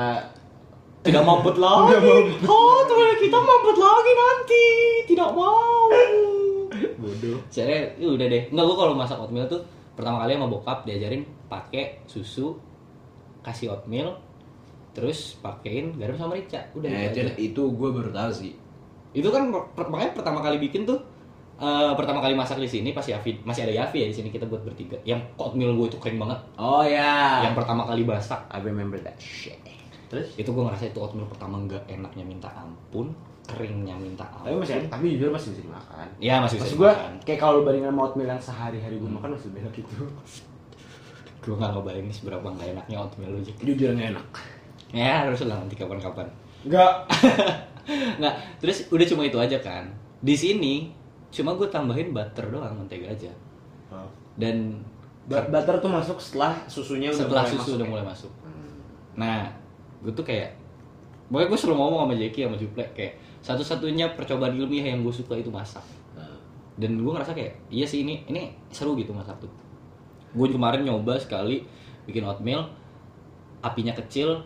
Tidak 1.01 1.21
mampet 1.21 1.57
lagi. 1.65 1.97
Oh, 2.45 2.81
toilet 2.85 3.19
kita 3.19 3.39
mampet 3.39 3.77
lagi 3.77 4.13
nanti. 4.15 4.67
Tidak 5.07 5.31
mau. 5.33 5.89
bodoh 6.97 7.41
Saya 7.49 7.89
ya 7.97 8.09
udah 8.09 8.27
deh. 8.27 8.43
Enggak 8.49 8.65
gua 8.67 8.77
kalau 8.79 8.95
masak 8.95 9.17
oatmeal 9.17 9.45
tuh 9.47 9.61
pertama 9.93 10.21
kali 10.21 10.37
sama 10.37 10.49
bokap 10.49 10.85
diajarin 10.85 11.23
pakai 11.47 12.05
susu 12.05 12.57
kasih 13.41 13.73
oatmeal 13.73 14.17
terus 14.91 15.37
pakein 15.39 15.93
garam 15.95 16.17
sama 16.17 16.35
merica. 16.35 16.61
Udah 16.73 16.85
Nah, 16.85 17.01
gitu 17.09 17.21
itu, 17.23 17.33
itu 17.47 17.63
gue 17.71 17.89
baru 17.91 18.11
tahu 18.11 18.31
sih 18.35 18.53
Itu 19.13 19.29
kan 19.29 19.49
makanya 19.83 20.13
pertama 20.15 20.41
kali 20.41 20.57
bikin 20.59 20.85
tuh 20.85 21.01
eh, 21.61 21.93
pertama 21.95 22.25
kali 22.25 22.33
masak 22.33 22.57
di 22.57 22.69
sini 22.69 22.97
pas 22.97 23.05
Yafi 23.05 23.45
masih 23.45 23.69
ada 23.69 23.75
Yafi 23.85 24.03
ya 24.03 24.09
di 24.09 24.17
sini 24.17 24.29
kita 24.33 24.49
buat 24.49 24.65
bertiga. 24.65 24.97
Yang 25.05 25.21
oatmeal 25.37 25.77
gue 25.77 25.87
itu 25.93 25.99
kering 26.01 26.17
banget. 26.17 26.39
oh 26.57 26.81
ya 26.81 27.45
Yang 27.45 27.55
pertama 27.61 27.85
kali 27.85 28.03
masak. 28.03 28.41
I 28.49 28.59
remember 28.65 28.97
that 29.05 29.21
shit. 29.21 29.61
Terus? 30.11 30.35
Itu 30.35 30.51
gue 30.57 30.65
ngerasa 30.65 30.91
itu 30.91 30.99
oatmeal 30.99 31.29
pertama 31.29 31.61
nggak 31.63 31.87
enaknya 31.87 32.25
minta 32.25 32.49
ampun 32.51 33.13
keringnya 33.51 33.99
minta 33.99 34.23
tapi 34.31 34.55
ampun 34.55 34.63
masih 34.63 34.87
tapi 34.87 35.05
jujur 35.19 35.29
masih 35.35 35.49
bisa 35.55 35.63
dimakan. 35.67 36.07
Ya 36.23 36.39
masih 36.39 36.57
bisa 36.59 36.67
Maksud 36.71 36.79
gue 36.79 36.93
kayak 37.27 37.41
kalau 37.43 37.63
bandingin 37.67 37.91
sama 37.91 38.01
oatmeal 38.07 38.29
yang 38.31 38.43
sehari-hari 38.43 38.95
gue 38.99 39.11
makan 39.11 39.29
masih 39.35 39.47
lebih 39.53 39.61
enak 39.67 39.75
gitu. 39.79 39.95
Gue 41.41 41.57
nggak 41.57 41.73
ngebayangin 41.73 42.13
seberapa 42.13 42.45
nggak 42.53 42.69
enaknya 42.77 42.97
oatmeal 43.01 43.33
lu 43.33 43.41
jujur 43.41 43.97
nggak 43.97 44.13
enak. 44.13 44.29
Ya 44.93 45.25
harus 45.25 45.41
lah 45.49 45.57
nanti 45.57 45.73
kapan-kapan. 45.73 46.29
Enggak 46.69 47.09
nggak 48.21 48.35
terus 48.61 48.85
udah 48.93 49.07
cuma 49.09 49.25
itu 49.25 49.41
aja 49.41 49.57
kan. 49.57 49.89
Di 50.21 50.37
sini 50.37 50.93
cuma 51.31 51.55
gue 51.55 51.69
tambahin 51.71 52.11
butter 52.11 52.51
doang 52.51 52.75
mentega 52.75 53.11
aja. 53.11 53.33
Dan 54.35 54.83
butter 55.31 55.77
tuh 55.79 55.91
masuk 55.91 56.19
setelah 56.19 56.59
susunya 56.67 57.09
udah 57.15 57.21
setelah 57.23 57.45
mulai 57.47 57.55
susu 57.55 57.63
masuk 57.63 57.75
udah 57.79 57.87
ya? 57.87 57.93
mulai 57.93 58.05
masuk 58.07 58.33
nah 59.19 59.41
gue 60.01 60.13
tuh 60.17 60.25
kayak 60.25 60.51
pokoknya 61.29 61.47
gue 61.53 61.59
selalu 61.59 61.77
ngomong 61.77 62.01
sama 62.09 62.15
Jackie 62.17 62.43
sama 62.47 62.57
Juple 62.59 62.85
kayak 62.97 63.15
satu-satunya 63.41 64.07
percobaan 64.17 64.57
ilmiah 64.57 64.93
yang 64.93 65.01
gue 65.01 65.15
suka 65.15 65.33
itu 65.39 65.49
masak. 65.49 65.81
Nah, 66.13 66.37
dan 66.77 67.01
gue 67.01 67.09
ngerasa 67.09 67.33
kayak 67.33 67.57
iya 67.73 67.89
sih 67.89 68.05
ini 68.05 68.27
ini 68.29 68.53
seru 68.69 68.93
gitu 68.99 69.17
masak 69.17 69.39
tuh. 69.41 69.49
Gue 70.37 70.51
kemarin 70.53 70.85
nyoba 70.85 71.17
sekali 71.17 71.65
bikin 72.05 72.27
oatmeal 72.27 72.69
apinya 73.65 73.97
kecil 73.97 74.41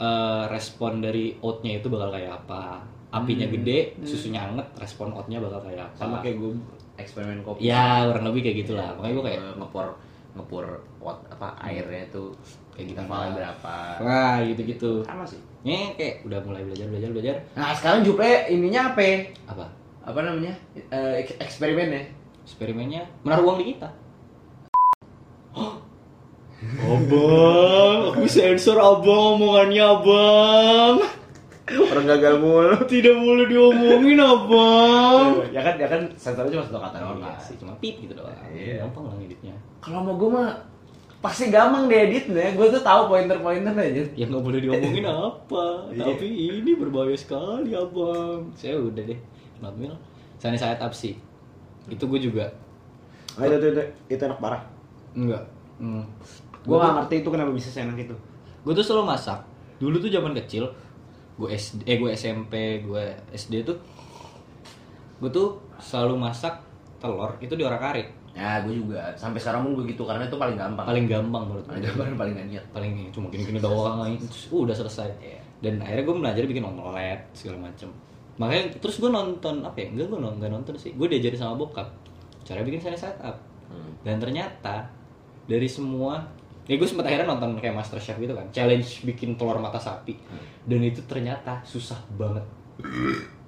eh, 0.00 0.44
respon 0.48 1.04
dari 1.04 1.36
oatnya 1.40 1.80
itu 1.82 1.88
bakal 1.92 2.14
kayak 2.14 2.32
apa 2.44 2.80
apinya 3.14 3.46
Hmm. 3.46 3.54
gede 3.54 3.78
susunya 4.02 4.40
anget 4.42 4.66
respon 4.74 5.14
oatnya 5.14 5.38
bakal 5.38 5.62
kayak 5.62 5.86
apa? 5.86 5.94
Sama 5.94 6.16
kayak 6.18 6.36
gue 6.36 6.50
eksperimen 6.96 7.40
kopi. 7.40 7.64
Ya 7.64 8.06
kurang 8.06 8.26
lebih 8.28 8.40
kayak 8.42 8.56
gitulah. 8.60 8.88
Makanya 8.94 9.14
gue 9.14 9.24
kayak 9.24 9.40
Gua 9.40 9.54
ngepor 9.56 9.86
ngepor 10.34 10.64
what 10.98 11.18
apa 11.30 11.54
airnya 11.62 12.02
tuh 12.10 12.34
Kayak 12.74 12.90
gitu. 12.90 12.98
levelnya 13.00 13.30
berapa. 13.32 13.74
Wah 14.02 14.36
gitu 14.42 14.60
gitu 14.64 14.90
sama 15.06 15.22
sih. 15.22 15.38
Nya 15.62 15.94
kayak 15.94 16.26
udah 16.26 16.38
mulai 16.42 16.62
belajar 16.62 16.86
belajar 16.86 17.10
belajar. 17.10 17.34
Nah 17.54 17.70
sekarang 17.72 18.02
Juple 18.02 18.26
ininya 18.50 18.90
apa? 18.90 19.00
Ya? 19.00 19.16
apa? 19.46 19.66
Apa 20.02 20.18
namanya? 20.20 20.52
Eh, 20.74 21.22
ek- 21.22 21.38
eksperimennya? 21.38 22.02
Eksperimennya 22.42 23.06
menaruh 23.22 23.46
uang 23.46 23.58
di 23.58 23.72
kita. 23.72 23.88
Abang, 26.64 27.98
aku 28.10 28.24
sensor 28.26 28.76
abang 28.76 29.36
omongannya 29.36 29.84
abang. 29.84 30.96
Orang 31.64 32.06
gagal 32.06 32.34
mulu 32.36 32.76
Tidak 32.92 33.14
boleh 33.14 33.46
diomongin 33.46 34.20
abang. 34.20 35.40
ya 35.48 35.60
kan 35.60 35.74
ya 35.74 35.86
kan 35.86 36.00
sensornya 36.14 36.52
cuma 36.52 36.64
satu 36.64 36.76
kata 36.78 36.96
doang 36.98 37.16
Iya 37.16 37.26
kan 37.26 37.40
sih, 37.40 37.54
cuma 37.56 37.72
pip 37.80 37.94
gitu 37.98 38.12
doang. 38.12 38.36
Iya. 38.46 38.84
Gampang 38.84 39.04
lah 39.06 39.14
ngeditnya. 39.16 39.54
kalau 39.78 40.00
mau 40.00 40.14
gue 40.14 40.28
mah 40.28 40.48
pasti 41.18 41.48
gampang 41.48 41.88
deh 41.88 42.00
editnya 42.04 42.52
gue 42.52 42.66
tuh 42.68 42.80
tahu 42.80 43.08
pointer-pointer 43.08 43.72
aja 43.72 44.02
Yang 44.14 44.28
nggak 44.30 44.44
boleh 44.44 44.60
diomongin 44.60 45.04
apa? 45.24 45.64
Iya. 45.88 46.04
Tapi 46.06 46.26
ini 46.28 46.70
berbahaya 46.74 47.16
sekali 47.16 47.72
abang. 47.72 48.52
Saya 48.52 48.76
udah 48.76 49.02
deh, 49.02 49.18
oatmeal. 49.58 49.96
sunny 50.36 50.54
side 50.54 50.76
up 50.78 50.92
sih 50.92 51.16
itu 51.86 52.00
gue 52.02 52.20
juga 52.22 52.48
Oh, 53.34 53.42
itu, 53.42 53.56
itu, 53.56 53.66
itu, 53.68 53.82
itu 54.10 54.22
enak 54.22 54.38
parah. 54.38 54.62
enggak 55.12 55.42
hmm. 55.76 56.04
Gue 56.62 56.76
gak 56.76 56.92
ngerti 56.94 57.14
itu 57.18 57.28
kenapa 57.28 57.50
bisa 57.50 57.68
seenak 57.68 57.98
itu. 57.98 58.14
gue 58.60 58.72
tuh 58.72 58.80
selalu 58.80 59.04
masak 59.06 59.40
dulu 59.76 59.96
tuh 59.98 60.08
zaman 60.08 60.32
kecil 60.34 60.68
gue 61.34 61.48
SD 61.50 61.82
eh 61.84 61.96
gue 61.96 62.10
SMP 62.10 62.54
gue 62.80 63.04
SD 63.30 63.62
tuh 63.62 63.76
gue 65.16 65.30
tuh 65.30 65.48
selalu 65.76 66.14
masak 66.20 66.60
telur 66.96 67.34
itu 67.38 67.52
di 67.52 67.62
orak 67.62 67.82
arik 67.84 68.08
Ya, 68.34 68.58
gue 68.60 68.74
juga. 68.74 68.98
Sampai 69.14 69.38
sekarang 69.38 69.62
pun 69.62 69.78
gue 69.78 69.94
gitu 69.94 70.02
karena 70.02 70.26
itu 70.26 70.34
paling 70.34 70.58
gampang. 70.58 70.82
paling 70.82 71.06
gampang 71.06 71.42
menurut 71.46 71.62
paling 71.64 71.86
gampang 71.86 72.18
paling 72.18 72.34
niat. 72.50 72.66
paling 72.68 73.06
cuma 73.08 73.30
gini-gini 73.30 73.62
doang 73.62 74.02
terus 74.18 74.50
uh, 74.50 74.58
udah 74.58 74.74
selesai 74.74 75.06
Iya. 75.22 75.38
dan 75.62 75.78
akhirnya 75.78 76.02
gue 76.02 76.14
belajar 76.18 76.42
bikin 76.44 76.66
omelet 76.66 77.22
segala 77.30 77.62
macem 77.62 77.94
makanya 78.34 78.74
terus 78.74 78.98
gue 78.98 79.06
nonton 79.06 79.62
apa 79.62 79.78
ya 79.78 79.86
enggak 79.86 80.06
gue 80.08 80.18
nonton 80.18 80.50
nonton 80.50 80.74
sih 80.74 80.90
gue 80.92 81.06
diajarin 81.06 81.38
sama 81.38 81.54
bokap 81.54 81.86
cara 82.42 82.60
bikin 82.60 82.82
sunny 82.82 82.98
side 82.98 83.22
up 83.22 83.38
Hmm. 83.64 83.90
dan 84.02 84.18
ternyata 84.18 84.90
dari 85.46 85.64
semua 85.64 86.20
ya 86.64 86.74
gue 86.74 86.84
sempat 86.84 87.04
akhirnya 87.04 87.28
nonton 87.28 87.56
kayak 87.56 87.74
master 87.74 87.98
chef 87.98 88.16
gitu 88.16 88.32
kan 88.32 88.46
challenge 88.50 89.04
bikin 89.04 89.34
telur 89.34 89.56
mata 89.56 89.76
sapi 89.76 90.16
dan 90.64 90.80
itu 90.80 91.04
ternyata 91.04 91.60
susah 91.62 91.98
banget 92.12 92.44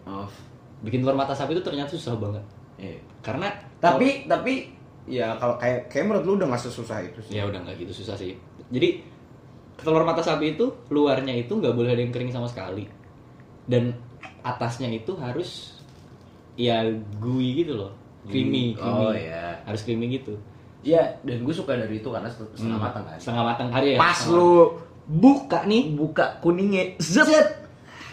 Oh. 0.06 0.28
bikin 0.80 1.00
telur 1.00 1.14
mata 1.14 1.32
sapi 1.32 1.50
itu 1.50 1.60
ternyata 1.60 1.90
susah 1.90 2.14
banget 2.14 2.44
Iya. 2.76 3.00
karena 3.20 3.48
Tapi, 3.76 4.28
tapi 4.28 4.68
ya 5.04 5.34
kalau 5.34 5.56
kayak 5.56 5.88
kayak 5.88 6.04
menurut 6.04 6.24
lu 6.24 6.32
udah 6.36 6.46
gak 6.48 6.62
sesusah 6.62 6.98
itu 7.00 7.18
sih. 7.22 7.32
ya 7.34 7.42
udah 7.42 7.58
nggak 7.58 7.76
gitu 7.80 7.92
susah 7.96 8.14
sih 8.14 8.36
jadi 8.68 9.00
telur 9.76 10.02
mata 10.02 10.20
sapi 10.20 10.52
itu 10.52 10.66
luarnya 10.88 11.32
itu 11.32 11.50
nggak 11.50 11.72
boleh 11.72 11.90
ada 11.90 12.00
yang 12.00 12.10
kering 12.10 12.28
sama 12.28 12.46
sekali 12.46 12.84
dan 13.64 13.96
atasnya 14.42 14.86
itu 14.88 15.16
harus 15.16 15.80
ya 16.54 16.84
gooey 17.16 17.62
gitu 17.62 17.76
loh 17.76 17.92
creamy, 18.24 18.72
Hmm. 18.72 18.78
creamy. 18.78 19.02
Oh, 19.02 19.12
iya. 19.12 19.46
harus 19.62 19.80
creamy 19.82 20.06
gitu 20.12 20.34
Iya, 20.86 21.02
dan 21.20 21.42
gue 21.42 21.50
suka 21.50 21.74
dari 21.74 21.98
itu 21.98 22.06
karena 22.06 22.30
setengah 22.30 22.54
setengah 22.54 22.78
matang 22.78 23.02
kan. 23.04 23.18
setengah 23.18 23.42
matang 23.44 23.68
hari 23.68 23.88
ya 23.88 23.98
Pas 23.98 24.18
lu 24.28 24.78
buka 25.04 25.58
nih 25.64 25.82
buka 25.92 26.38
kuningnya, 26.38 26.94
zet. 26.96 27.66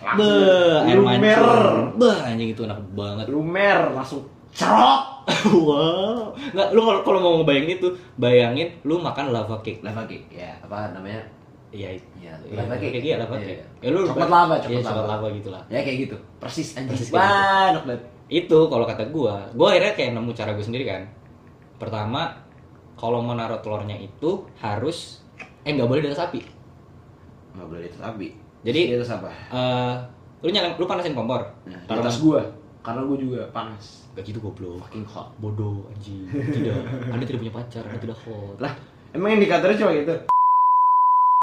Beuh, 0.03 0.83
air 0.83 0.97
lumer. 0.97 1.21
mancur. 1.21 1.61
Beuh, 1.95 2.17
anjing 2.19 2.49
itu 2.49 2.61
enak 2.61 2.75
banget. 2.91 3.25
lumer 3.29 3.93
langsung 3.93 4.25
cerok. 4.51 5.01
wow. 5.63 6.35
Nggak, 6.51 6.67
lu 6.69 6.81
kalau 6.81 7.01
kalau 7.01 7.19
mau 7.19 7.33
ngebayangin 7.39 7.77
itu, 7.77 7.87
bayangin 8.15 8.67
lu 8.81 8.99
makan 8.99 9.31
lava 9.31 9.55
cake. 9.61 9.79
Lava 9.79 10.03
cake, 10.03 10.27
ya 10.29 10.51
apa 10.59 10.91
namanya? 10.91 11.23
Iya, 11.69 11.95
Iya, 12.13 12.33
iya, 12.43 12.59
lava 12.59 12.75
cake. 12.75 12.99
Iya, 12.99 13.15
lava 13.17 13.35
Iya. 13.35 13.45
cake. 13.47 13.63
Ya 13.79 13.89
lu 13.89 13.99
Coklat 14.03 14.27
lava, 14.27 14.53
Iya, 14.53 14.61
coklat 14.61 14.83
coklat 14.83 14.97
lava. 14.99 15.13
lava 15.15 15.27
gitu 15.31 15.49
lah. 15.49 15.61
Ya 15.67 15.79
kayak 15.79 15.97
gitu, 16.03 16.15
persis 16.37 16.75
anjing. 16.75 16.91
Persis 16.91 17.09
Wah, 17.09 17.71
enak 17.71 17.83
banget. 17.87 18.01
Itu 18.27 18.59
kalau 18.67 18.83
kata 18.83 19.03
gua, 19.07 19.47
gua 19.53 19.67
akhirnya 19.71 19.93
kayak 19.93 20.11
nemu 20.11 20.31
cara 20.33 20.51
gue 20.51 20.61
sendiri 20.61 20.83
kan. 20.83 21.01
Pertama, 21.75 22.42
kalau 22.93 23.19
mau 23.19 23.33
naruh 23.33 23.59
telurnya 23.59 23.95
itu 23.95 24.47
harus 24.59 25.23
eh 25.63 25.71
nggak 25.71 25.87
boleh 25.87 26.01
di 26.03 26.09
atas 26.09 26.23
api. 26.23 26.39
Nggak 27.53 27.67
boleh 27.67 27.81
di 27.83 27.89
atas 27.89 28.03
api. 28.03 28.27
Jadi 28.63 28.81
Di 28.89 28.95
atas 28.95 29.11
apa? 29.11 29.29
eh 29.31 29.93
lu 30.43 30.49
nyalain 30.51 30.75
lu 30.75 30.83
panasin 30.83 31.15
kompor. 31.15 31.41
Nah, 31.67 31.79
Di 31.83 31.93
atas 31.93 32.19
gua. 32.19 32.43
Karena 32.83 33.01
gua 33.07 33.15
juga 33.15 33.41
panas. 33.51 34.03
Gak 34.11 34.27
gitu 34.27 34.39
goblok. 34.39 34.83
Fucking 34.87 35.07
hot. 35.07 35.31
Bodoh 35.39 35.87
anjing. 35.87 36.27
Tidak. 36.27 37.09
Anda 37.09 37.23
tidak 37.23 37.39
punya 37.41 37.53
pacar, 37.55 37.83
Anda 37.87 37.97
tidak 37.97 38.19
hot. 38.27 38.59
Lah, 38.59 38.73
emang 39.15 39.39
indikatornya 39.39 39.79
cuma 39.79 39.91
gitu. 39.95 40.15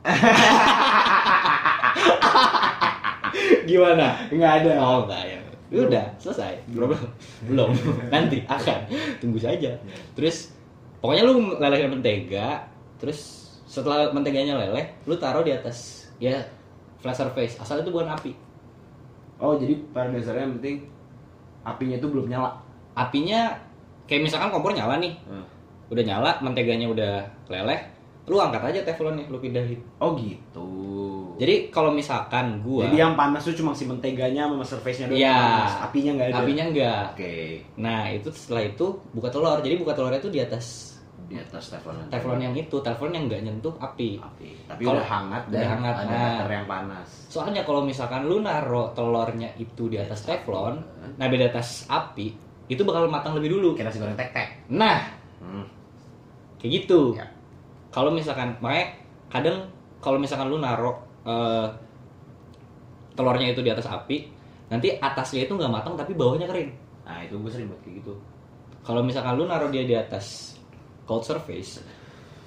Gimana? 3.69 4.07
Enggak 4.29 4.53
ada. 4.65 4.71
Oh 4.81 5.07
enggak 5.07 5.23
ya. 5.27 5.39
Ya 5.71 5.81
Udah, 5.87 6.07
selesai. 6.19 6.55
Belum. 6.67 6.91
Belum. 7.47 7.71
Nanti 8.11 8.43
akan. 8.45 8.91
Tunggu 9.23 9.39
saja. 9.39 9.71
Terus 10.19 10.51
pokoknya 11.01 11.23
lu 11.27 11.57
lelehin 11.57 11.91
mentega, 11.93 12.69
terus 13.01 13.51
setelah 13.65 14.13
menteganya 14.13 14.61
leleh, 14.61 14.97
lu 15.09 15.17
taruh 15.17 15.43
di 15.43 15.53
atas 15.53 16.09
ya 16.21 16.41
flat 17.01 17.17
surface. 17.17 17.57
Asal 17.61 17.81
itu 17.81 17.91
bukan 17.91 18.13
api. 18.13 18.33
Oh, 19.41 19.57
jadi 19.57 19.73
pada 19.91 20.13
dasarnya 20.13 20.45
yang 20.45 20.55
penting 20.61 20.77
apinya 21.65 21.97
itu 21.97 22.09
belum 22.09 22.29
nyala. 22.29 22.61
Apinya 22.93 23.57
kayak 24.05 24.29
misalkan 24.29 24.53
kompor 24.53 24.77
nyala 24.77 25.01
nih. 25.01 25.17
Udah 25.91 26.05
nyala, 26.07 26.31
menteganya 26.45 26.87
udah 26.87 27.15
leleh, 27.51 27.81
lu 28.31 28.39
angkat 28.39 28.63
aja 28.63 28.87
teflonnya, 28.87 29.27
lu 29.27 29.43
pindahin. 29.43 29.83
Oh, 29.99 30.15
gitu. 30.15 30.71
Jadi 31.35 31.67
kalau 31.67 31.91
misalkan 31.91 32.61
gua 32.61 32.87
Jadi 32.87 33.01
yang 33.01 33.17
panas 33.17 33.43
tuh 33.43 33.57
cuma 33.57 33.73
si 33.73 33.85
menteganya 33.85 34.47
sama 34.47 34.63
surface-nya 34.63 35.09
doang 35.09 35.19
Iya. 35.19 35.27
yang 35.27 35.43
panas. 35.43 35.73
Apinya 35.83 36.11
enggak 36.15 36.29
ada. 36.29 36.37
apinya 36.39 36.65
enggak. 36.65 37.05
Oke. 37.11 37.35
Nah, 37.75 38.01
itu 38.07 38.29
setelah 38.31 38.63
itu 38.63 38.87
buka 39.11 39.29
telur. 39.29 39.59
Jadi 39.59 39.75
buka 39.75 39.91
telurnya 39.91 40.21
itu 40.21 40.29
di 40.29 40.39
atas 40.39 40.67
Di 41.27 41.35
atas 41.35 41.71
teflon. 41.71 41.95
teflon 42.07 42.39
yang 42.39 42.53
itu, 42.53 42.77
teflon 42.77 43.11
yang 43.11 43.25
nggak 43.25 43.43
nyentuh 43.43 43.75
api. 43.79 44.19
api. 44.19 44.51
Tapi 44.67 44.83
Kalau- 44.83 44.99
udah 44.99 45.07
hangat 45.09 45.43
udah 45.47 45.55
dan 45.57 45.69
hangat, 45.73 45.95
ada 45.97 46.19
nah. 46.43 46.51
yang 46.53 46.67
panas. 46.67 47.09
Soalnya 47.27 47.63
kalau 47.63 47.81
misalkan 47.81 48.27
lu 48.27 48.39
naro 48.41 48.91
telurnya 48.93 49.51
itu 49.57 49.87
di 49.87 49.97
atas 49.97 50.23
teflon, 50.23 50.77
nah 51.17 51.27
di 51.27 51.39
atas 51.41 51.87
api, 51.87 52.35
itu 52.67 52.83
bakal 52.83 53.07
matang 53.07 53.33
lebih 53.33 53.57
dulu. 53.57 53.73
Kayak 53.73 53.91
nasi 53.91 53.99
goreng 53.99 54.15
tek-tek. 54.15 54.67
Nah, 54.69 55.07
Hmm. 55.39 55.65
kayak 56.59 56.85
gitu. 56.85 57.15
Ya. 57.15 57.25
Kalau 57.91 58.11
misalkan, 58.11 58.55
makanya 58.59 58.87
kadang 59.29 59.57
kalau 59.99 60.17
misalkan 60.17 60.47
lu 60.47 60.59
naro 60.59 60.95
eh, 61.23 61.67
telurnya 63.13 63.51
itu 63.51 63.61
di 63.61 63.69
atas 63.69 63.85
api, 63.85 64.31
nanti 64.67 64.97
atasnya 64.97 65.45
itu 65.45 65.53
nggak 65.53 65.69
matang 65.69 65.95
tapi 65.95 66.15
bawahnya 66.15 66.47
kering. 66.47 66.71
Nah, 67.03 67.21
itu 67.21 67.35
gue 67.35 67.51
sering 67.51 67.67
buat 67.67 67.81
kayak 67.83 68.01
gitu. 68.01 68.15
Kalau 68.81 69.03
misalkan 69.03 69.35
lu 69.35 69.45
naruh 69.45 69.69
dia 69.69 69.83
di 69.83 69.93
atas 69.93 70.57
cold 71.05 71.27
surface, 71.27 71.83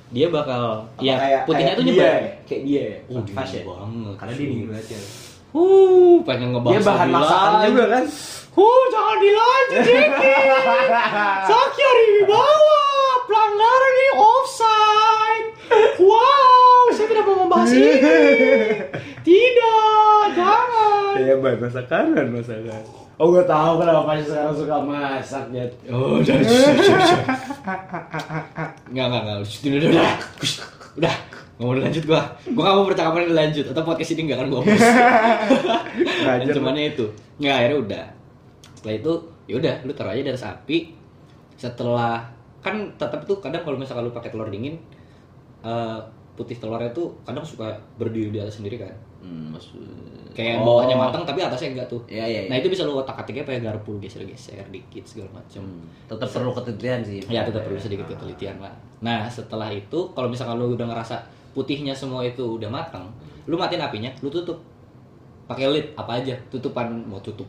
dia 0.09 0.31
bakal 0.31 0.87
Apa 0.89 1.03
ya 1.03 1.15
kayak- 1.19 1.43
putihnya 1.45 1.65
kayak 1.67 1.77
tuh 1.77 1.85
nyebar. 1.85 2.05
ya? 2.07 2.31
Kayak 2.47 2.61
dia 2.63 2.81
ya. 2.81 2.97
Uh, 3.05 3.21
Pas 3.27 3.43
dingin 3.43 3.53
ya. 3.53 3.63
banget. 3.67 4.15
Karena 4.17 4.33
dia 4.33 4.47
dingin 4.47 4.67
banget 4.71 4.87
ya. 4.87 5.01
Uh, 5.53 6.15
pengen 6.25 6.49
ngebahas 6.49 6.73
Dia 6.73 6.81
bahan 6.81 7.09
masakan 7.11 7.59
juga 7.69 7.85
kan. 7.91 8.03
Uh, 8.53 8.83
jangan 8.87 9.17
dilanjut, 9.19 9.81
Jeki. 9.83 10.33
Saki 11.49 11.81
hari 11.83 12.07
bawa 12.25 12.81
pelanggaran 13.25 13.93
ini 13.93 14.09
offside. 14.15 15.47
Wow, 16.01 16.81
saya 16.93 17.07
tidak 17.09 17.25
mau 17.25 17.37
membahas 17.47 17.71
ini. 17.73 17.91
Tidak, 19.27 20.21
jangan. 20.35 21.15
Kayak 21.15 21.37
bahan 21.39 21.59
masakan, 21.63 22.03
bahan 22.11 22.29
masakan. 22.35 22.83
Oh, 23.15 23.31
gue 23.31 23.43
tahu 23.47 23.71
kenapa 23.79 24.01
pasti 24.03 24.23
sekarang 24.27 24.55
suka 24.57 24.77
masak 24.83 25.45
ya. 25.55 25.63
Oh, 25.87 26.19
udah, 26.19 26.35
Enggak, 28.91 29.05
enggak, 29.07 29.21
enggak. 29.23 29.37
Udah, 29.39 29.77
udah, 29.79 29.89
udah. 29.95 30.15
Ush, 30.43 30.55
Udah, 30.93 31.15
nggak 31.57 31.65
mau 31.65 31.73
dilanjut 31.73 32.03
gua. 32.05 32.21
Gua 32.53 32.61
nggak 32.67 32.75
mau 32.77 32.85
percakapan 32.85 33.21
ini 33.25 33.33
lanjut 33.33 33.65
atau 33.73 33.81
podcast 33.81 34.11
ini 34.13 34.21
nggak 34.29 34.37
akan 34.37 34.47
gua 34.49 34.59
hapus. 34.61 34.81
Cuman 36.57 36.75
itu. 36.77 37.05
Nggak, 37.41 37.55
akhirnya 37.57 37.77
udah. 37.81 38.05
Setelah 38.77 38.95
itu, 39.01 39.13
ya 39.49 39.53
udah, 39.57 39.75
lu 39.87 39.91
taruh 39.97 40.11
aja 40.13 40.21
di 40.21 40.31
atas 40.33 40.45
api. 40.45 40.77
Setelah 41.57 42.29
kan 42.63 42.75
tetap 42.95 43.21
tuh 43.27 43.37
kadang 43.37 43.61
kalau 43.61 43.75
misalkan 43.75 44.07
lu 44.07 44.15
pakai 44.15 44.31
telur 44.31 44.47
dingin, 44.47 44.79
eh, 45.61 45.99
putih 46.33 46.57
telurnya 46.57 46.89
tuh 46.89 47.13
kadang 47.21 47.45
suka 47.45 47.69
berdiri 47.99 48.33
di 48.33 48.39
atas 48.41 48.57
sendiri 48.57 48.81
kan. 48.81 48.95
Hmm, 49.21 49.53
maksud. 49.53 49.79
Kayak 50.33 50.59
Oh. 50.59 50.81
bawahnya 50.81 50.97
matang 50.97 51.23
tapi 51.23 51.39
atasnya 51.45 51.77
enggak 51.77 51.87
tuh. 51.87 52.01
Iya, 52.09 52.25
iya, 52.25 52.39
iya. 52.43 52.49
Nah 52.49 52.57
itu 52.57 52.67
bisa 52.67 52.83
lu 52.83 52.97
otak 52.97 53.13
atiknya 53.15 53.45
pakai 53.45 53.61
garpu 53.61 54.01
geser-geser 54.01 54.65
dikit 54.73 55.05
segala 55.05 55.29
macem. 55.39 55.61
Hmm, 55.61 55.85
tetap 56.09 56.25
perlu 56.25 56.51
ketelitian 56.51 56.99
sih. 57.05 57.19
Ya 57.29 57.45
tetap 57.45 57.63
perlu 57.63 57.77
sedikit 57.77 58.09
ketelitian 58.09 58.57
lah. 58.59 58.73
Nah 59.05 59.29
setelah 59.29 59.69
itu 59.69 59.99
kalau 60.11 60.27
misalkan 60.27 60.57
lu 60.57 60.73
udah 60.73 60.89
ngerasa 60.89 61.21
putihnya 61.53 61.93
semua 61.93 62.25
itu 62.25 62.57
udah 62.57 62.67
matang, 62.67 63.05
lu 63.45 63.53
matiin 63.55 63.79
apinya, 63.79 64.09
lu 64.25 64.33
tutup 64.33 64.57
pakai 65.45 65.69
lid 65.69 65.87
apa 65.93 66.17
aja, 66.17 66.33
tutupan 66.49 66.89
mau 67.05 67.21
tutup 67.21 67.45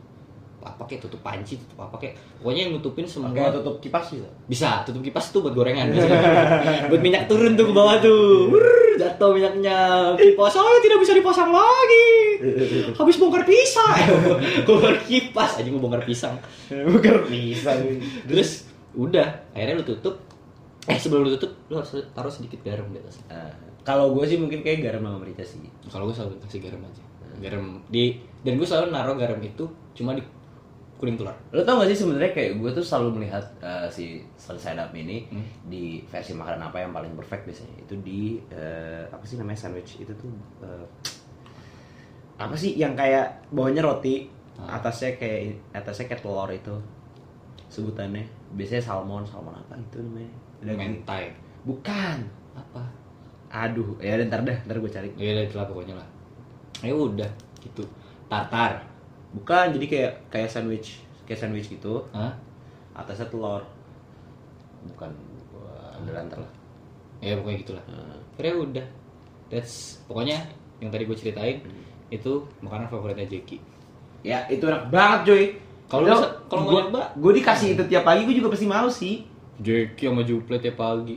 apa 0.65 0.83
kayak 0.89 1.05
tutup 1.05 1.21
panci, 1.21 1.61
tutup 1.61 1.85
apa 1.85 2.01
kayak 2.01 2.17
pokoknya 2.41 2.61
yang 2.67 2.73
nutupin 2.75 3.05
semua. 3.05 3.31
Pakai 3.31 3.61
tutup 3.61 3.77
kipas 3.85 4.07
bisa. 4.17 4.29
bisa 4.49 4.71
tutup 4.89 5.05
kipas 5.05 5.29
tuh 5.31 5.45
buat 5.45 5.55
gorengan. 5.55 5.93
Biasanya. 5.93 6.21
buat 6.91 7.03
minyak 7.05 7.29
turun 7.29 7.53
tuh 7.55 7.69
ke 7.69 7.75
bawah 7.77 7.97
tuh. 8.01 8.49
Wurr, 8.49 8.97
jatuh 8.97 9.31
minyaknya. 9.37 9.79
Kipas 10.17 10.51
saya 10.57 10.81
tidak 10.81 10.99
bisa 11.05 11.13
dipasang 11.13 11.53
lagi. 11.53 12.09
Habis 12.97 13.17
bongkar 13.21 13.45
pisang. 13.45 13.97
Bongkar 14.67 14.97
kipas. 15.05 15.61
Aja 15.61 15.69
mau 15.71 15.85
bongkar 15.85 16.03
pisang. 16.09 16.35
Bukan 16.73 17.29
bisa. 17.29 17.77
terus 18.25 18.69
udah. 18.97 19.29
Akhirnya 19.53 19.81
lu 19.81 19.85
tutup. 19.85 20.17
Eh 20.85 20.97
sebelum 21.01 21.29
lu 21.29 21.31
tutup 21.37 21.53
lu 21.69 21.81
harus 21.81 21.93
taruh 22.13 22.33
sedikit 22.33 22.61
garam 22.65 22.89
di 22.93 23.01
atas. 23.01 23.21
Nah, 23.29 23.53
kalau 23.85 24.17
gue 24.17 24.25
sih 24.25 24.41
mungkin 24.41 24.65
kayak 24.65 24.81
garam 24.81 25.05
sama 25.05 25.21
merica 25.21 25.45
sih. 25.45 25.61
kalau 25.93 26.09
gue 26.09 26.17
selalu 26.17 26.41
kasih 26.49 26.61
garam 26.65 26.81
aja. 26.85 27.05
Garam 27.41 27.65
di 27.93 28.17
dan 28.45 28.61
gue 28.61 28.67
selalu 28.69 28.93
naruh 28.93 29.17
garam 29.17 29.41
itu 29.41 29.65
cuma 29.97 30.13
di 30.13 30.23
kuning 31.05 31.15
telur. 31.15 31.37
Lo 31.53 31.61
tau 31.61 31.79
gak 31.79 31.93
sih 31.93 31.99
sebenarnya 32.01 32.33
kayak 32.33 32.57
gue 32.57 32.71
tuh 32.73 32.81
selalu 32.81 33.21
melihat 33.21 33.45
eh, 33.61 33.85
si 33.87 34.25
side 34.35 34.75
up 34.75 34.89
ini 34.91 35.29
Hmm. 35.29 35.45
di 35.69 36.01
versi 36.05 36.33
makanan 36.33 36.65
apa 36.65 36.81
yang 36.81 36.91
paling 36.91 37.13
perfect 37.13 37.45
biasanya? 37.45 37.77
Itu 37.79 37.95
di 38.01 38.41
eh, 38.49 39.05
apa 39.07 39.21
sih 39.23 39.37
namanya 39.37 39.61
sandwich? 39.61 40.01
Itu 40.01 40.17
tuh 40.17 40.33
eh, 40.61 40.85
Apa 42.35 42.57
sih 42.57 42.75
yang 42.75 42.99
kayak 42.99 43.47
bawahnya 43.49 43.79
roti, 43.79 44.27
Ah. 44.55 44.79
atasnya 44.79 45.15
kayak 45.15 45.55
atasnya 45.71 46.07
kayak 46.09 46.23
telur 46.23 46.49
itu. 46.49 46.75
sebutannya. 47.67 48.23
Biasanya 48.55 48.83
salmon 48.83 49.27
salmon 49.27 49.51
apa? 49.53 49.75
Itu 49.75 49.99
namanya. 49.99 50.31
Daging- 50.63 51.03
mentai 51.03 51.25
bukan. 51.63 52.23
Apa? 52.55 52.83
Aduh 53.51 53.99
ya 53.99 54.15
ntar 54.25 54.43
dah 54.43 54.55
ntar 54.63 54.79
gue 54.79 54.87
cari. 54.87 55.11
Ya 55.19 55.35
udah 55.35 55.45
itulah 55.45 55.67
pokoknya 55.67 55.95
lah. 55.95 56.09
Ya 56.81 56.95
udah 56.95 57.27
gitu. 57.59 57.83
Tartar 58.27 58.79
bukan 59.35 59.75
jadi 59.75 59.87
kayak 59.87 60.13
kayak 60.29 60.49
sandwich 60.49 61.03
kayak 61.25 61.39
sandwich 61.39 61.67
gitu 61.69 62.07
Hah? 62.11 62.31
atasnya 62.95 63.27
telur 63.27 63.63
bukan 64.87 65.11
andalan 65.95 66.25
ntar 66.29 66.39
lah 66.39 66.53
ya 67.19 67.35
pokoknya 67.35 67.59
gitulah 67.59 67.85
Nah, 67.85 68.15
akhirnya 68.33 68.55
udah 68.61 68.87
that's 69.49 69.99
pokoknya 70.05 70.39
yang 70.79 70.91
tadi 70.91 71.05
gue 71.05 71.17
ceritain 71.17 71.59
itu 72.09 72.33
makanan 72.61 72.87
favoritnya 72.87 73.25
Jeki 73.25 73.59
ya 74.21 74.45
itu 74.47 74.63
enak 74.63 74.89
banget 74.89 75.21
cuy 75.27 75.45
Kalau 75.85 76.09
kalau 76.49 76.89
nyoba. 76.89 77.13
gue 77.13 77.33
dikasih 77.35 77.77
itu 77.77 77.83
tiap 77.87 78.03
pagi 78.03 78.25
gue 78.25 78.35
juga 78.35 78.49
pasti 78.49 78.65
mau 78.65 78.87
sih 78.87 79.25
Jeki 79.57 80.09
sama 80.09 80.23
Juple 80.23 80.57
tiap 80.57 80.77
pagi 80.77 81.17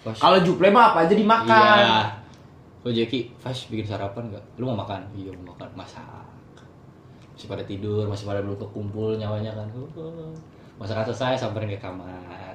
kalau 0.00 0.40
juple 0.40 0.72
mah 0.72 0.92
apa 0.92 1.04
aja 1.04 1.12
dimakan 1.12 1.76
Iya. 1.76 2.00
Lo 2.80 2.88
Jeki, 2.88 3.28
Fash 3.36 3.68
bikin 3.68 3.84
sarapan 3.84 4.32
nggak? 4.32 4.40
Lu 4.56 4.64
mau 4.64 4.72
makan? 4.74 5.04
Iya 5.12 5.36
mau 5.36 5.52
makan. 5.52 5.68
Masak. 5.76 6.24
Masih 7.40 7.56
pada 7.56 7.64
tidur, 7.64 8.04
masih 8.04 8.28
pada 8.28 8.44
belum 8.44 8.60
kekumpul 8.60 9.16
nyawanya 9.16 9.48
kan. 9.56 9.64
Masakan 10.76 11.08
selesai, 11.08 11.40
samperin 11.40 11.72
ke 11.72 11.80
kamar. 11.80 12.52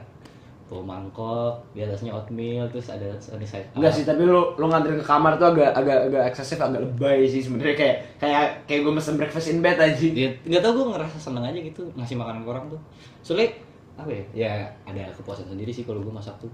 Bawa 0.70 0.86
mangkok, 0.86 1.58
di 1.74 1.82
atasnya 1.82 2.14
oatmeal, 2.14 2.70
terus 2.70 2.94
ada 2.94 3.18
sunny 3.18 3.42
side 3.42 3.66
up. 3.74 3.82
Enggak 3.82 3.98
sih, 3.98 4.06
tapi 4.06 4.30
lu 4.30 4.54
lu 4.62 4.70
nganterin 4.70 5.02
ke 5.02 5.06
kamar 5.10 5.42
tuh 5.42 5.58
agak 5.58 5.74
agak 5.74 6.06
agak 6.06 6.24
eksesif, 6.30 6.62
agak 6.62 6.86
lebay 6.86 7.26
sih 7.26 7.42
sebenarnya 7.42 7.74
kayak 7.74 7.98
kayak 8.22 8.46
kayak 8.70 8.82
gue 8.86 8.94
mesen 8.94 9.18
breakfast 9.18 9.50
in 9.50 9.66
bed 9.66 9.82
aja. 9.82 10.06
Ya, 10.06 10.30
nggak 10.46 10.62
tau 10.62 10.78
gue 10.78 10.86
ngerasa 10.94 11.18
seneng 11.18 11.50
aja 11.50 11.58
gitu 11.58 11.82
ngasih 11.98 12.18
makanan 12.22 12.46
ke 12.46 12.50
orang 12.54 12.66
tuh. 12.70 12.82
Soalnya 13.26 13.58
apa 13.98 14.10
ya? 14.14 14.24
Ya 14.38 14.54
ada 14.86 15.10
kepuasan 15.18 15.50
sendiri 15.50 15.74
sih 15.74 15.82
kalau 15.82 16.06
gue 16.06 16.14
masak 16.14 16.38
tuh. 16.38 16.54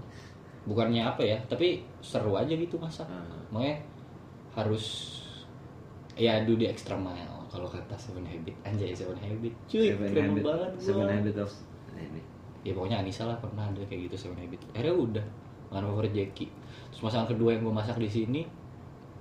Bukannya 0.64 1.04
apa 1.04 1.20
ya, 1.20 1.36
tapi 1.52 1.84
seru 2.00 2.32
aja 2.36 2.52
gitu 2.52 2.80
masak. 2.80 3.04
Hmm. 3.12 3.44
Makanya 3.52 3.76
harus 4.56 4.84
ya 6.16 6.44
do 6.44 6.56
the 6.60 6.68
extra 6.68 6.96
mile 6.96 7.31
kalau 7.52 7.68
kata 7.68 7.92
Seven 7.94 8.24
Habit 8.24 8.54
anjay 8.64 8.90
Seven 8.90 9.14
Habit 9.14 9.52
cuy 9.68 9.92
keren 9.92 10.40
banget 10.40 10.72
gua. 10.72 10.80
Seven 10.80 11.04
habit 11.06 11.36
of 11.36 11.52
ini. 11.92 12.20
ya 12.62 12.72
pokoknya 12.72 12.96
Anissa 12.98 13.28
lah 13.28 13.36
pernah 13.36 13.68
ada 13.68 13.84
kayak 13.84 14.08
gitu 14.08 14.16
Seven 14.18 14.38
Habit 14.38 14.72
akhirnya 14.72 14.94
udah 14.96 15.24
makanan 15.68 15.86
favorit 15.88 16.12
Jackie 16.12 16.48
terus 16.88 17.00
masakan 17.02 17.28
kedua 17.28 17.52
yang 17.52 17.62
gue 17.62 17.74
masak 17.74 17.96
di 17.96 18.08
sini 18.08 18.40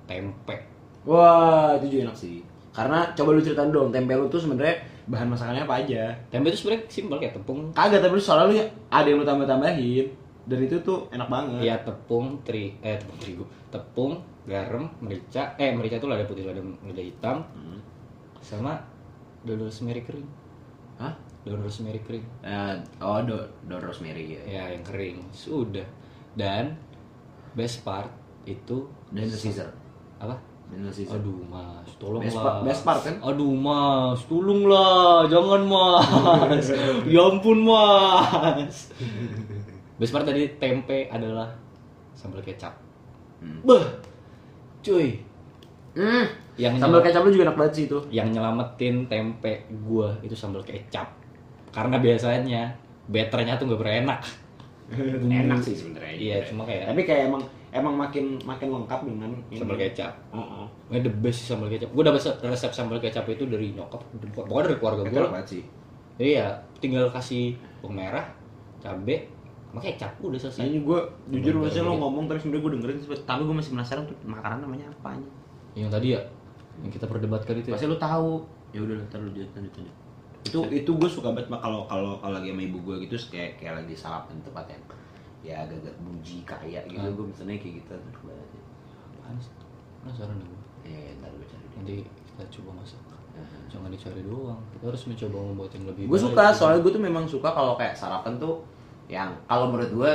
tempe 0.05 0.55
Wah, 1.01 1.73
itu 1.75 1.89
juga 1.89 2.01
enak 2.05 2.13
sih. 2.15 2.45
Karena 2.69 3.09
coba 3.11 3.33
lu 3.33 3.41
ceritain 3.41 3.67
dong, 3.67 3.89
tempe 3.89 4.13
lu 4.13 4.29
tuh 4.29 4.37
sebenarnya 4.37 4.77
bahan 5.09 5.27
masakannya 5.27 5.65
apa 5.65 5.81
aja? 5.81 6.13
tempe 6.29 6.53
itu 6.53 6.61
sebenarnya 6.61 6.81
simpel 6.87 7.17
kayak 7.17 7.33
tepung 7.33 7.73
Kagak, 7.73 7.99
tapi 7.99 8.13
lu 8.13 8.21
soalnya 8.21 8.45
lu 8.45 8.55
ada 8.87 9.07
yang 9.09 9.17
lu 9.17 9.25
tambah-tambahin. 9.25 10.05
Dan 10.45 10.59
itu 10.61 10.77
tuh 10.79 11.09
enak 11.09 11.25
banget. 11.25 11.61
ya 11.63 11.75
tepung 11.81 12.37
tri 12.45 12.77
eh 12.79 12.97
tepung 12.97 13.17
terigu 13.17 13.43
tepung 13.67 14.11
garam 14.43 14.93
merica 14.97 15.53
eh 15.55 15.73
merica 15.73 15.97
itu 15.97 16.05
lada 16.05 16.21
putih 16.21 16.45
lada, 16.45 16.61
lada 16.61 17.01
hitam 17.01 17.37
Hmm. 17.49 17.81
Sama 18.41 18.81
daun 19.41 19.61
rosemary 19.61 20.01
kering 20.01 20.27
Hah? 20.97 21.13
daun 21.41 21.57
rosemary 21.59 21.97
kering 21.99 22.25
Eh, 22.41 22.73
oh, 22.99 23.17
do, 23.19 23.37
daun 23.63 23.79
rosemary 23.79 24.35
ya. 24.35 24.41
ya 24.43 24.63
yang 24.69 24.83
kering 24.83 25.21
sudah 25.31 25.85
dan 26.33 26.77
best 27.53 27.81
part 27.81 28.09
itu 28.43 28.85
Dan 29.09 29.27
Caesar. 29.27 29.69
apa 30.17 30.37
Dan 30.67 30.85
Caesar. 30.85 31.15
aduh 31.15 31.41
mas 31.43 31.89
tolong 31.95 32.21
Best 32.21 32.33
lah 32.33 32.43
part- 32.43 32.61
best 32.63 32.81
part 32.81 33.01
kan? 33.01 33.15
aduh 33.21 33.53
mas 33.53 34.19
tolong 34.23 34.61
lah 34.63 35.25
jangan 35.25 35.61
mas 35.63 36.65
ya 37.13 37.21
ampun 37.23 37.59
mas 37.61 38.89
best 39.95 40.11
part 40.11 40.23
tadi 40.23 40.49
tempe 40.55 41.05
adalah 41.07 41.49
sambal 42.13 42.41
kecap 42.41 42.73
Hmm. 43.37 43.57
Beh, 43.63 43.81
cuy 44.81 45.17
Hmm. 45.91 46.29
Yang 46.55 46.73
Sambal 46.75 46.99
nyel- 46.99 47.07
kecap 47.07 47.21
lu 47.21 47.31
juga 47.31 47.45
enak 47.45 47.57
banget 47.57 47.73
sih 47.73 47.83
itu. 47.85 47.97
yang 48.09 48.27
nyelamatin 48.27 48.95
tempe 49.05 49.51
gua 49.81 50.11
itu 50.19 50.33
sambal 50.33 50.61
kecap 50.61 51.07
karena 51.69 51.95
biasanya 51.97 52.63
betternya 53.07 53.55
tuh 53.55 53.67
gak 53.67 53.79
pernah 53.79 53.95
enak 54.01 54.19
enak 55.41 55.59
sih 55.61 55.71
sebenarnya. 55.73 56.11
iya 56.11 56.37
cuma 56.43 56.63
kayak 56.63 56.83
Tapi 56.85 57.01
kayak 57.01 57.23
emang 57.27 57.41
emang 57.71 57.95
makin 57.97 58.35
makin 58.41 58.67
lengkap 58.69 58.99
dengan 59.01 59.31
ini. 59.47 59.55
sambal 59.57 59.77
kecap 59.77 60.11
Heeh. 60.29 60.65
Ini 60.89 60.99
the 60.99 61.13
best 61.13 61.37
sih 61.37 61.47
sambal 61.47 61.67
kecap. 61.67 61.87
Gue 61.89 62.03
dapet 62.03 62.19
resep 62.41 62.71
sambal 62.71 62.99
kecap 62.99 63.23
itu 63.25 63.47
dari 63.47 63.71
nyokap, 63.71 64.03
pokoknya 64.35 64.63
dari 64.65 64.77
keluarga 64.77 65.01
gue. 65.01 65.15
enak 65.17 65.31
banget 65.31 65.47
sih. 65.49 65.63
Jadi 66.17 66.31
ya 66.35 66.47
tinggal 66.77 67.07
kasih 67.07 67.55
bawang 67.79 67.95
merah, 67.97 68.27
cabe, 68.77 69.31
sama 69.65 69.79
kecap 69.79 70.11
udah 70.19 70.35
selesai. 70.37 70.61
Ini 70.61 70.83
gue 70.83 70.99
jujur 71.31 71.53
maksudnya 71.57 71.81
lo 71.81 71.95
bener. 71.95 72.01
ngomong 72.03 72.23
tapi 72.27 72.37
sebenarnya 72.37 72.61
gue 72.61 72.71
dengerin 72.75 72.97
tapi 73.23 73.41
gue 73.41 73.55
masih 73.55 73.71
penasaran 73.71 74.03
tuh 74.03 74.15
makanan 74.21 74.57
namanya 74.59 74.85
apa. 74.91 75.15
Yang 75.71 75.89
tadi 75.89 76.07
ya, 76.11 76.21
yang 76.81 76.91
kita 76.91 77.05
perdebatkan 77.05 77.55
itu. 77.55 77.69
Ya. 77.69 77.75
Pasti 77.75 77.87
lu 77.87 77.97
tahu. 77.97 78.41
Ya 78.71 78.79
udah 78.81 78.95
ntar 79.05 79.19
lu 79.19 79.29
lanjut 79.29 79.49
lanjut 79.53 79.73
lanjut. 79.77 79.95
Itu 80.41 80.59
itu 80.67 80.91
gue 80.91 81.09
suka 81.09 81.29
banget 81.29 81.47
Mak, 81.47 81.61
kalau 81.61 81.85
kalau 81.85 82.17
kalau 82.17 82.33
lagi 82.33 82.49
sama 82.49 82.63
ibu 82.63 82.77
gue 82.81 82.95
gitu 83.05 83.15
kayak 83.29 83.57
kayak 83.57 83.73
lagi 83.83 83.93
sarapan 83.93 84.33
di 84.33 84.43
tempat 84.43 84.65
yang 84.67 84.83
ya 85.41 85.55
agak-agak 85.65 85.95
buji 86.01 86.37
kaya 86.41 86.79
gitu 86.85 87.01
Ah. 87.01 87.13
gue 87.13 87.25
misalnya 87.25 87.57
kayak 87.57 87.75
gitu 87.81 87.91
enak 87.93 88.17
banget. 88.21 88.47
Apaan 89.13 89.37
sih? 89.37 89.53
Penasaran 90.01 90.37
gue. 90.37 90.59
Ya, 90.81 90.97
ya 90.97 91.11
ntar 91.17 91.29
gue 91.31 91.45
cari. 91.45 91.65
Nanti 91.77 91.95
kita 92.01 92.43
coba 92.57 92.81
masak. 92.81 93.01
Jangan 93.71 93.87
dicari 93.87 94.21
doang. 94.27 94.59
Kita 94.75 94.91
harus 94.91 95.03
mencoba 95.07 95.37
membuat 95.41 95.71
yang 95.71 95.85
lebih 95.87 96.03
Gue 96.05 96.19
suka 96.19 96.43
gitu. 96.47 96.57
soalnya 96.57 96.79
gue 96.83 96.91
tuh 96.91 97.03
memang 97.03 97.23
suka 97.23 97.49
kalau 97.49 97.73
kayak 97.75 97.95
sarapan 97.95 98.35
tuh 98.35 98.59
yang 99.07 99.31
kalau 99.45 99.71
menurut 99.71 99.91
gue 99.93 100.11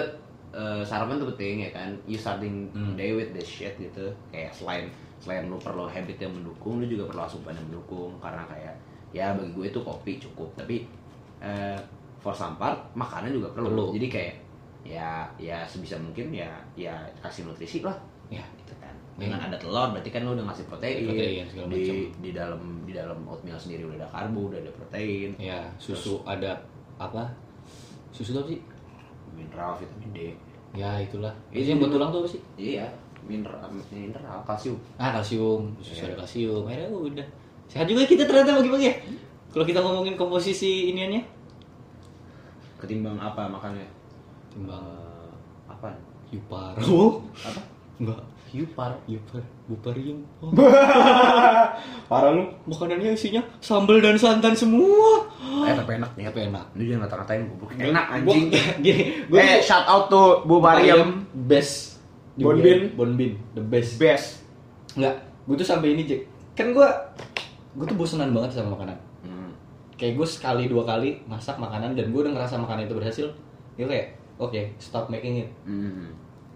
eh, 0.53 0.83
sarapan 0.83 1.17
tuh 1.17 1.29
penting 1.33 1.64
ya 1.64 1.71
kan. 1.71 1.91
You 2.05 2.17
starting 2.17 2.69
Hmm. 2.73 2.93
day 2.95 3.12
with 3.12 3.31
this 3.31 3.47
shit 3.47 3.77
gitu. 3.77 4.09
Kayak 4.29 4.53
selain 4.53 4.91
selain 5.19 5.49
lu 5.49 5.57
perlu 5.57 5.87
habit 5.87 6.19
yang 6.19 6.33
mendukung, 6.33 6.79
lu 6.79 6.87
juga 6.87 7.09
perlu 7.09 7.23
asupan 7.25 7.55
yang 7.55 7.67
mendukung 7.67 8.14
karena 8.21 8.45
kayak 8.47 8.75
ya 9.11 9.33
bagi 9.33 9.51
gue 9.53 9.67
itu 9.71 9.81
kopi 9.81 10.12
cukup 10.21 10.49
tapi 10.55 10.85
eh, 11.41 11.79
for 12.21 12.35
some 12.35 12.55
part 12.57 12.77
makanan 12.93 13.33
juga 13.33 13.49
perlu. 13.55 13.69
Perlu. 13.71 13.87
Jadi 13.97 14.09
kayak 14.09 14.35
ya 14.87 15.27
ya 15.35 15.67
sebisa 15.67 15.99
mungkin 15.99 16.31
ya 16.31 16.47
ya 16.79 16.95
kasih 17.19 17.43
nutrisi 17.45 17.83
lah 17.83 17.97
Ya, 18.27 18.43
gitu 18.59 18.75
kan 18.83 18.91
dengan 19.14 19.39
ada 19.39 19.55
telur 19.55 19.95
berarti 19.95 20.11
kan 20.11 20.27
lu 20.27 20.35
udah 20.35 20.51
ngasih 20.51 20.67
protein, 20.67 21.07
Protein, 21.07 21.47
segala 21.47 21.67
di 21.71 21.79
macam. 21.79 21.97
di 22.19 22.31
dalam 22.35 22.62
di 22.83 22.93
dalam 22.93 23.19
oatmeal 23.27 23.55
sendiri 23.55 23.83
udah 23.87 24.03
ada 24.03 24.09
karbo 24.11 24.51
udah 24.51 24.59
ada 24.59 24.71
protein 24.75 25.31
ya 25.39 25.62
susu 25.79 26.23
ada 26.27 26.59
apa? 26.99 27.31
Susu 28.11 28.35
tuh 28.35 28.43
apa 28.43 28.51
sih? 28.51 28.61
mineral 29.35 29.79
vitamin 29.79 30.11
D 30.11 30.19
Ya 30.75 30.99
itulah. 31.01 31.31
Itu 31.49 31.67
yang 31.67 31.79
buat 31.81 31.95
tulang 31.95 32.11
tuh 32.11 32.21
apa 32.27 32.29
sih? 32.35 32.41
iya 32.59 32.87
mineral 33.27 33.59
mineral 33.91 34.41
kalsium 34.43 34.79
Ah 34.95 35.12
kalsium, 35.12 35.74
susu 35.77 36.01
Iya. 36.01 36.05
ada 36.09 36.16
kalsium. 36.20 36.62
Akhirnya 36.64 36.89
udah. 36.89 37.27
Sehat 37.66 37.85
juga 37.85 38.03
kita 38.03 38.22
ternyata 38.24 38.55
bagi-bagi 38.55 38.87
ya. 38.87 38.95
Kalau 39.51 39.64
kita 39.64 39.81
ngomongin 39.81 40.14
komposisi 40.14 40.91
iniannya, 40.91 41.22
ketimbang 42.77 43.16
apa 43.16 43.47
makannya 43.47 43.87
timbang 44.49 44.85
Eh, 44.87 45.33
apa 45.66 45.91
Yupar. 46.29 46.74
Oh, 46.85 47.22
apa 47.47 47.61
enggak. 47.99 48.20
Yupar 48.55 48.95
Yupar, 49.05 49.43
Buparium. 49.66 50.22
Oh, 50.41 50.55
parah 52.07 52.31
lu 52.31 52.47
makanannya 52.64 53.12
isinya 53.12 53.43
sambal 53.59 53.99
dan 53.99 54.14
santan 54.14 54.55
semua. 54.55 55.27
eh 55.66 55.74
tapi 55.74 55.99
enak 55.99 56.14
nih 56.14 56.24
Tapi 56.24 56.41
enak. 56.47 56.64
lu 56.72 56.83
jangan 56.85 57.01
ngata-ngatain 57.03 57.43
goblok 57.49 57.70
enak 57.74 58.07
anjing 58.09 58.47
Gini, 58.85 59.03
gue 59.27 59.37
eh 59.37 59.59
shout 59.59 59.83
out 59.85 60.07
to 60.07 60.47
Bu 60.47 60.59
Mariam 60.59 61.27
best. 61.35 61.96
Bonbin. 62.37 62.80
Bonbin, 62.93 63.32
the 63.53 63.62
best. 63.62 63.97
best 63.97 64.45
Enggak, 64.93 65.16
gue 65.45 65.57
tuh 65.57 65.66
sampai 65.66 65.93
ini, 65.93 66.05
Jack. 66.05 66.22
Kan 66.53 66.72
gue 66.72 66.89
gue 67.76 67.84
tuh 67.84 67.97
bosenan 67.97 68.32
banget 68.32 68.57
sama 68.57 68.72
makanan. 68.72 68.97
hmm. 69.22 69.53
kayak 69.97 70.16
gue 70.16 70.24
sekali 70.24 70.64
dua 70.64 70.84
kali 70.84 71.20
masak 71.24 71.57
makanan 71.57 71.93
dan 71.93 72.09
gue 72.09 72.20
udah 72.20 72.32
ngerasa 72.32 72.57
makanan 72.57 72.89
itu 72.89 72.97
berhasil 72.97 73.26
gue 73.76 73.84
kayak 73.84 74.16
oke 74.37 74.57
stop 74.76 75.09
making 75.09 75.45
it 75.45 75.49
Hmm. 75.68 76.09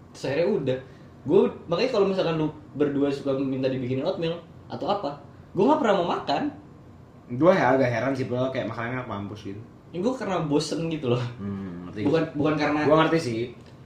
terus 0.09 0.33
akhirnya 0.33 0.47
udah 0.49 0.77
gue 1.21 1.39
makanya 1.69 1.89
kalau 1.93 2.05
misalkan 2.09 2.35
lu 2.37 2.49
berdua 2.73 3.13
suka 3.13 3.37
minta 3.37 3.69
dibikinin 3.69 4.01
oatmeal 4.01 4.33
atau 4.65 4.89
apa 4.89 5.13
gue 5.53 5.61
nggak 5.61 5.77
pernah 5.77 5.95
mau 6.01 6.07
makan 6.17 6.49
gue 7.29 7.51
ya 7.53 7.77
agak 7.77 7.89
heran 7.93 8.13
sih 8.17 8.25
bro 8.25 8.49
kayak 8.49 8.65
makanannya 8.65 9.05
mampus 9.05 9.45
gitu 9.45 9.61
ini 9.93 10.01
gue 10.01 10.13
karena 10.17 10.41
bosen 10.41 10.89
gitu 10.89 11.13
loh 11.13 11.21
hmm, 11.37 11.85
ngerti 11.93 12.01
bukan 12.09 12.23
bukan 12.33 12.53
karena 12.57 12.79
gue 12.81 12.95
ngerti 12.97 13.17
sih 13.21 13.37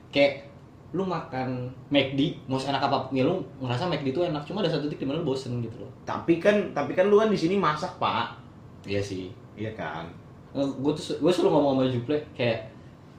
kayak 0.08 0.48
lu 0.94 1.04
makan 1.04 1.72
McD 1.90 2.46
mau 2.46 2.62
enak 2.62 2.80
apa 2.80 3.10
pun 3.10 3.18
ya 3.18 3.26
lu 3.26 3.42
ngerasa 3.60 3.90
McD 3.90 4.14
itu 4.14 4.22
enak 4.22 4.46
cuma 4.46 4.62
ada 4.62 4.70
satu 4.70 4.86
titik 4.86 5.04
di 5.04 5.08
mana 5.10 5.20
lu 5.24 5.34
bosen 5.34 5.60
gitu 5.60 5.82
loh. 5.82 5.92
Tapi 6.06 6.38
kan 6.38 6.72
tapi 6.72 6.94
kan 6.94 7.10
lu 7.10 7.18
kan 7.18 7.28
di 7.32 7.40
sini 7.40 7.58
masak 7.58 7.98
pak. 7.98 8.38
Iya 8.86 9.02
sih. 9.02 9.34
Iya 9.58 9.74
kan? 9.74 10.06
Gue 10.56 10.94
tuh 10.96 11.20
gue 11.20 11.32
selalu 11.34 11.50
ngomong 11.52 11.72
sama 11.76 11.92
Juple 11.92 12.18
kayak 12.38 12.72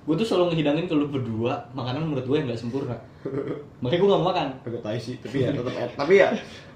gue 0.06 0.14
tuh 0.14 0.26
selalu 0.26 0.54
ngehidangin 0.54 0.86
ke 0.86 0.94
lu 0.94 1.10
berdua 1.10 1.58
makanan 1.74 2.06
menurut 2.06 2.24
gue 2.24 2.36
yang 2.38 2.46
gak 2.46 2.62
sempurna. 2.62 2.96
Makanya 3.82 4.00
gue 4.00 4.08
gak 4.08 4.20
mau 4.22 4.28
makan. 4.30 4.48
Agak 4.62 4.82
tai 4.86 4.98
sih 5.02 5.18
tapi 5.18 5.42
ya 5.42 5.50
tetap 5.50 5.74
enak. 5.74 5.92
Tapi 5.98 6.14
ya 6.22 6.28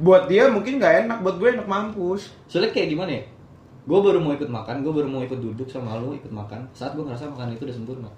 buat 0.03 0.27
dia 0.27 0.51
mungkin 0.51 0.83
nggak 0.83 1.07
enak 1.07 1.19
buat 1.23 1.37
gue 1.39 1.49
enak 1.55 1.69
mampus. 1.71 2.35
Soalnya 2.51 2.75
kayak 2.75 2.91
gimana 2.93 3.11
ya? 3.15 3.25
Gue 3.87 3.99
baru 4.03 4.19
mau 4.21 4.37
ikut 4.37 4.51
makan 4.51 4.85
gue 4.85 4.93
baru 4.93 5.09
mau 5.09 5.23
ikut 5.25 5.41
duduk 5.41 5.71
sama 5.71 5.97
lu 5.97 6.13
ikut 6.13 6.35
makan. 6.35 6.67
Saat 6.75 6.99
gue 6.99 7.07
ngerasa 7.07 7.31
makanan 7.31 7.55
itu 7.55 7.65
udah 7.65 7.77
sempurna. 7.79 8.11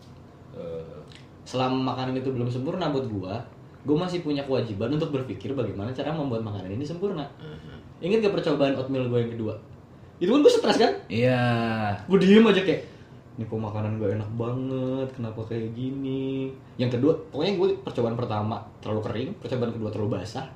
Eh, 0.57 0.97
selama 1.43 1.95
makanan 1.95 2.17
itu 2.17 2.31
belum 2.31 2.49
sempurna 2.49 2.89
buat 2.89 3.07
gue 3.07 3.35
gue 3.83 3.97
masih 3.99 4.23
punya 4.23 4.47
kewajiban 4.47 4.95
untuk 4.95 5.11
berpikir 5.11 5.51
bagaimana 5.53 5.91
cara 5.91 6.15
membuat 6.15 6.43
makanan 6.43 6.71
ini 6.71 6.83
sempurna 6.83 7.27
ingat 7.99 8.23
gak 8.23 8.35
percobaan 8.35 8.75
oatmeal 8.75 9.07
gue 9.07 9.19
yang 9.21 9.33
kedua 9.33 9.55
itu 10.19 10.31
kan 10.31 10.41
gue 10.41 10.53
stres 10.53 10.79
kan 10.79 10.93
Iya. 11.07 11.43
gue 12.07 12.19
diem 12.19 12.47
aja 12.47 12.63
kayak 12.63 12.83
ini 13.33 13.43
kok 13.43 13.59
makanan 13.59 13.97
gue 13.97 14.09
enak 14.13 14.31
banget 14.33 15.09
kenapa 15.13 15.41
kayak 15.43 15.73
gini 15.73 16.53
yang 16.77 16.93
kedua 16.93 17.17
pokoknya 17.29 17.53
gue 17.57 17.69
percobaan 17.81 18.15
pertama 18.15 18.61
terlalu 18.79 19.01
kering 19.03 19.31
percobaan 19.41 19.73
kedua 19.73 19.89
terlalu 19.89 20.11
basah 20.17 20.47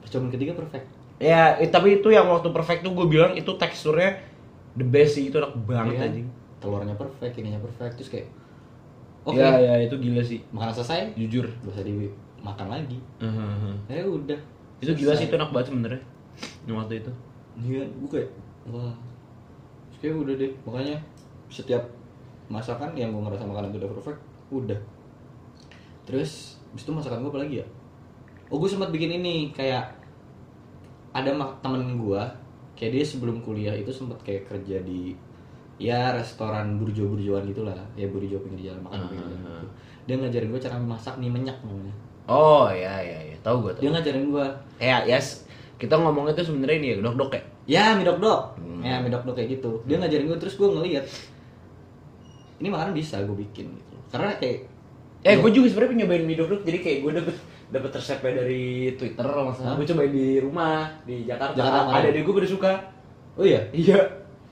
percobaan 0.00 0.32
ketiga 0.32 0.52
perfect 0.52 0.86
Ya, 1.20 1.52
tapi 1.68 2.00
itu 2.00 2.08
yang 2.08 2.32
waktu 2.32 2.48
perfect 2.48 2.80
tuh 2.80 2.96
gue 2.96 3.04
bilang 3.04 3.36
itu 3.36 3.52
teksturnya 3.52 4.24
the 4.72 4.80
best 4.82 5.20
sih, 5.20 5.28
itu 5.28 5.36
enak 5.36 5.52
banget 5.68 5.94
kan? 5.94 6.08
anjing. 6.08 6.26
telurnya 6.56 6.96
perfect 6.96 7.36
ininya 7.36 7.60
perfect 7.60 7.92
terus 7.96 8.08
kayak 8.08 8.28
oke 9.22 9.36
Ya, 9.36 9.50
ya 9.54 9.74
itu 9.80 9.94
gila 9.96 10.20
sih. 10.20 10.40
makanan 10.50 10.72
selesai 10.72 11.12
Jujur. 11.14 11.46
gak 11.60 11.70
usah 11.70 11.84
dimakan 11.84 12.66
lagi 12.68 12.98
Uh-huh. 13.18 13.74
ya 13.86 14.00
udah 14.02 14.38
Itu 14.80 14.92
gila 14.94 15.12
sih 15.12 15.26
itu 15.26 15.34
enak 15.34 15.50
banget 15.50 15.68
sebenarnya. 15.68 16.00
Yang 16.64 16.76
waktu 16.78 16.94
itu. 16.98 17.12
iya 17.60 17.82
gue 17.84 18.08
kayak 18.08 18.28
wah 18.66 18.94
kayak 19.94 20.16
udah 20.16 20.34
deh 20.34 20.52
makanya 20.64 20.96
setiap 21.46 21.82
masakan 22.46 22.94
yang 22.94 23.12
gue 23.12 23.20
ngerasa 23.20 23.44
makanan 23.44 23.68
itu 23.68 23.78
udah 23.78 23.90
perfect 23.92 24.20
udah 24.48 24.80
terus 26.02 26.56
habis 26.66 26.82
itu 26.82 26.90
masakan 26.90 27.20
gue 27.20 27.30
apa 27.30 27.40
lagi 27.40 27.54
ya 27.60 27.66
oh 28.48 28.56
gue 28.56 28.66
sempat 28.66 28.88
bikin 28.88 29.20
ini 29.20 29.52
kayak 29.52 29.92
ada 31.12 31.30
temen 31.60 31.98
gue 31.98 32.22
kayak 32.74 32.92
dia 32.94 33.04
sebelum 33.04 33.42
kuliah 33.42 33.74
itu 33.74 33.90
sempat 33.90 34.16
kayak 34.22 34.48
kerja 34.48 34.80
di 34.80 35.12
ya 35.80 36.12
restoran 36.12 36.76
burjo-burjoan 36.76 37.42
gitulah 37.46 37.72
ya 37.94 38.04
burjo 38.04 38.36
pinggir 38.38 38.68
jalan 38.68 38.84
makan 38.84 39.00
pinggir 39.06 39.24
jalan 39.24 39.40
gitu. 39.40 39.66
dia 40.04 40.14
ngajarin 40.14 40.48
gue 40.48 40.60
cara 40.60 40.76
masak 40.76 41.14
mie 41.16 41.28
menyak 41.28 41.56
namanya 41.60 41.94
Oh, 42.28 42.68
ya 42.68 43.00
ya 43.00 43.18
ya, 43.26 43.36
tahu 43.40 43.64
gue 43.64 43.72
dia 43.80 43.90
ngajarin 43.90 44.28
gue 44.28 44.46
Ya, 44.78 45.02
yes. 45.02 45.48
Kita 45.74 45.96
ngomongnya 45.96 46.30
tuh 46.32 46.46
sebenarnya 46.46 46.76
ini 46.76 46.88
ya, 46.90 46.96
dok-dok 47.00 47.30
ya. 47.32 47.42
ya 47.66 47.84
mie 47.92 48.04
dok 48.04 48.18
dok 48.18 48.42
Hmm. 48.54 48.80
ya 48.80 48.96
mie 48.96 49.08
dok 49.08 49.24
dok 49.24 49.34
kayak 49.34 49.56
gitu 49.56 49.80
dia 49.84 49.96
ngajarin 49.96 50.28
gue 50.28 50.38
terus 50.38 50.54
gue 50.54 50.68
ngeliat 50.68 51.04
ini 52.60 52.68
makanan 52.68 52.92
bisa 52.92 53.16
gue 53.20 53.36
bikin 53.38 53.72
gitu 53.72 53.96
karena 54.08 54.36
kayak 54.36 54.68
Eh, 55.20 55.36
gue 55.36 55.50
juga 55.50 55.68
sebenarnya 55.68 56.00
nyobain 56.00 56.24
mie 56.24 56.32
dok-dok, 56.34 56.64
jadi 56.64 56.78
kayak 56.80 56.98
gue 56.98 57.12
dapet 57.14 57.36
dapet 57.68 57.90
resepnya 57.92 58.32
dari 58.36 58.64
Twitter 58.94 59.20
masalah. 59.20 59.68
Hah? 59.68 59.74
Gue 59.76 59.84
cobain 59.84 60.08
di 60.08 60.40
rumah 60.40 60.88
di 61.04 61.16
Jakarta. 61.22 61.52
Jakarta 61.52 61.92
ada 61.92 62.08
deh 62.08 62.20
gue 62.20 62.34
pada 62.34 62.48
suka. 62.48 62.72
oh 63.36 63.44
iya 63.44 63.60
Iya. 63.70 64.00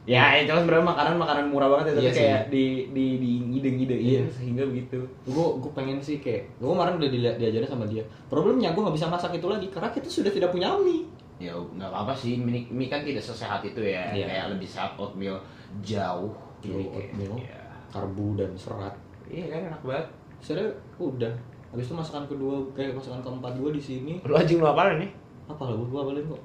Ya, 0.09 0.24
itu 0.34 0.48
kan 0.48 0.64
sebenarnya 0.64 0.88
makanan 0.88 1.14
makanan 1.14 1.44
murah 1.46 1.68
banget 1.68 1.84
ya, 1.84 1.92
tapi 1.92 2.00
Iya 2.00 2.12
kayak 2.14 2.42
di 2.48 2.64
di 2.90 3.06
di 3.18 3.30
ngide-ngide 3.44 3.92
Iya. 3.94 4.22
sehingga 4.32 4.64
begitu. 4.64 4.96
gue 5.22 5.46
gue 5.61 5.70
pengen 5.70 6.00
sih 6.00 6.16
kayak 6.16 6.48
gue 6.54 6.64
kemarin 6.66 6.96
udah 6.96 7.11
dilihat 7.11 7.36
diajarin 7.36 7.68
sama 7.68 7.84
dia 7.84 8.00
problemnya 8.26 8.72
gue 8.72 8.80
nggak 8.80 8.96
bisa 8.96 9.04
masak 9.06 9.36
itu 9.36 9.44
lagi 9.46 9.68
karena 9.68 9.92
kita 9.92 10.09
sudah 10.09 10.32
tidak 10.32 10.48
punya 10.48 10.72
mie 10.78 11.04
Ya 11.36 11.52
nggak 11.52 11.86
apa-apa 11.86 12.16
sih, 12.16 12.34
mie, 12.34 12.64
mie 12.66 12.88
kan 12.88 12.98
tidak 13.00 13.20
sesehat 13.20 13.61
itu 13.62 13.78
ya, 13.78 14.09
Iya. 14.11 14.24
kayak 14.26 14.46
lebih 14.50 14.66
sehat 14.66 14.96
oatmeal 14.96 15.36
jauh. 15.78 16.32
Jadi 16.59 16.72
Jauh 16.74 16.90
kayak, 16.90 17.09
oatmeal. 17.12 17.34
ya. 17.38 17.61
karbo 17.88 18.26
dan 18.34 18.50
serat 18.54 18.94
Iya 19.24 19.44
kan 19.46 19.61
enak 19.68 19.82
banget. 19.82 20.06
saya 20.38 20.64
udah 20.96 21.32
habis 21.68 21.84
itu 21.84 21.94
masakan 21.94 22.24
kedua 22.24 22.56
kayak 22.72 22.92
masakan 22.92 23.20
keempat 23.20 23.52
gue 23.54 23.70
di 23.70 23.82
sini 23.82 24.12
Lu 24.22 24.32
anjing 24.32 24.56
lu 24.56 24.64
apaan 24.64 24.96
nih? 24.96 25.11
apa 25.46 25.62
lah 25.62 25.76
gue 25.76 26.00
apalin 26.00 26.24
kok 26.26 26.42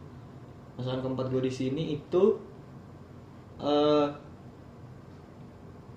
masakan 0.76 0.99
keempat 0.99 1.26
gue 1.30 1.41
di 1.41 1.53
sini 1.53 1.84
itu 1.95 2.24
eh 3.64 4.05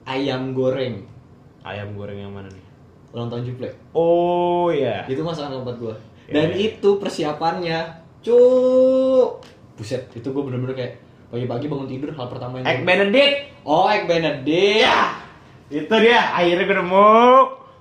ayam 0.07 0.53
goreng 0.53 1.03
Ayam 1.61 1.93
goreng 1.93 2.15
yang 2.17 2.31
mana 2.31 2.47
nih? 2.47 2.63
ulang 3.11 3.27
tahun 3.27 3.43
Juple 3.45 3.71
Oh 3.91 4.69
iya. 4.69 5.03
itu 5.05 5.19
masakan 5.19 5.51
keempat 5.57 5.77
gue 5.77 5.95
Ya, 6.27 6.33
dan 6.37 6.49
ya. 6.51 6.59
itu 6.61 6.89
persiapannya 6.97 7.79
cuk 8.21 9.47
buset 9.75 10.03
itu 10.11 10.27
gue 10.27 10.43
bener-bener 10.43 10.75
kayak 10.75 10.93
pagi-pagi 11.29 11.67
bangun 11.67 11.87
tidur 11.87 12.11
hal 12.13 12.27
pertama 12.27 12.59
yang 12.59 12.67
Egg 12.67 12.77
gua- 12.77 12.89
Benedict. 12.89 13.37
oh 13.63 13.87
egg 13.87 14.05
benedict 14.05 14.79
Ya, 14.81 15.01
itu 15.69 15.95
dia. 15.97 16.23
Akhirnya 16.33 16.63
gue 16.65 16.77
nemu. 16.77 17.11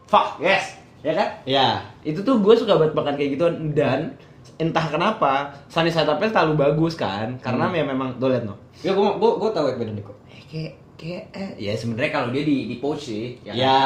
Fuck, 0.05 0.37
yes. 0.39 0.77
Ya 0.99 1.13
kan? 1.13 1.29
ya 1.43 1.67
Itu 2.01 2.21
tuh 2.21 2.37
gue 2.37 2.53
suka 2.55 2.73
banget 2.75 2.93
makan 2.93 3.13
kayak 3.13 3.31
gitu 3.33 3.45
dan 3.71 4.17
entah 4.55 4.85
kenapa 4.87 5.51
sunny 5.67 5.91
side 5.91 6.07
up 6.07 6.19
terlalu 6.19 6.55
bagus 6.55 6.95
kan? 6.95 7.35
Karena 7.43 7.67
Hmm. 7.67 7.75
ya 7.75 7.83
memang 7.83 8.15
tuh 8.15 8.31
liat 8.31 8.47
no. 8.47 8.55
Ya 8.79 8.95
gue 8.95 9.09
gue 9.19 9.31
gue 9.41 9.49
tahu 9.51 9.65
egg 9.67 9.79
benedict 9.79 10.07
kok. 10.07 10.17
Eh, 10.31 10.43
kayak 10.47 10.73
kayak 10.95 11.23
eh, 11.35 11.51
ya 11.59 11.73
sebenarnya 11.75 12.11
kalau 12.11 12.29
dia 12.31 12.43
di 12.47 12.71
di 12.71 12.75
poach 12.79 13.11
sih 13.11 13.35
ya, 13.43 13.51
kan? 13.51 13.55
ya. 13.59 13.83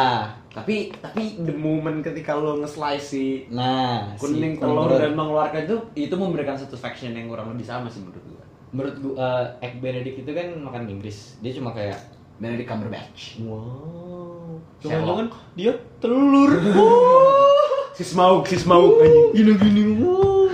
Tapi 0.50 0.94
tapi 1.02 1.42
the 1.42 1.54
moment 1.54 2.02
ketika 2.02 2.38
lo 2.38 2.58
nge-slice 2.62 3.06
si 3.06 3.26
nah 3.50 4.14
kuning 4.18 4.58
si 4.58 4.62
telur 4.62 4.90
telur. 4.90 4.98
dan 5.02 5.14
mengeluarkan 5.14 5.62
itu 5.66 5.78
itu 5.98 6.16
memberikan 6.18 6.58
satisfaction 6.58 7.14
yang 7.14 7.30
kurang 7.30 7.50
lebih 7.54 7.66
sama 7.66 7.90
sih 7.90 8.02
menurut 8.02 8.22
gue 8.26 8.44
menurut 8.70 8.96
gue 9.02 9.14
eh, 9.18 9.46
egg 9.66 9.74
benedict 9.82 10.18
itu 10.22 10.32
kan 10.34 10.48
makan 10.62 10.86
Inggris. 10.86 11.38
Dia 11.42 11.54
cuma 11.58 11.74
kayak 11.74 11.98
Benedict 12.40 12.70
Cumberbatch. 12.72 13.42
Wow. 13.44 14.62
Jangan-jangan 14.80 15.28
dia 15.58 15.74
telur. 15.98 16.52
Wow 16.78 17.79
si 18.00 18.04
smaug 18.06 18.48
si 18.48 18.56
smaug 18.56 18.96
anjing 18.98 19.28
gini-gini 19.36 19.84
wow 20.00 20.48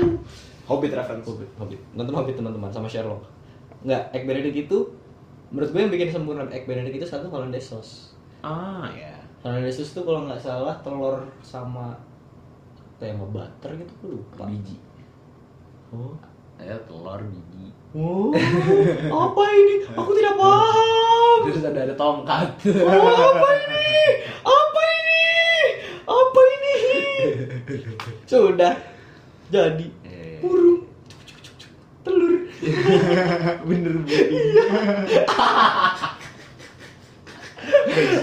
Hobbit 0.65 0.97
reference 0.97 1.29
Hobbit, 1.29 1.45
Hobbit. 1.55 1.77
Nonton 1.93 2.17
Hobbit 2.17 2.33
teman-teman 2.33 2.73
sama 2.73 2.89
Sherlock. 2.89 3.21
Enggak, 3.85 4.09
egg 4.11 4.25
benedict 4.25 4.57
itu 4.65 4.77
menurut 5.53 5.69
gue 5.69 5.77
yang 5.77 5.93
bikin 5.93 6.09
sempurna 6.09 6.49
egg 6.49 6.65
benedict 6.65 6.97
itu 6.97 7.05
satu 7.05 7.29
hollandaise 7.29 7.69
sauce. 7.69 8.17
ah 8.41 8.89
ya 8.89 9.13
Hollandaise 9.39 9.77
sauce 9.77 9.93
itu 9.93 10.01
kalau 10.01 10.25
nggak 10.25 10.41
salah 10.41 10.73
telur 10.81 11.21
sama 11.39 11.93
kayak 12.97 13.13
sama 13.13 13.25
butter 13.29 13.71
gitu 13.77 13.93
gue 14.01 14.09
lupa. 14.17 14.43
biji 14.49 14.77
Oh. 15.93 16.17
eh 16.57 16.81
telur 16.83 17.21
biji 17.21 17.69
Oh, 17.93 18.33
apa 19.07 19.41
ini? 19.47 19.75
Aku 19.87 20.11
tidak 20.11 20.33
paham. 20.35 21.37
terus 21.45 21.61
ada 21.63 21.79
ada 21.79 21.93
tongkat 21.93 22.49
Oh, 22.73 23.05
apa 23.21 23.49
ini? 23.53 23.85
Apa 24.41 24.81
ini? 24.81 25.23
Apa 26.03 26.41
ini? 26.51 26.75
Sudah 28.25 28.73
jadi 29.47 29.87
Eh. 30.03 30.37
burung 30.39 30.85
telur. 32.01 32.33
bener 33.67 33.93
bener 33.99 34.25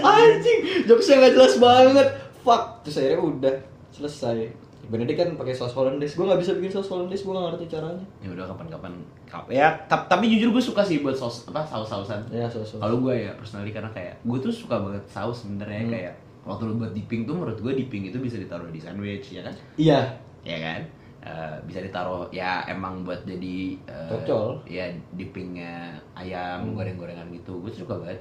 Anjing, 0.04 0.58
jokesnya 0.84 1.16
nggak 1.18 1.34
jelas 1.34 1.54
banget. 1.58 2.08
Fuck. 2.40 2.82
Terus 2.82 2.96
akhirnya 2.96 3.20
udah 3.20 3.54
selesai. 3.90 4.38
Benedict 4.84 5.14
kan 5.16 5.30
pakai 5.32 5.50
saus 5.52 5.72
hollandaise. 5.72 6.14
Gue 6.14 6.26
nggak 6.26 6.38
bisa 6.38 6.52
bikin 6.52 6.70
saus 6.70 6.86
hollandaise. 6.86 7.22
Gue 7.22 7.32
nggak 7.32 7.46
ngerti 7.52 7.66
caranya. 7.70 8.04
ya 8.18 8.28
udah 8.30 8.44
kapan-kapan 8.46 8.92
kap 9.24 9.48
ya 9.48 9.72
tap- 9.86 10.04
tapi 10.06 10.28
jujur 10.28 10.52
gue 10.52 10.60
suka 10.60 10.84
sih 10.84 11.00
buat 11.00 11.16
saus 11.16 11.48
apa 11.48 11.64
saus 11.64 11.88
sausan 11.88 12.20
Ya 12.28 12.44
saus 12.44 12.68
saus. 12.68 12.76
kalau 12.78 13.00
gue 13.00 13.14
ya 13.18 13.32
personally 13.32 13.72
karena 13.72 13.88
kayak 13.88 14.20
gue 14.20 14.38
tuh 14.38 14.52
suka 14.52 14.76
banget 14.76 15.00
saus 15.06 15.40
sebenarnya 15.40 15.80
Hmm. 15.80 15.88
kayak 15.90 16.14
waktu 16.42 16.62
lu 16.64 16.74
buat 16.76 16.90
dipping 16.90 17.22
tuh 17.22 17.34
menurut 17.34 17.56
gue 17.56 17.72
dipping 17.76 18.02
itu 18.04 18.18
bisa 18.18 18.34
ditaruh 18.34 18.66
di 18.66 18.76
sandwich 18.76 19.30
ya 19.30 19.42
kan 19.42 19.54
Iya. 19.76 20.00
ya 20.42 20.58
kan 20.58 20.82
Eh, 21.22 21.54
bisa 21.62 21.78
ditaruh 21.78 22.26
ya 22.28 22.66
emang 22.66 23.02
buat 23.02 23.22
jadi 23.22 23.78
eh, 23.80 24.08
Cocol. 24.10 24.58
ya 24.66 24.82
dippingnya 25.12 25.94
ayam 26.12 26.66
Hmm. 26.66 26.74
goreng-gorengan 26.74 27.30
gitu 27.30 27.62
gue 27.62 27.70
suka 27.70 27.94
banget 27.94 28.18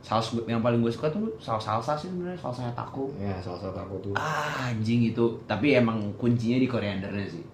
saus 0.00 0.32
yang 0.44 0.60
paling 0.60 0.80
gue 0.80 0.88
suka 0.88 1.08
tuh 1.08 1.28
saus 1.36 1.60
salsa 1.60 1.92
sih 1.94 2.08
sebenarnya 2.08 2.36
salsa 2.38 2.72
taco 2.72 3.12
Ya 3.14 3.36
saus 3.38 3.56
saus 3.58 3.72
aku 3.74 4.00
tuh. 4.00 4.12
ah 4.14 4.68
anjing 4.68 5.04
itu 5.06 5.20
tapi 5.44 5.72
emang 5.74 6.00
kuncinya 6.14 6.56
di 6.56 6.64
koriandernya 6.64 7.28
sih 7.30 7.44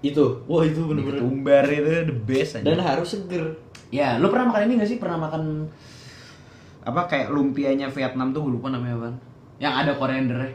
Itu. 0.00 0.46
Wah 0.46 0.62
itu 0.62 0.78
bener-bener. 0.80 1.18
ketumbar 1.18 1.66
itu 1.66 1.90
the 2.04 2.16
best 2.16 2.56
aja 2.56 2.64
Dan 2.64 2.78
harus 2.78 3.08
seger. 3.10 3.50
Ya, 3.90 4.14
lu 4.16 4.26
pernah 4.26 4.48
makan 4.48 4.64
ini 4.64 4.78
gak 4.78 4.88
sih? 4.88 4.96
Pernah 4.96 5.18
makan 5.20 5.66
apa 6.80 7.00
kayak 7.04 7.28
lumpianya 7.28 7.86
Vietnam 7.88 8.30
tuh 8.30 8.40
gue 8.42 8.52
lupa 8.54 8.70
namanya 8.70 8.94
apa? 8.96 9.10
Yang 9.60 9.74
ada 9.76 9.92
koriandernya. 9.94 10.52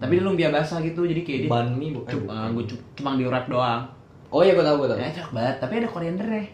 Tapi 0.00 0.16
dia 0.16 0.24
lumpia 0.24 0.48
basah 0.48 0.80
gitu, 0.80 1.04
jadi 1.04 1.20
kayak 1.20 1.40
dia 1.44 1.50
bu. 1.92 2.00
cu- 2.08 2.24
eh, 2.24 2.48
gua 2.50 2.64
cu- 2.64 2.84
cuma 2.96 3.10
di 3.14 3.24
wrap 3.28 3.46
doang. 3.46 3.84
Oh 4.32 4.40
iya 4.40 4.56
gue 4.56 4.64
tahu 4.64 4.76
gue 4.80 4.88
tahu. 4.88 4.98
Ya, 4.98 5.06
enak 5.12 5.28
banget, 5.30 5.56
tapi 5.60 5.72
ada 5.76 5.88
koriandernya. 5.90 6.44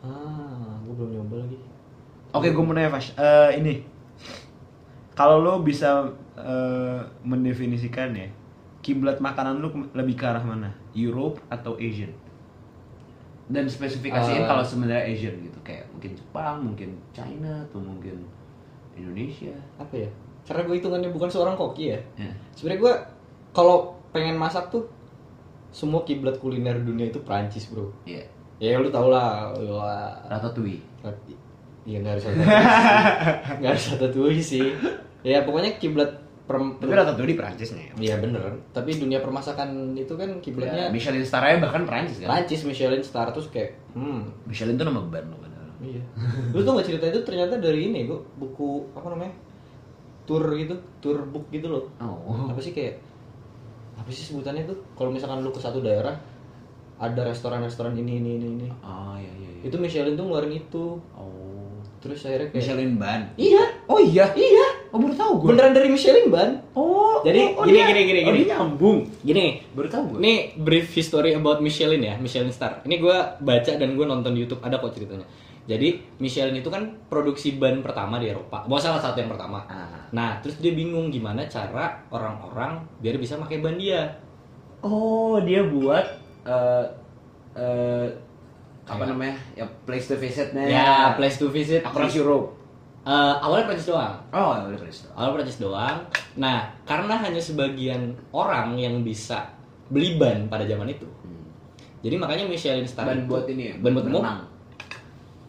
Ah, 0.00 0.78
gue 0.80 0.94
belum 0.94 1.10
nyoba 1.12 1.34
lagi. 1.42 1.58
Oke, 2.30 2.48
gue 2.48 2.62
mau 2.62 2.72
nanya 2.72 2.88
Fash. 2.88 3.12
Eh, 3.12 3.50
ini 3.58 3.74
kalau 5.12 5.42
lo 5.42 5.60
bisa 5.60 6.08
eh, 6.32 7.00
mendefinisikan 7.22 8.14
ya 8.14 8.24
kiblat 8.80 9.18
makanan 9.18 9.58
lu 9.58 9.68
ke- 9.68 9.90
lebih 9.92 10.14
ke 10.16 10.24
arah 10.24 10.40
mana? 10.40 10.70
Europe 10.92 11.42
atau 11.48 11.74
Asian? 11.76 12.10
Dan 13.46 13.66
spesifikasiin 13.66 14.42
Eh. 14.42 14.48
kalau 14.48 14.62
sebenarnya 14.62 15.04
Asian 15.04 15.34
gitu, 15.38 15.58
kayak 15.60 15.84
mungkin 15.90 16.14
Jepang, 16.14 16.56
mungkin 16.62 16.90
China, 17.12 17.66
atau 17.66 17.82
mungkin 17.82 18.24
Indonesia. 18.94 19.52
Apa 19.76 19.92
ya? 19.98 20.10
Karena 20.42 20.62
gue 20.66 20.74
hitungannya 20.78 21.10
bukan 21.14 21.30
seorang 21.30 21.54
koki 21.54 21.94
ya. 21.94 22.00
Ya. 22.18 22.32
Sebenarnya 22.54 22.80
gue 22.82 22.94
kalau 23.52 23.94
pengen 24.10 24.36
masak 24.36 24.68
tuh 24.68 24.84
semua 25.72 26.04
kiblat 26.04 26.36
kuliner 26.36 26.76
dunia 26.82 27.08
itu 27.08 27.22
Prancis 27.24 27.70
bro. 27.72 27.88
Iya. 28.04 28.26
Ya 28.60 28.78
lu 28.78 28.92
tau 28.92 29.08
lah. 29.08 29.50
Wah. 29.56 30.12
Ratatouille. 30.28 30.82
Iya 31.82 31.98
nggak 31.98 32.12
harus 32.14 32.24
satu 32.30 32.38
nggak 33.58 33.70
harus 33.74 33.84
satu 33.90 34.06
sih. 34.38 34.70
Ya 35.26 35.42
pokoknya 35.42 35.82
kiblat 35.82 36.22
per, 36.46 36.58
Tapi 36.78 36.92
Ratatouille 36.94 37.34
di 37.34 37.38
Prancisnya 37.38 37.82
ya. 37.90 37.92
Iya 37.98 38.14
bener. 38.22 38.42
Tapi 38.70 38.94
dunia 38.98 39.18
permasakan 39.18 39.98
itu 39.98 40.14
kan 40.14 40.30
Ya, 40.30 40.38
kiblatnya 40.38 40.84
Michelin 40.94 41.26
star 41.26 41.42
aja 41.42 41.58
bahkan 41.58 41.82
Prancis 41.82 42.22
kan. 42.22 42.28
Prancis 42.30 42.62
Michelin 42.62 43.02
Star 43.02 43.34
terus 43.34 43.50
kayak 43.50 43.74
hmm 43.98 44.46
Michelin 44.46 44.78
tuh 44.78 44.86
nama 44.86 45.02
band 45.02 45.26
padahal. 45.34 45.68
iya. 45.82 46.02
Lu 46.54 46.62
tau 46.62 46.78
gak 46.78 46.86
cerita 46.86 47.10
itu 47.10 47.18
ternyata 47.26 47.58
dari 47.58 47.90
ini 47.90 48.06
gua 48.06 48.22
buku 48.38 48.86
apa 48.94 49.10
namanya? 49.10 49.34
Tour 50.22 50.44
gitu, 50.54 50.74
tour 51.02 51.18
book 51.26 51.50
gitu 51.50 51.66
loh. 51.66 51.84
Oh. 51.98 52.46
Apa 52.50 52.60
sih 52.62 52.70
kayak 52.70 53.02
apa 53.98 54.08
sih 54.08 54.24
sebutannya 54.26 54.66
tuh? 54.66 54.78
Kalau 54.94 55.10
misalkan 55.10 55.42
lu 55.42 55.50
ke 55.50 55.60
satu 55.60 55.82
daerah 55.82 56.14
ada 57.02 57.20
restoran-restoran 57.26 57.98
ini 57.98 58.22
ini 58.22 58.30
ini 58.38 58.46
ini. 58.62 58.68
Oh 58.86 59.18
iya 59.18 59.32
iya. 59.34 59.50
iya. 59.58 59.62
Itu 59.66 59.76
Michelin 59.78 60.14
tuh 60.14 60.24
ngeluarin 60.26 60.54
itu. 60.54 60.98
Oh. 61.18 61.42
Terus 62.02 62.26
akhirnya 62.26 62.50
kayak 62.50 62.58
Michelin 62.62 62.92
ban. 62.98 63.20
Iya. 63.38 63.64
Oh 63.86 63.98
iya. 63.98 64.26
Iya. 64.34 64.66
Oh 64.94 64.98
baru 64.98 65.14
tahu 65.14 65.32
gue. 65.42 65.48
Beneran 65.54 65.72
dari 65.74 65.88
Michelin 65.90 66.26
ban. 66.30 66.50
Oh. 66.74 67.22
Jadi, 67.22 67.54
oh, 67.54 67.62
gini, 67.62 67.78
dia- 67.78 67.86
gini, 67.94 68.02
gini, 68.02 68.20
oh, 68.22 68.26
gini. 68.34 68.38
dia 68.42 68.48
nyambung. 68.58 68.98
Gini, 69.22 69.46
Baru 69.78 69.86
tahu 69.86 70.02
gue. 70.10 70.18
Ini 70.18 70.34
brief 70.58 70.90
history 70.90 71.38
about 71.38 71.62
Michelin 71.62 72.02
ya, 72.02 72.18
Michelin 72.18 72.50
Star. 72.50 72.82
Ini 72.82 72.98
gue 72.98 73.16
baca 73.38 73.72
dan 73.78 73.94
gue 73.94 74.06
nonton 74.06 74.34
di 74.34 74.42
YouTube 74.42 74.58
ada 74.66 74.82
kok 74.82 74.90
ceritanya. 74.90 75.22
Jadi 75.62 76.02
Michelin 76.18 76.58
itu 76.58 76.66
kan 76.66 76.82
produksi 77.06 77.54
ban 77.54 77.78
pertama 77.86 78.18
di 78.18 78.30
Eropa, 78.30 78.66
bahwa 78.66 78.82
salah 78.82 78.98
satu 78.98 79.22
yang 79.22 79.30
pertama. 79.30 79.62
Ah. 79.70 80.02
Nah, 80.10 80.42
terus 80.42 80.58
dia 80.58 80.74
bingung 80.74 81.06
gimana 81.08 81.46
cara 81.46 82.02
orang-orang 82.10 82.82
biar 82.98 83.14
bisa 83.18 83.38
pakai 83.38 83.62
ban 83.62 83.78
dia. 83.78 84.10
Oh, 84.82 85.38
dia 85.38 85.62
buat 85.62 86.02
eh 86.42 86.84
eh 87.54 88.06
apa 88.82 89.04
namanya? 89.06 89.38
Ya 89.54 89.62
place 89.86 90.10
to 90.10 90.18
visitnya. 90.18 90.66
Ya, 90.66 91.14
place 91.14 91.38
to 91.38 91.46
visit. 91.46 91.86
across 91.86 92.18
Europe. 92.18 92.62
Eh, 93.02 93.34
awalnya 93.42 93.66
Prancis 93.66 93.90
doang. 93.90 94.14
Oh, 94.30 94.54
ya 94.54 94.62
udah 94.70 94.78
place. 94.78 95.10
Awalnya 95.14 95.34
Prancis 95.42 95.58
doang. 95.58 95.98
Nah, 96.38 96.70
karena 96.86 97.14
hanya 97.18 97.42
sebagian 97.42 98.14
orang 98.30 98.78
yang 98.78 99.02
bisa 99.02 99.50
beli 99.90 100.18
ban 100.22 100.46
pada 100.46 100.62
zaman 100.62 100.86
itu. 100.86 101.06
Jadi 102.02 102.14
makanya 102.18 102.46
Michelin 102.46 102.86
Star 102.86 103.06
Ban 103.06 103.26
buat 103.30 103.46
ini 103.46 103.70
ya. 103.70 103.74
ban 103.78 103.94
buat 103.94 104.06
mobil. 104.06 104.26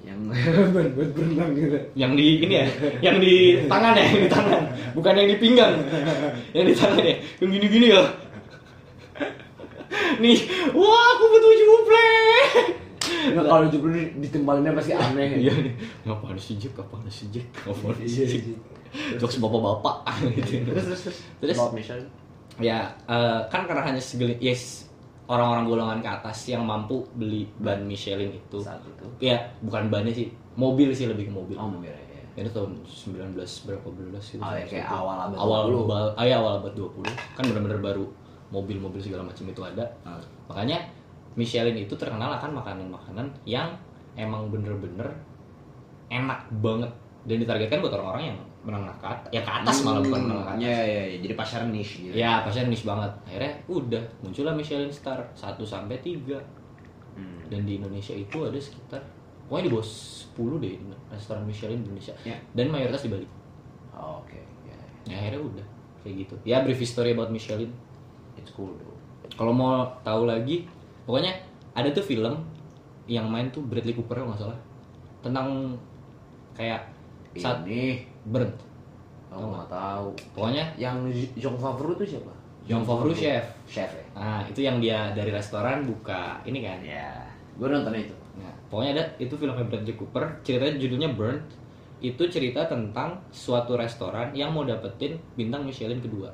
Yang 0.03 0.19
ban 0.75 0.87
buat 0.93 1.09
berenang 1.15 1.51
gitu. 1.55 1.77
yang 1.95 2.11
di 2.13 2.25
ini 2.43 2.53
ya? 2.59 2.65
Yang 3.01 3.17
di 3.23 3.33
tangan 3.65 3.93
ya? 3.95 4.03
Yang 4.03 4.19
di 4.19 4.29
tangan. 4.29 4.61
Bukan 4.91 5.13
yang 5.15 5.29
di 5.31 5.37
pinggang. 5.39 5.73
Yang 6.51 6.65
di 6.67 6.73
tangan 6.75 7.01
ya? 7.01 7.15
Yang 7.39 7.49
gini 7.55 7.65
gini 7.71 7.87
ya? 7.89 8.03
Nih 10.23 10.37
wah 10.73 11.05
aku 11.15 11.23
butuh 11.29 11.51
juple. 11.55 12.07
Nah, 13.23 13.43
kalau 13.47 13.65
jublu 13.71 13.89
ditimpalinnya 14.19 14.75
pasti 14.75 14.91
aneh. 14.91 15.39
iya. 15.39 15.53
Nih 15.55 15.73
apaan 16.05 16.35
sih 16.35 16.59
Jack? 16.59 16.75
Apaan 16.75 17.07
sih 17.07 17.31
Jack? 17.31 17.47
Apaan 17.63 17.95
Iya, 18.03 18.25
Jack? 18.27 18.43
jokes 19.17 19.39
bapak-bapak. 19.39 19.95
Gitu 20.35 20.67
Terus 20.67 20.85
terus. 20.85 21.01
Terus. 21.39 21.57
Terus- 21.57 22.11
ya 22.61 22.93
eh, 23.09 23.39
kan 23.49 23.65
karena 23.65 23.81
hanya 23.81 23.97
segelit 23.97 24.37
yes 24.37 24.82
orang-orang 25.23 25.63
golongan 25.65 25.99
ke 25.99 26.09
atas 26.09 26.37
yang 26.47 26.63
mampu 26.63 26.99
beli 27.15 27.47
ban 27.57 27.79
Michelin 27.81 28.29
itu 28.29 28.57
Saat 28.59 28.83
itu. 28.83 29.05
ya 29.23 29.39
bukan 29.63 29.87
bannya 29.87 30.11
sih 30.11 30.27
mobil 30.53 30.91
sih 30.91 31.07
lebih 31.07 31.29
ke 31.29 31.33
mobil 31.33 31.55
Oh, 31.55 31.67
mobil 31.67 31.89
ya. 31.89 32.01
Itu 32.33 32.49
tahun 32.49 32.81
19 32.81 33.37
berapa 33.37 33.87
belas 33.93 34.25
gitu. 34.25 34.41
Oh, 34.41 34.49
ya, 34.51 34.65
kayak 34.65 34.89
Itu. 34.89 34.95
awal 34.97 35.17
abad 35.21 35.37
awal 35.37 35.61
20. 35.69 35.85
Awal, 35.85 36.05
ah, 36.17 36.25
ya, 36.25 36.35
awal 36.41 36.53
abad 36.59 36.73
20. 36.73 37.05
Kan 37.37 37.43
benar-benar 37.45 37.79
baru 37.79 38.05
mobil-mobil 38.49 38.97
segala 38.97 39.21
macam 39.21 39.45
itu 39.45 39.61
ada. 39.61 39.85
Ah. 40.01 40.17
Makanya 40.49 40.81
Michelin 41.37 41.77
itu 41.77 41.93
terkenal 41.93 42.33
akan 42.33 42.57
makanan-makanan 42.57 43.29
yang 43.45 43.69
emang 44.17 44.49
bener-bener 44.49 45.13
enak 46.09 46.45
banget 46.61 46.89
dan 47.25 47.37
ditargetkan 47.39 47.81
buat 47.81 47.93
orang-orang 47.97 48.33
yang 48.33 48.39
menengah 48.63 48.95
ke 48.95 49.05
atas, 49.05 49.29
ya 49.35 49.41
ke 49.43 49.51
atas 49.51 49.83
malah 49.83 49.99
bukan 49.99 50.21
menengah 50.23 50.45
ke 50.47 50.51
atas. 50.55 50.63
Ya, 50.63 50.79
ya, 50.79 51.01
ya. 51.11 51.17
Jadi 51.19 51.33
pasar 51.35 51.61
niche 51.67 51.95
gitu. 52.07 52.15
Ya, 52.15 52.39
pasnya 52.47 52.71
niche 52.71 52.87
banget. 52.87 53.11
Akhirnya 53.27 53.53
udah 53.67 54.03
muncullah 54.23 54.55
Michelin 54.55 54.91
Star 54.91 55.19
1 55.35 55.59
sampai 55.67 55.99
3. 55.99 56.39
Hmm. 57.13 57.45
Dan 57.51 57.67
di 57.67 57.77
Indonesia 57.77 58.15
itu 58.15 58.37
ada 58.41 58.57
sekitar 58.57 59.03
pokoknya 59.45 59.69
di 59.69 59.71
bawah 59.75 59.85
10 59.85 60.63
deh 60.63 60.73
restoran 61.11 61.43
Michelin 61.43 61.79
di 61.83 61.87
Indonesia. 61.91 62.15
Ya. 62.23 62.37
Dan 62.55 62.71
mayoritas 62.71 63.03
di 63.03 63.09
Bali. 63.11 63.27
Oh, 63.93 64.23
Oke. 64.23 64.39
Ya. 64.65 64.77
Ya 65.11 65.15
akhirnya 65.19 65.41
udah 65.43 65.65
kayak 66.01 66.15
gitu. 66.25 66.35
Ya 66.47 66.63
brief 66.63 66.79
history 66.79 67.13
about 67.13 67.29
Michelin. 67.29 67.69
It's 68.39 68.49
cool. 68.55 68.73
Kalau 69.35 69.51
mau 69.51 69.85
tahu 70.01 70.25
lagi, 70.25 70.65
pokoknya 71.03 71.35
ada 71.75 71.89
tuh 71.91 72.05
film 72.05 72.39
yang 73.05 73.27
main 73.27 73.51
tuh 73.51 73.59
Bradley 73.67 73.91
Cooper 73.91 74.23
kalau 74.23 74.31
nggak 74.31 74.41
salah 74.47 74.59
tentang 75.19 75.75
kayak 76.55 76.92
saat 77.37 77.65
Ini 77.65 78.05
burnt. 78.29 78.53
Oh, 79.33 79.49
nggak 79.49 79.69
tahu. 79.69 80.07
Pokoknya 80.37 80.69
Yang 80.77 81.29
Jong 81.37 81.57
Favreau 81.57 81.97
itu 81.97 82.17
siapa? 82.17 82.33
Jong 82.63 82.85
Favreau 82.85 83.11
chef. 83.11 83.43
Chef 83.67 83.89
ya. 83.91 84.05
Nah 84.15 84.39
itu 84.47 84.59
yang 84.63 84.77
dia 84.79 85.11
dari 85.11 85.33
restoran 85.33 85.83
buka 85.83 86.39
ini 86.45 86.63
kan. 86.63 86.79
Ya. 86.79 87.27
Gue 87.57 87.67
nonton 87.69 87.93
itu. 87.97 88.15
Nah, 88.33 88.53
pokoknya 88.69 88.91
ada 88.97 89.03
itu 89.21 89.33
filmnya 89.37 89.65
Bradley 89.65 89.93
Cooper, 89.93 90.41
ceritanya 90.41 90.79
judulnya 90.81 91.09
Burnt. 91.13 91.45
Itu 92.03 92.27
cerita 92.27 92.67
tentang 92.67 93.23
suatu 93.31 93.79
restoran 93.79 94.35
yang 94.35 94.51
mau 94.51 94.67
dapetin 94.67 95.21
bintang 95.39 95.63
Michelin 95.63 96.03
kedua. 96.03 96.33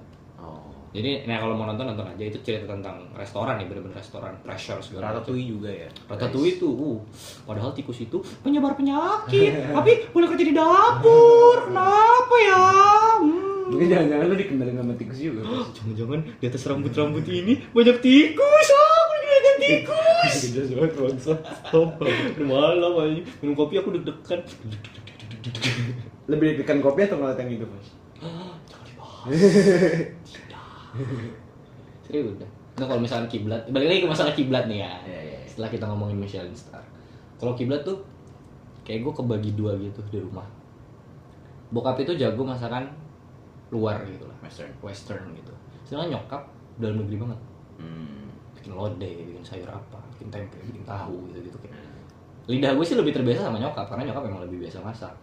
Jadi, 0.90 1.30
nah 1.30 1.38
kalau 1.38 1.54
mau 1.54 1.70
nonton 1.70 1.86
nonton 1.86 2.02
aja 2.02 2.24
itu 2.26 2.42
cerita 2.42 2.66
tentang 2.66 3.06
restoran 3.14 3.62
nih, 3.62 3.70
bener-bener 3.70 4.02
restoran, 4.02 4.34
pressure 4.42 4.82
segala 4.82 5.14
macam. 5.14 5.22
Ratatouille 5.22 5.46
juga 5.46 5.70
ya. 5.70 5.90
Ratatouille 6.10 6.58
itu, 6.58 6.66
uh, 6.66 6.98
padahal 7.46 7.78
tikus 7.78 8.02
itu 8.02 8.18
penyebar 8.42 8.74
penyakit, 8.74 9.54
tapi 9.78 10.10
boleh 10.10 10.28
kerja 10.34 10.46
di 10.50 10.56
dapur, 10.58 11.58
kenapa 11.70 12.36
ya? 12.42 12.66
Hmm. 13.22 13.70
Mungkin 13.70 13.86
jangan-jangan 13.86 14.26
lu 14.26 14.36
dikendalin 14.42 14.76
sama 14.82 14.94
tikus 14.98 15.20
juga. 15.22 15.42
Jangan-jangan 15.78 16.20
di 16.42 16.46
atas 16.50 16.62
rambut-rambut 16.66 17.26
ini 17.30 17.54
banyak 17.70 17.98
tikus, 18.02 18.68
ah, 18.74 19.02
dikendalikan 19.14 19.56
tikus. 19.62 20.34
Jelas 20.58 20.70
banget 20.74 20.92
bangsa. 20.98 21.34
Udah 21.70 22.46
malam 22.50 22.94
aja, 22.98 23.22
minum 23.46 23.54
kopi 23.54 23.78
aku 23.78 23.94
deg-degan. 23.94 24.42
Lebih 26.26 26.46
deg-degan 26.58 26.82
kopi 26.82 27.06
atau 27.06 27.22
ngeliat 27.22 27.38
yang 27.38 27.62
itu, 27.62 27.66
Mas? 27.70 27.88
Jangan 28.74 28.86
dibahas. 28.90 30.49
Serius 32.06 32.36
udah. 32.36 32.50
Nah 32.80 32.86
kalau 32.88 33.02
misalnya 33.04 33.28
kiblat, 33.28 33.62
balik 33.70 33.88
lagi 33.91 34.00
ke 34.04 34.10
masalah 34.10 34.34
kiblat 34.34 34.66
nih 34.72 34.84
ya. 34.84 34.93
Iya, 35.04 35.20
iya, 35.20 35.38
iya. 35.43 35.47
Setelah 35.47 35.70
kita 35.72 35.86
ngomongin 35.91 36.18
Michelin 36.20 36.56
Star. 36.56 36.84
Kalau 37.39 37.54
kiblat 37.56 37.84
tuh 37.84 38.00
kayak 38.88 39.06
gue 39.06 39.14
kebagi 39.14 39.52
dua 39.54 39.76
gitu 39.78 40.00
di 40.10 40.20
rumah. 40.20 40.47
Bokap 41.70 42.02
itu 42.02 42.18
jago 42.18 42.41
masakan 42.41 42.89
luar 43.70 44.02
gitu 44.10 44.26
lah, 44.26 44.38
Western. 44.41 44.74
western 44.82 45.24
gitu. 45.38 45.54
Sedangkan 45.86 46.18
nyokap 46.18 46.41
dalam 46.82 47.06
negeri 47.06 47.22
banget. 47.22 47.39
Hmm. 47.78 48.34
Bikin 48.58 48.74
lodeh, 48.74 49.30
bikin 49.30 49.45
sayur 49.45 49.70
apa, 49.70 50.02
bikin 50.18 50.34
tempe, 50.34 50.58
bikin 50.66 50.82
tahu 50.82 51.30
gitu 51.30 51.45
gitu 51.45 51.58
kayak. 51.62 51.78
Lidah 52.50 52.74
gue 52.74 52.82
sih 52.82 52.97
lebih 52.97 53.14
terbiasa 53.14 53.45
sama 53.45 53.62
nyokap 53.62 53.86
karena 53.86 54.10
nyokap 54.10 54.26
memang 54.26 54.41
lebih 54.50 54.66
biasa 54.66 54.82
masak. 54.82 55.14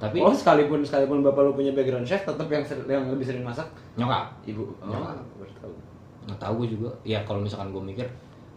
Tapi 0.00 0.16
oh 0.24 0.32
sekalipun 0.32 0.80
sekalipun 0.80 1.20
bapak 1.20 1.44
lu 1.44 1.52
punya 1.52 1.76
background 1.76 2.08
chef 2.08 2.24
tetap 2.24 2.48
yang 2.48 2.64
ser- 2.64 2.88
yang 2.88 3.04
lebih 3.12 3.28
sering 3.28 3.44
masak? 3.44 3.68
Nyokap. 4.00 4.32
Ibu. 4.48 4.64
Oh, 4.80 5.12
tahu. 5.60 5.72
Nggak 6.24 6.40
tahu 6.40 6.52
gue 6.64 6.68
juga. 6.72 6.90
Ya 7.04 7.20
kalau 7.28 7.44
misalkan 7.44 7.68
gue 7.70 7.82
mikir 7.84 8.08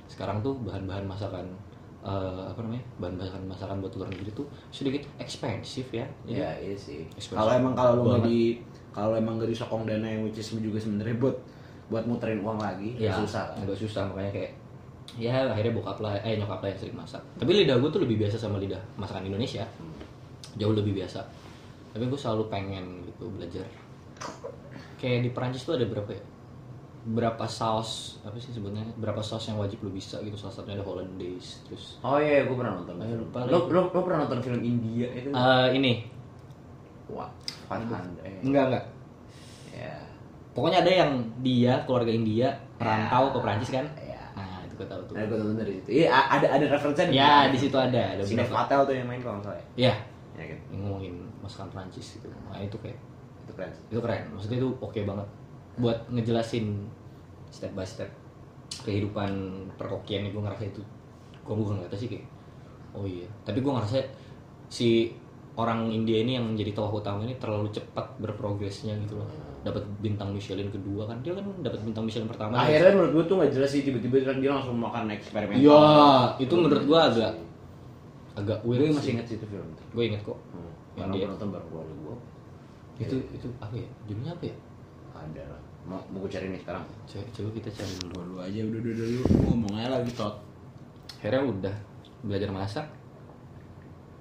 sekarang 0.07 0.39
tuh 0.39 0.55
bahan-bahan 0.63 1.03
masakan 1.03 1.43
eh, 2.03 2.43
apa 2.47 2.59
namanya 2.63 2.83
bahan 2.99 3.15
masakan 3.19 3.43
masakan 3.47 3.75
buat 3.83 3.93
luar 3.99 4.07
negeri 4.11 4.31
tuh 4.31 4.47
sedikit 4.71 5.03
ekspensif 5.19 5.91
ya. 5.91 6.07
Ya 6.23 6.55
iya 6.63 6.75
sih. 6.79 7.03
kalau 7.35 7.51
emang 7.51 7.75
kalau 7.75 7.99
lu 7.99 8.03
nggak 8.07 8.23
di 8.23 8.63
kalau 8.93 9.17
emang 9.17 9.41
gak 9.41 9.49
disokong 9.49 9.89
dana 9.89 10.05
yang 10.05 10.21
which 10.21 10.37
is 10.37 10.53
juga 10.53 10.77
sebenarnya 10.77 11.17
buat 11.17 11.35
buat 11.89 12.05
muterin 12.05 12.45
uang 12.45 12.61
lagi 12.61 12.95
ya 12.95 13.11
susah 13.11 13.51
kan? 13.51 13.65
agak 13.67 13.77
susah. 13.83 14.05
Makanya 14.07 14.31
kayak 14.31 14.51
ya 15.19 15.45
akhirnya 15.45 15.73
bokap 15.75 15.99
lah 15.99 16.15
eh 16.23 16.39
nyokap 16.39 16.61
lah 16.63 16.69
yang 16.71 16.79
sering 16.79 16.95
masak. 16.95 17.21
Tapi 17.35 17.51
lidah 17.51 17.75
gue 17.81 17.89
tuh 17.89 18.01
lebih 18.05 18.23
biasa 18.23 18.37
sama 18.39 18.61
lidah 18.61 18.79
masakan 18.95 19.27
Indonesia 19.27 19.65
jauh 20.57 20.73
lebih 20.73 20.93
biasa. 20.97 21.21
Tapi 21.93 22.09
gue 22.09 22.19
selalu 22.19 22.49
pengen 22.49 23.05
gitu 23.05 23.29
belajar. 23.29 23.65
Kayak 24.97 25.19
di 25.25 25.29
Perancis 25.29 25.65
tuh 25.65 25.77
ada 25.77 25.85
berapa 25.85 26.09
ya? 26.09 26.23
Berapa 27.03 27.43
saus 27.45 28.23
apa 28.23 28.39
sih 28.39 28.55
sebutnya 28.55 28.81
berapa 28.95 29.19
saus 29.19 29.51
yang 29.51 29.59
wajib 29.59 29.83
lu 29.83 29.91
bisa 29.91 30.17
gitu? 30.23 30.33
Salah 30.39 30.55
satunya 30.55 30.79
ada 30.79 30.85
hollandaise 30.87 31.59
terus 31.67 31.99
oh 31.99 32.15
iya 32.15 32.47
gue 32.47 32.55
pernah 32.55 32.79
nonton. 32.79 32.95
Ayo, 33.03 33.19
lupa 33.19 33.43
lo, 33.43 33.67
lo, 33.67 33.91
lo 33.91 33.99
pernah 34.01 34.23
nonton 34.23 34.39
film 34.39 34.61
India 34.63 35.11
itu? 35.11 35.29
Eh, 35.29 35.67
ini. 35.75 35.93
Hundred. 37.67 38.23
eh. 38.23 38.39
enggak 38.41 38.63
enggak. 38.71 38.85
Ya. 39.75 39.95
Pokoknya 40.55 40.85
ada 40.85 40.91
yang 40.93 41.11
dia 41.43 41.83
keluarga 41.83 42.11
India 42.13 42.47
merantau 42.79 43.35
ke 43.35 43.37
Perancis 43.43 43.69
kan? 43.73 43.85
Ya. 43.99 44.23
Nah 44.39 44.63
itu 44.63 44.73
gue 44.79 44.87
tahu 44.87 45.01
tuh. 45.09 45.13
Nah 45.19 45.23
gue 45.27 45.37
nonton 45.37 45.57
dari 45.59 45.71
situ. 45.83 45.89
Iya 46.01 46.07
ada 46.15 46.47
ada 46.47 46.65
referensinya 46.71 47.11
ya 47.11 47.33
di 47.51 47.57
situ 47.59 47.75
ada 47.75 48.15
ada 48.15 48.23
Patel 48.23 48.79
tuh 48.87 48.95
yang 48.95 49.07
main 49.11 49.19
kalau 49.19 49.43
nggak 49.43 49.51
salah 49.51 49.65
ya 49.75 49.93
ya 50.37 50.43
ya 50.43 50.45
kan? 50.53 50.59
Yang 50.73 50.81
ngomongin 50.85 51.15
masakan 51.41 51.67
Perancis 51.69 52.17
gitu. 52.17 52.27
Nah 52.49 52.59
itu 52.61 52.77
kayak 52.81 52.97
itu 53.43 53.51
keren. 53.53 53.71
Itu 53.91 53.99
keren. 54.01 54.23
Maksudnya 54.33 54.57
itu 54.59 54.69
oke 54.79 54.99
banget. 55.03 55.27
Buat 55.77 55.97
ngejelasin 56.09 56.89
step 57.53 57.71
by 57.77 57.85
step 57.85 58.09
kehidupan 58.73 59.31
perkokian 59.77 60.33
gue 60.33 60.41
ngerasa 60.41 60.65
itu 60.65 60.81
gue 61.43 61.53
gue 61.53 61.75
ngerasa 61.77 61.95
sih 61.97 62.09
kayak 62.09 62.25
oh 62.97 63.05
iya. 63.05 63.29
Tapi 63.45 63.59
gue 63.61 63.71
ngerasa 63.71 63.97
si 64.71 65.13
orang 65.53 65.93
India 65.93 66.17
ini 66.17 66.33
yang 66.33 66.49
menjadi 66.49 66.73
tokoh 66.73 66.97
utama 66.97 67.21
ini 67.21 67.37
terlalu 67.37 67.69
cepat 67.69 68.17
berprogresnya 68.17 68.97
gitu 69.05 69.21
loh. 69.21 69.29
Dapat 69.63 69.85
bintang 70.01 70.33
Michelin 70.33 70.73
kedua 70.73 71.05
kan. 71.05 71.21
Dia 71.21 71.37
kan 71.37 71.45
dapat 71.61 71.79
bintang 71.85 72.03
Michelin 72.09 72.25
pertama. 72.25 72.57
Akhirnya 72.57 72.97
menurut 72.97 73.11
gue 73.13 73.23
tuh 73.29 73.35
nggak 73.37 73.51
jelas 73.53 73.69
sih 73.69 73.81
tiba-tiba 73.85 74.33
dia 74.33 74.51
langsung 74.51 74.75
makan 74.81 75.13
eksperimen 75.13 75.55
Iya, 75.61 75.83
itu 76.41 76.53
menurut 76.57 76.83
gua 76.89 77.11
agak 77.13 77.31
agak 78.33 78.57
gue 78.59 78.73
weird 78.73 78.91
masih 78.91 79.11
ingat 79.13 79.25
sih 79.25 79.35
itu 79.35 79.45
film 79.45 79.67
tuh 79.73 79.85
Gue 79.91 80.03
inget 80.07 80.21
kok. 80.21 80.37
hmm. 80.49 80.71
Yang 80.93 80.97
karena 80.99 81.13
dia- 81.13 81.19
gue 81.19 81.31
nonton 81.31 81.49
baru 81.49 81.65
keluar 81.67 81.85
gue 81.87 82.15
Itu 82.99 83.15
itu 83.29 83.47
apa 83.57 83.73
ya? 83.73 83.89
Judulnya 84.03 84.31
apa 84.31 84.45
ya? 84.45 84.55
ada 85.13 85.43
lah 85.45 85.61
mau 85.83 85.99
mau 86.09 86.19
gue 86.19 86.31
cari 86.31 86.47
nih 86.47 86.59
sekarang 86.59 86.81
Coba, 87.03 87.23
coba 87.29 87.49
kita 87.51 87.69
cari 87.69 87.93
dulu. 87.99 88.13
dulu 88.15 88.35
aja 88.39 88.59
udah 88.61 88.79
udah 88.79 88.93
dulu 88.95 89.19
ngomong 89.43 89.73
aja 89.75 89.89
lagi 89.91 90.11
tot 90.11 90.35
Akhirnya 91.13 91.41
udah 91.45 91.75
belajar 92.21 92.49
masak. 92.49 92.85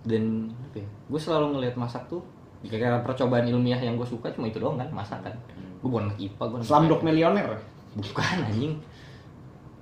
Dan 0.03 0.23
apa 0.61 0.77
ya? 0.77 0.89
Gue 1.07 1.17
selalu 1.17 1.47
ngelihat 1.53 1.77
masak 1.77 2.03
tuh 2.07 2.23
kayak 2.61 3.03
percobaan 3.03 3.43
ilmiah 3.45 3.79
yang 3.79 3.95
gue 3.95 4.05
suka 4.05 4.31
cuma 4.31 4.47
itu 4.47 4.59
doang 4.59 4.75
kan 4.75 4.87
masakan. 4.89 5.35
Gue 5.79 5.89
bukan 5.89 6.07
anak 6.09 6.19
IPA, 6.21 6.43
gue 6.45 6.59
Slumdog 6.61 7.01
Millionaire 7.03 7.59
Bukan 7.93 8.23
anjing. 8.41 8.75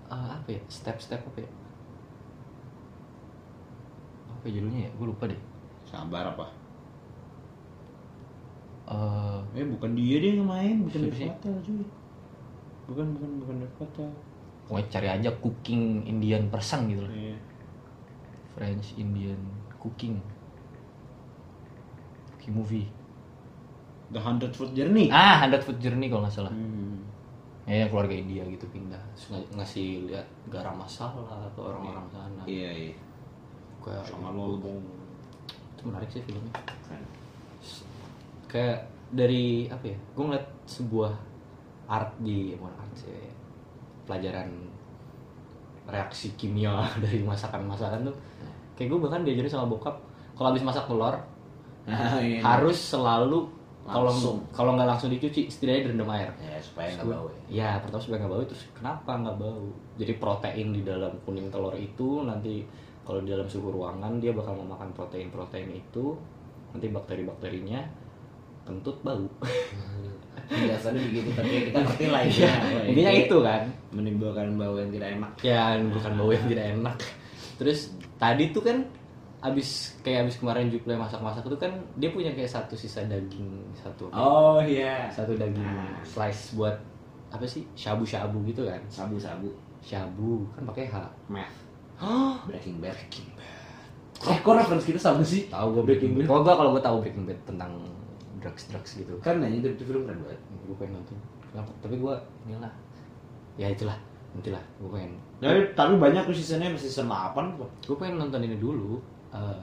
Eh, 0.06 0.28
apa 0.30 0.48
ya? 0.48 0.60
Step-step 0.66 1.20
apa 1.22 1.38
ya? 1.38 1.48
Apa 4.41 4.49
judulnya 4.49 4.88
ya? 4.88 4.91
Gue 4.97 5.12
lupa 5.12 5.28
deh. 5.28 5.36
sabar 5.84 6.24
apa? 6.32 6.47
Eh, 8.88 9.38
eh 9.61 9.66
bukan 9.68 9.93
dia 9.93 10.16
dia 10.16 10.41
yang 10.41 10.49
main 10.49 10.80
bukan 10.80 11.12
Dev? 11.12 11.28
Patel 11.28 11.55
cuy. 11.61 11.84
Bukan 12.88 13.07
bukan 13.20 13.30
bukan 13.45 13.55
Dev 13.61 13.72
Patel. 13.76 14.11
Pokoknya 14.64 14.86
cari 14.88 15.09
aja 15.12 15.30
cooking 15.45 16.09
Indian 16.09 16.49
persang 16.49 16.88
gitu 16.88 17.05
loh. 17.05 17.12
iya. 17.12 17.36
French 18.57 18.97
Indian 18.97 19.36
cooking. 19.76 20.16
Cooking 22.32 22.55
movie. 22.57 22.88
The 24.09 24.18
Hundred 24.24 24.57
Foot 24.57 24.72
Journey. 24.72 25.12
Ah 25.12 25.36
Hundred 25.45 25.61
Food 25.61 25.76
Journey 25.84 26.09
kalau 26.09 26.24
nggak 26.24 26.32
salah. 26.32 26.55
Hmm. 26.55 27.05
ya 27.68 27.86
yang 27.86 27.91
keluarga 27.93 28.16
India 28.16 28.43
gitu 28.49 28.66
pindah. 28.72 28.99
Ngasih 29.55 30.09
lihat 30.09 30.26
garam 30.49 30.80
masala 30.80 31.28
atau 31.28 31.70
orang-orang 31.70 32.09
sana. 32.09 32.43
Iya 32.49 32.70
iya 32.72 32.95
kayak 33.80 34.04
sama 34.04 34.28
lolbong 34.30 34.80
itu 35.76 35.82
menarik 35.88 36.08
sih 36.12 36.22
filmnya. 36.24 36.52
Keren. 36.84 37.04
kayak 38.50 38.78
dari 39.10 39.66
apa 39.70 39.84
ya 39.90 39.98
gue 40.14 40.24
ngeliat 40.26 40.46
sebuah 40.66 41.12
art 41.90 42.12
di 42.22 42.54
bukan 42.54 42.74
art 42.78 42.92
sih 42.94 43.30
pelajaran 44.06 44.50
reaksi 45.90 46.34
kimia 46.38 46.86
dari 47.04 47.24
masakan-masakan 47.24 48.10
tuh. 48.10 48.16
Kayak 48.76 48.96
gue 48.96 49.00
bahkan 49.08 49.20
diajarin 49.24 49.50
sama 49.50 49.66
bokap 49.68 49.96
kalau 50.36 50.52
habis 50.52 50.64
masak 50.64 50.86
telur 50.88 51.16
Ah, 51.90 52.20
iya. 52.20 52.44
harus 52.44 52.76
selalu 52.76 53.48
kalau 53.88 54.12
kalau 54.54 54.76
nggak 54.76 54.86
langsung 54.86 55.10
dicuci 55.10 55.48
setidaknya 55.50 55.90
direndam 55.90 56.12
air. 56.12 56.30
Ya 56.38 56.60
supaya 56.62 56.92
nggak 56.94 57.08
bau 57.08 57.26
ya. 57.26 57.40
ya 57.48 57.70
pertama 57.82 57.98
supaya 58.04 58.18
nggak 58.22 58.32
bau 58.36 58.44
terus 58.46 58.62
kenapa 58.76 59.10
nggak 59.18 59.36
bau? 59.40 59.64
Jadi 59.98 60.12
protein 60.20 60.68
di 60.76 60.82
dalam 60.86 61.10
kuning 61.26 61.48
telur 61.50 61.74
itu 61.74 62.22
nanti 62.22 62.62
kalau 63.11 63.26
di 63.26 63.34
dalam 63.34 63.50
suhu 63.50 63.74
ruangan 63.74 64.22
dia 64.22 64.30
bakal 64.30 64.54
memakan 64.54 64.94
protein-protein 64.94 65.66
itu 65.74 66.14
nanti 66.70 66.86
bakteri-bakterinya 66.94 67.82
kentut 68.62 69.02
bau. 69.02 69.26
Biasanya 70.46 71.00
begitu 71.11 71.34
tapi 71.34 71.50
ya 71.50 71.62
kita 71.66 71.78
ngerti 71.82 72.06
lah 72.06 72.22
ya 72.22 72.52
intinya 72.86 73.12
itu 73.18 73.36
kan. 73.42 73.62
menimbulkan 73.90 74.54
bau 74.54 74.78
yang 74.78 74.94
tidak 74.94 75.18
enak. 75.18 75.32
Ya 75.42 75.74
bukan 75.90 76.12
bau 76.14 76.30
yang 76.30 76.46
tidak 76.46 76.66
enak. 76.78 76.96
Terus 77.58 77.90
tadi 78.14 78.54
tuh 78.54 78.62
kan 78.62 78.78
abis 79.42 79.98
kayak 80.06 80.30
abis 80.30 80.38
kemarin 80.38 80.70
Juple 80.70 80.94
masak-masak 80.94 81.42
itu 81.50 81.58
kan 81.58 81.72
dia 81.98 82.14
punya 82.14 82.30
kayak 82.30 82.46
satu 82.46 82.78
sisa 82.78 83.02
daging 83.11 83.74
satu 83.74 84.06
oh 84.14 84.62
iya. 84.62 85.11
Satu 85.11 85.34
daging 85.34 85.66
slice 86.06 86.54
buat 86.54 86.78
apa 87.34 87.42
sih? 87.42 87.66
Shabu-shabu 87.74 88.38
gitu 88.46 88.70
kan? 88.70 88.78
Sabu 88.86 89.18
sabu 89.18 89.50
shabu 89.82 90.46
kan 90.54 90.62
pakai 90.70 90.86
H. 90.86 90.94
Meth? 91.26 91.69
Breaking 92.46 92.76
Bad 92.78 92.96
Breaking 92.96 93.28
Bad 93.32 93.48
eh 94.22 94.38
kok 94.38 94.53
reference 94.53 94.84
kita 94.84 94.96
sama 94.96 95.20
sih 95.22 95.46
tahu 95.46 95.76
gue 95.76 95.84
Breaking 95.86 96.12
Bad 96.14 96.26
Kalau 96.26 96.40
gue 96.42 96.55
kalau 96.55 96.70
gue 96.72 96.82
tahu 96.82 96.96
Breaking 97.01 97.24
Bad 97.24 97.40
tentang 97.44 97.72
drugs 98.36 98.64
drugs 98.66 98.90
gitu. 98.94 99.12
kan 99.18 99.36
nanya 99.36 99.61
itu, 99.61 99.68
itu 99.70 99.84
film 99.84 100.05
keren 100.05 100.20
banget 100.20 100.40
Gue 100.62 100.76
pengen 100.76 100.96
nonton. 100.96 101.16
Kenapa? 101.46 101.70
Tapi 101.78 101.94
gue 101.94 102.14
inilah. 102.46 102.72
Ya 103.55 103.68
itulah. 103.68 103.98
Nantilah. 104.32 104.64
Gue 104.76 104.90
pengen. 104.90 105.12
tapi, 105.38 105.61
tapi 105.74 105.92
banyak 105.96 106.22
tuh 106.24 106.32
seasonnya 106.32 106.70
masih 106.70 106.86
season 106.86 107.09
8 107.09 107.36
kok 107.59 107.68
Gue 107.84 107.96
pengen 107.96 108.16
nonton 108.18 108.40
ini 108.40 108.57
dulu. 108.57 108.96
eh, 109.30 109.61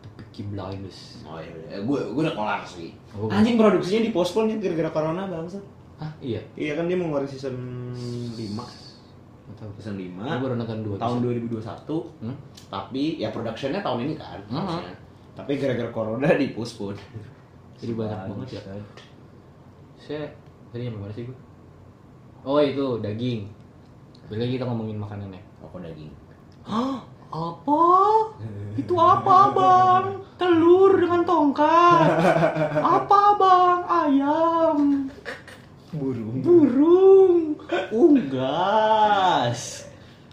The 0.00 0.08
Peaky 0.14 0.42
Blinders. 0.48 1.20
oh 1.22 1.36
iya 1.36 1.52
iya 1.66 1.78
gue 1.80 2.00
gue 2.06 2.22
udah 2.22 2.32
kelar 2.32 2.60
sih 2.62 2.92
Oh. 3.12 3.28
anjing 3.28 3.56
produksinya 3.56 4.04
di 4.04 4.10
postpone 4.10 4.52
ya 4.52 4.56
gara-gara 4.58 4.90
corona 4.90 5.24
bangsa 5.24 5.56
Hah? 5.96 6.12
Iya. 6.18 6.44
iya 6.54 6.76
kan 6.76 6.84
dia 6.84 6.94
mau 6.94 7.08
ngeluarin 7.08 7.24
season 7.26 7.56
5 7.92 8.36
Gak 8.36 8.68
tahu. 9.56 9.70
season 9.74 9.96
5 9.96 10.20
Gue 10.20 10.38
baru 10.38 10.54
nonton 10.54 10.78
dua. 10.80 10.96
tahun 10.96 11.16
episode. 11.18 11.58
2021 11.64 12.22
Hmm? 12.22 12.36
tapi 12.66 13.02
ya 13.16 13.28
productionnya 13.30 13.80
tahun 13.80 13.98
ini 14.02 14.14
kan 14.14 14.38
Hmm. 14.46 14.60
harusnya. 14.60 14.92
tapi 15.32 15.52
gara-gara 15.56 15.90
corona 15.90 16.28
di 16.36 16.46
postpone 16.50 17.00
Jadi 17.76 17.92
banyak 17.92 18.20
banget 18.26 18.48
ya 18.52 18.62
kan. 18.62 18.80
Saya 19.98 20.24
tadi 20.70 20.84
yang 20.84 20.96
mana 20.96 21.10
sih 21.10 21.24
gue? 21.24 21.36
Oh 22.40 22.56
itu 22.56 23.00
daging. 23.00 23.48
Lagi 24.26 24.54
kita 24.54 24.64
ngomongin 24.64 24.96
makanannya. 24.96 25.42
Rokok 25.58 25.80
daging 25.82 26.08
Hah? 26.62 27.00
Apa? 27.26 27.82
Itu 28.76 28.94
apa 28.94 29.36
bang? 29.50 30.06
Telur 30.36 30.94
dengan 30.94 31.20
tongkat. 31.22 32.06
Apa 32.96 33.20
bang? 33.34 33.78
Ayam. 33.84 34.78
burung 35.90 36.38
Burung. 36.38 37.55
Unggas. 37.90 39.60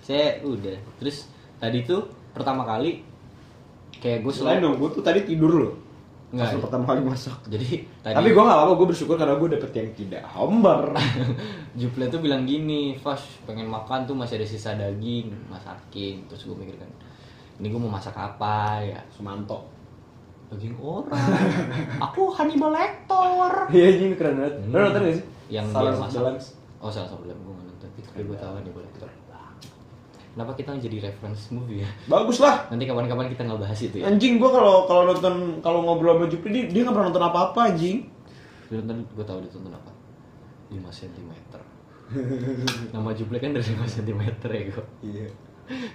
Saya 0.01 0.41
udah. 0.41 0.77
Terus 0.99 1.27
tadi 1.57 1.81
tuh 1.81 2.05
pertama 2.31 2.63
kali 2.63 2.99
kayak 3.97 4.19
gue 4.19 4.33
selain 4.33 4.59
selalu 4.59 4.65
dong 4.65 4.75
gue 4.77 4.89
tuh 4.91 5.03
tadi 5.05 5.19
tidur 5.23 5.53
loh 5.53 5.73
Nggak, 6.33 6.43
Pas 6.43 6.51
iya. 6.51 6.63
pertama 6.65 6.83
kali 6.83 7.01
masak 7.05 7.39
jadi 7.45 7.69
tadi 8.01 8.15
tapi 8.17 8.29
gue 8.33 8.41
gak 8.41 8.57
apa-apa 8.57 8.73
gue 8.73 8.87
bersyukur 8.89 9.15
karena 9.15 9.37
gue 9.37 9.49
dapet 9.53 9.71
yang 9.71 9.89
tidak 9.93 10.23
hambar 10.27 10.81
Juple 11.79 12.09
tuh 12.09 12.19
bilang 12.19 12.43
gini, 12.43 12.97
Fash 12.97 13.45
pengen 13.45 13.69
makan 13.69 14.03
tuh 14.03 14.13
masih 14.13 14.37
ada 14.37 14.45
sisa 14.45 14.73
daging, 14.73 15.29
masakin. 15.47 16.25
Terus 16.25 16.41
gue 16.43 16.57
mikir 16.57 16.75
kan, 16.75 16.89
ini 17.57 17.69
gue 17.69 17.77
mau 17.77 17.89
masak 17.89 18.13
apa 18.13 18.81
ya? 18.81 18.99
Sumanto 19.09 19.61
Daging 20.49 20.73
orang. 20.77 21.13
Aku 22.01 22.29
Hannibal 22.29 22.73
Lecter. 22.75 23.69
iya 23.71 23.87
ini 23.95 24.13
keren 24.13 24.37
banget 24.37 24.53
Hmm. 24.59 24.69
lo 24.69 24.77
nonton 24.83 25.01
gak 25.01 25.15
sih 25.15 25.25
Yang 25.47 25.65
Salah 25.69 25.81
dia 25.87 26.01
masak. 26.01 26.19
Balance. 26.19 26.47
Oh 26.83 26.91
salah 26.91 27.07
satu 27.07 27.23
film 27.23 27.39
gue 27.39 27.53
nggak 27.55 27.67
nonton. 27.71 27.89
Tapi 27.95 28.21
gue 28.27 28.35
tahu 28.35 28.53
Hannibal 28.59 28.83
Lecter. 28.83 29.09
Kenapa 30.33 30.51
kita 30.57 30.73
jadi 30.75 30.97
reference 30.97 31.53
movie 31.53 31.85
ya? 31.85 31.89
bagus 32.09 32.41
lah 32.41 32.65
Nanti 32.73 32.89
kapan-kapan 32.89 33.29
kita 33.29 33.45
nggak 33.45 33.61
bahas 33.61 33.77
itu 33.77 34.01
ya. 34.01 34.09
anjing 34.09 34.41
gue 34.41 34.49
kalau 34.49 34.89
kalau 34.89 35.05
nonton 35.05 35.61
kalau 35.61 35.85
ngobrol 35.85 36.17
sama 36.17 36.25
Jupri 36.25 36.49
dia, 36.49 36.63
dia 36.73 36.81
gak 36.81 36.89
pernah 36.89 37.13
nonton 37.13 37.21
apa-apa 37.21 37.59
anjing 37.69 38.09
Dia 38.65 38.81
nonton, 38.81 39.05
gue 39.13 39.25
tahu 39.29 39.37
dia 39.45 39.51
tonton 39.53 39.69
apa? 39.69 39.91
5 40.73 40.81
cm. 40.89 41.31
Nama 42.97 43.09
Juple 43.13 43.37
kan 43.37 43.53
dari 43.53 43.61
5 43.61 43.85
cm 43.85 44.21
ya 44.41 44.61
gue. 44.73 44.85
iya 45.05 45.27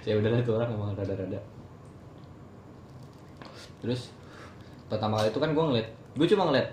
saya 0.01 0.15
udah 0.23 0.29
lah 0.33 0.39
itu 0.39 0.51
orang 0.55 0.69
emang 0.73 0.91
rada-rada 0.97 1.39
terus 3.79 4.11
pertama 4.87 5.21
kali 5.21 5.29
itu 5.29 5.39
kan 5.39 5.51
gue 5.53 5.63
ngeliat 5.63 5.87
gue 6.17 6.27
cuma 6.31 6.43
ngeliat 6.49 6.67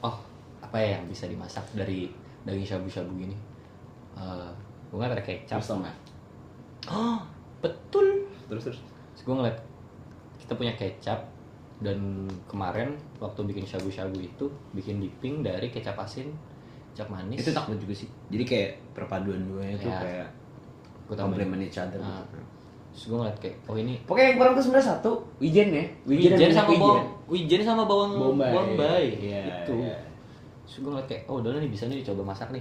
oh 0.00 0.16
apa 0.62 0.76
ya 0.78 1.00
yang 1.00 1.04
bisa 1.10 1.26
dimasak 1.26 1.64
dari 1.74 2.08
daging 2.48 2.64
shabu-shabu 2.66 3.12
gini 3.14 3.36
Eh 4.14 4.48
gue 4.88 4.96
ngeliat 4.96 5.14
ada 5.14 5.22
kecap 5.22 5.60
Custom 5.60 5.84
ya? 5.84 5.92
oh 6.88 7.20
betul 7.60 8.24
terus 8.48 8.64
terus 8.64 8.78
terus 9.12 9.22
gue 9.22 9.34
ngeliat 9.34 9.58
kita 10.38 10.52
punya 10.54 10.72
kecap 10.72 11.28
dan 11.78 12.24
kemarin 12.44 12.90
waktu 13.18 13.44
bikin 13.44 13.62
shabu-shabu 13.62 14.16
itu 14.16 14.48
bikin 14.72 14.98
dipping 14.98 15.44
dari 15.44 15.68
kecap 15.68 15.94
asin 15.94 16.32
kecap 16.90 17.06
manis 17.08 17.38
itu 17.38 17.52
takut 17.52 17.76
juga 17.76 17.94
sih 17.94 18.08
jadi 18.26 18.42
kayak 18.42 18.70
perpaduan 18.92 19.44
duanya 19.44 19.76
tuh 19.76 19.86
Ya. 19.86 20.00
kayak 20.00 20.28
complement 21.10 21.62
each 21.62 21.76
other 21.76 21.96
Nah, 21.96 22.20
gitu. 22.22 22.38
terus 22.90 23.04
gue 23.06 23.18
ngeliat 23.18 23.38
kayak 23.38 23.56
oh 23.64 23.76
ini 23.76 23.94
Pokoknya 24.02 24.26
yang 24.26 24.36
kurang 24.36 24.52
tuh 24.52 24.64
sebenarnya 24.64 24.88
satu, 24.90 25.10
wijen 25.38 25.68
ya. 25.70 25.84
Wijen, 26.02 26.30
dan 26.34 26.50
sama 26.50 26.72
bawang, 26.74 27.06
wijen 27.28 27.60
sama 27.62 27.82
bawang 27.84 28.12
Bombay. 28.16 28.50
bombay, 28.50 29.04
Iya, 29.14 29.42
itu. 29.62 29.74
iya. 29.78 29.96
Terus 30.68 30.84
gue 30.84 30.90
ngeliat 30.92 31.08
kayak, 31.08 31.24
oh 31.32 31.40
udah 31.40 31.56
nih 31.56 31.72
bisa 31.72 31.88
nih 31.88 32.04
dicoba 32.04 32.28
masak 32.28 32.52
nih. 32.52 32.60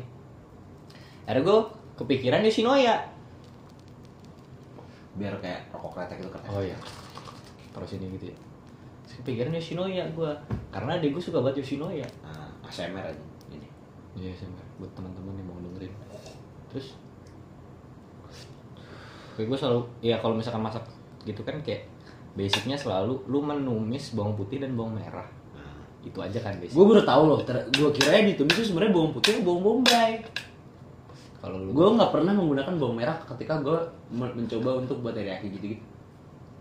Akhirnya 1.28 1.44
gue 1.44 1.60
kepikiran 2.00 2.40
Yoshinoya. 2.48 2.96
Biar 5.20 5.36
kayak 5.44 5.68
rokok 5.76 6.00
kretek 6.00 6.24
itu 6.24 6.32
keren. 6.32 6.48
Oh 6.48 6.64
iya, 6.64 6.80
taruh 7.76 7.84
sini 7.84 8.08
gitu 8.16 8.32
ya. 8.32 8.38
Terus 9.04 9.16
kepikiran 9.20 9.52
Yoshinoya 9.60 10.08
gue, 10.16 10.32
karena 10.72 10.96
adik 10.96 11.12
gue 11.12 11.20
suka 11.20 11.44
banget 11.44 11.60
Yoshinoya. 11.60 12.08
Nah, 12.24 12.48
ASMR 12.64 13.12
aja 13.12 13.24
ini. 13.52 13.68
Iya 14.16 14.32
sih, 14.32 14.48
buat 14.80 14.90
teman-teman 14.96 15.36
yang 15.36 15.52
mau 15.52 15.60
dengerin. 15.60 15.92
Terus, 16.72 16.96
kayak 19.36 19.52
gue 19.52 19.58
selalu, 19.60 19.84
ya 20.00 20.16
kalau 20.24 20.40
misalkan 20.40 20.64
masak 20.64 20.88
gitu 21.28 21.44
kan 21.44 21.60
kayak 21.60 21.84
basicnya 22.40 22.80
selalu 22.80 23.20
lu 23.28 23.44
menumis 23.44 24.16
bawang 24.16 24.38
putih 24.40 24.64
dan 24.64 24.80
bawang 24.80 24.96
merah 24.96 25.28
itu 26.08 26.20
aja 26.24 26.40
kan 26.40 26.54
basic 26.58 26.74
Gue 26.74 26.86
baru 26.88 27.04
tahu 27.04 27.24
loh, 27.30 27.40
gue 27.44 27.90
kira 27.96 28.24
ditumis 28.24 28.56
itu 28.56 28.64
sebenarnya 28.72 28.96
bawang 28.96 29.12
putih 29.12 29.44
bawang 29.44 29.62
bombay. 29.64 30.20
kalau 31.38 31.62
lu 31.62 31.70
Gue 31.72 31.88
nggak 31.96 32.12
pernah 32.12 32.34
menggunakan 32.34 32.74
bawang 32.80 32.96
merah 32.98 33.18
ketika 33.36 33.62
gue 33.62 33.80
mencoba 34.16 34.82
untuk 34.82 35.04
buat 35.06 35.14
teriyaki 35.14 35.54
gitu-gitu. 35.54 35.84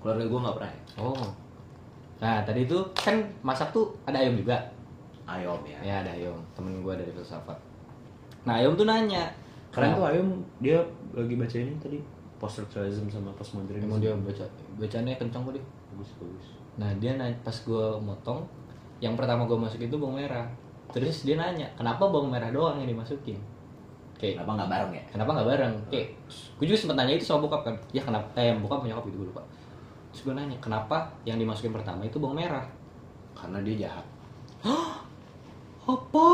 Keluarga 0.02 0.24
gue 0.26 0.40
nggak 0.42 0.56
pernah. 0.60 0.72
oh 1.00 1.26
nah 2.16 2.40
tadi 2.48 2.64
itu 2.64 2.78
kan 2.96 3.20
masak 3.44 3.68
tuh 3.76 3.92
ada 4.08 4.16
ayam 4.16 4.40
juga 4.40 4.56
Ayam 5.28 5.60
ya. 5.68 5.76
ya 5.84 5.94
ada 6.00 6.16
ayam 6.16 6.32
temen 6.56 6.80
gue 6.80 6.94
dari 6.96 7.12
filsafat 7.12 7.60
nah 8.48 8.56
ayam 8.56 8.72
tuh 8.72 8.88
nanya 8.88 9.28
Keren 9.68 9.92
"Kenapa?" 9.92 10.00
tuh 10.00 10.06
Ayam 10.16 10.28
dia 10.64 10.80
lagi 11.12 11.36
baca 11.36 11.56
ini 11.60 11.76
tadi 11.76 11.98
structuralism 12.46 13.10
sama 13.10 13.34
postmodernism. 13.36 13.90
emang 13.90 14.00
dia 14.00 14.14
baca 14.16 14.44
bacanya 14.80 15.12
kencang 15.18 15.42
kok 15.44 15.52
dia 15.58 15.64
bagus 15.96 16.10
bagus. 16.20 16.46
Nah 16.76 16.90
dia 17.00 17.16
nanya, 17.16 17.36
pas 17.40 17.56
gue 17.56 17.86
motong, 18.04 18.44
yang 18.98 19.14
pertama 19.14 19.44
gue 19.44 19.58
masuk 19.58 19.80
itu 19.80 19.96
bawang 19.96 20.16
merah. 20.18 20.46
Terus 20.90 21.26
dia 21.28 21.36
nanya, 21.36 21.68
kenapa 21.76 22.08
bawang 22.08 22.30
merah 22.32 22.48
doang 22.48 22.80
yang 22.80 22.88
dimasukin? 22.88 23.36
Kayak, 24.16 24.40
Kenapa 24.40 24.52
nggak 24.56 24.70
bareng 24.72 24.92
ya? 24.96 25.04
kenapa 25.12 25.30
nggak 25.36 25.48
bareng? 25.52 25.74
Kayak, 25.92 26.08
gue 26.56 26.64
juga 26.64 26.78
sempet 26.80 26.96
nanya 26.96 27.14
itu 27.20 27.24
sama 27.28 27.44
bokap 27.44 27.62
kan. 27.68 27.74
Ya 27.92 28.00
kenapa? 28.00 28.26
Eh, 28.40 28.56
bokap 28.56 28.80
punya 28.80 28.96
nyokap 28.96 29.04
gitu 29.12 29.16
gue 29.20 29.28
lupa. 29.28 29.42
Terus 30.12 30.20
gue 30.24 30.34
nanya, 30.34 30.56
kenapa 30.56 30.96
yang 31.28 31.36
dimasukin 31.36 31.72
pertama 31.76 32.00
itu 32.08 32.16
bawang 32.16 32.40
merah? 32.40 32.64
Karena 33.36 33.60
dia 33.60 33.84
jahat. 33.84 34.06
Apa? 35.86 36.28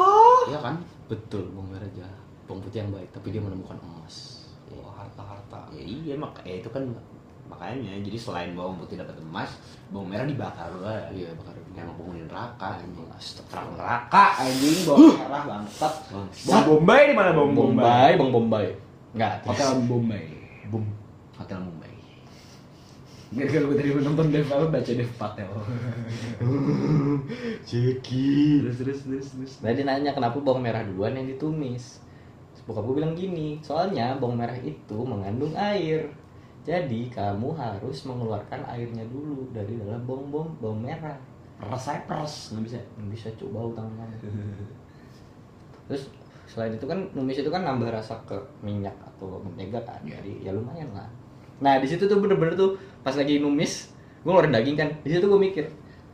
Iya 0.49 0.59
kan? 0.63 0.75
Betul, 1.11 1.51
bawang 1.51 1.75
merah 1.75 1.91
jahat. 1.93 2.21
Bawang 2.47 2.63
putih 2.63 2.87
yang 2.87 2.91
baik, 2.95 3.11
tapi 3.11 3.35
dia 3.35 3.43
menemukan 3.43 3.77
emas. 3.83 4.47
Wah, 4.73 5.03
harta-harta. 5.03 5.69
Ya 5.75 5.83
iya 5.83 6.15
mak, 6.15 6.39
ya 6.47 6.63
itu 6.63 6.71
kan 6.71 6.87
makanya. 7.53 7.93
Jadi 8.01 8.19
selain 8.19 8.51
bawang 8.57 8.81
putih 8.81 8.97
dapat 8.97 9.17
emas, 9.21 9.61
bawang 9.93 10.09
merah 10.09 10.25
dibakar 10.25 10.73
lah. 10.81 11.05
Iya, 11.13 11.37
bakar 11.37 11.55
Yang 11.73 11.89
penghuni 11.97 12.21
neraka 12.29 12.69
anjing. 12.81 12.93
Terang 13.49 13.69
neraka 13.77 14.25
anjing 14.41 14.77
bawang 14.89 15.17
merah 15.21 15.43
bangsat. 15.45 15.95
Bawang 16.49 16.67
Bombay 16.67 17.03
di 17.11 17.15
mana 17.15 17.31
bawang 17.37 17.53
Bombay? 17.53 18.11
Bang 18.17 18.31
Bombay. 18.33 18.67
Enggak, 19.13 19.45
Hotel 19.45 19.71
Bombay. 19.85 20.25
Bum. 20.73 20.85
Hotel 21.43 21.59
Mumbai. 21.59 21.91
Gara-gara 23.33 23.65
gue 23.65 23.77
tadi 23.81 23.91
menonton 23.97 24.29
Dev 24.29 24.49
apa 24.53 24.67
baca 24.69 24.93
Dev 24.93 25.11
Patel. 25.17 25.49
Ceki. 27.69 28.61
terus 28.61 28.77
terus 28.79 28.99
terus 29.09 29.27
terus. 29.33 29.53
Nah 29.65 29.73
dia 29.73 29.85
nanya 29.89 30.13
kenapa 30.13 30.37
bawang 30.39 30.61
merah 30.61 30.85
duluan 30.85 31.17
yang 31.17 31.29
ditumis 31.29 32.01
Bokap 32.63 32.87
gue 32.87 33.03
bilang 33.03 33.19
gini 33.19 33.59
Soalnya 33.59 34.15
bawang 34.23 34.39
merah 34.39 34.55
itu 34.63 34.95
mengandung 35.03 35.51
air 35.59 36.15
Jadi 36.63 37.11
kamu 37.11 37.59
harus 37.59 38.07
mengeluarkan 38.07 38.63
airnya 38.71 39.03
dulu 39.11 39.51
Dari 39.51 39.75
dalam 39.83 40.07
bawang 40.07 40.31
bawang, 40.31 40.51
bawang 40.63 40.81
merah. 40.87 41.19
Peres 41.59 41.83
saya 41.83 42.01
peres. 42.07 42.55
Nggak 42.55 42.65
bisa. 42.71 42.79
Nggak 42.99 43.11
Bisa 43.15 43.29
coba 43.39 43.59
utang 43.71 43.89
kamu. 43.99 44.17
Terus 45.91 46.03
selain 46.47 46.75
itu 46.75 46.85
kan 46.85 46.99
numis 47.17 47.41
itu 47.41 47.51
kan 47.51 47.65
nambah 47.65 47.89
rasa 47.91 48.15
ke 48.29 48.37
minyak 48.63 48.95
atau 49.03 49.43
mentega 49.43 49.83
kan. 49.83 49.99
Iya. 50.07 50.23
Jadi 50.23 50.33
ya 50.47 50.51
lumayan 50.55 50.91
lah. 50.95 51.09
Nah 51.63 51.79
di 51.79 51.87
situ 51.87 52.07
tuh 52.07 52.19
bener-bener 52.19 52.55
tuh 52.55 52.79
pas 53.03 53.15
lagi 53.15 53.39
numis 53.39 53.93
Gue 54.23 54.31
ngeluarin 54.31 54.55
daging 54.55 54.77
kan. 54.79 54.89
Di 55.03 55.11
situ 55.11 55.27
gue 55.27 55.41
mikir 55.41 55.67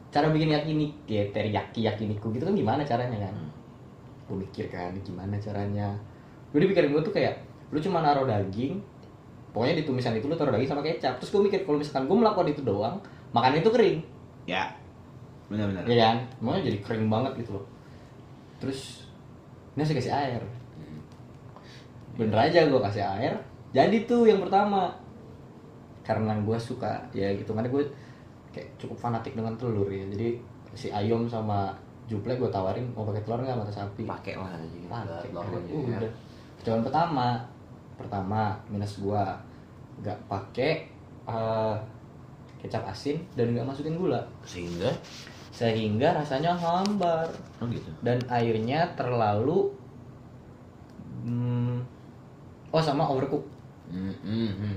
Cara 0.09 0.33
bikin 0.33 0.49
yakini, 0.49 0.89
ya 1.05 1.21
teriyaki 1.29 1.85
yakiniku 1.85 2.33
gitu 2.33 2.49
kan 2.49 2.57
gimana 2.57 2.81
caranya 2.81 3.29
kan? 3.29 3.35
Gue 4.25 4.41
mikir 4.41 4.73
kan 4.73 4.97
gimana 5.05 5.37
caranya? 5.37 5.93
Gue 6.49 6.65
dipikirin 6.65 6.97
gue 6.97 7.03
tuh 7.05 7.13
kayak 7.13 7.45
lu 7.69 7.77
cuma 7.77 8.01
naruh 8.01 8.25
daging 8.25 8.81
pokoknya 9.59 9.83
di 9.83 9.85
tumisan 9.91 10.15
itu 10.15 10.31
lu 10.31 10.39
taruh 10.39 10.55
daging 10.55 10.71
sama 10.71 10.87
kecap. 10.87 11.19
Terus 11.19 11.35
gue 11.35 11.43
mikir 11.51 11.67
kalau 11.67 11.83
misalkan 11.83 12.07
gue 12.07 12.15
melakukan 12.15 12.47
itu 12.47 12.63
doang 12.63 12.95
makan 13.35 13.59
itu 13.59 13.67
kering. 13.75 13.99
Ya. 14.47 14.71
Benar-benar. 15.51 15.83
ya 15.91 15.99
kan? 15.99 16.17
Makanya 16.39 16.63
jadi 16.71 16.79
kering 16.79 17.11
banget 17.11 17.43
gitu 17.43 17.59
loh. 17.59 17.67
Terus 18.63 19.11
ini 19.75 19.83
saya 19.83 19.99
kasih 19.99 20.15
air. 20.15 20.43
Bener 22.15 22.39
aja 22.39 22.71
gue 22.71 22.81
kasih 22.87 23.03
air. 23.03 23.35
Jadi 23.75 24.07
tuh 24.07 24.31
yang 24.31 24.39
pertama. 24.39 24.95
Karena 26.07 26.39
gue 26.39 26.59
suka 26.63 27.03
ya 27.11 27.27
gitu. 27.35 27.51
Karena 27.51 27.67
gue 27.67 27.83
kayak 28.55 28.79
cukup 28.79 28.95
fanatik 28.95 29.35
dengan 29.35 29.59
telur 29.59 29.91
ya. 29.91 30.07
Jadi 30.07 30.39
si 30.79 30.95
ayam 30.95 31.27
sama 31.27 31.75
juplek 32.07 32.39
gue 32.39 32.47
tawarin 32.47 32.87
mau 32.95 33.03
pakai 33.03 33.27
telur 33.27 33.43
nggak 33.43 33.59
mata 33.59 33.75
sapi? 33.75 34.07
Pakai 34.07 34.39
lah 34.39 34.55
pakai 34.87 35.35
Telurnya, 35.35 35.99
udah. 35.99 36.13
Percobaan 36.63 36.87
pertama. 36.87 37.29
Pertama 37.99 38.55
minus 38.71 39.03
gua 39.03 39.48
nggak 40.01 40.19
pakai 40.27 40.87
eh, 41.27 41.77
kecap 42.59 42.85
asin 42.87 43.19
dan 43.35 43.55
nggak 43.55 43.67
masukin 43.67 43.95
gula 43.99 44.23
Sehingga 44.43 44.91
sehingga 45.49 46.15
rasanya 46.15 46.55
hambar 46.55 47.27
oh 47.59 47.67
gitu. 47.67 47.91
dan 48.03 48.19
airnya 48.31 48.87
terlalu 48.95 49.75
hmm, 51.27 51.83
oh 52.71 52.83
sama 52.83 53.03
overcook 53.07 53.43
Hmm, 53.89 54.13
hmm, 54.21 54.53
hmm. 54.61 54.77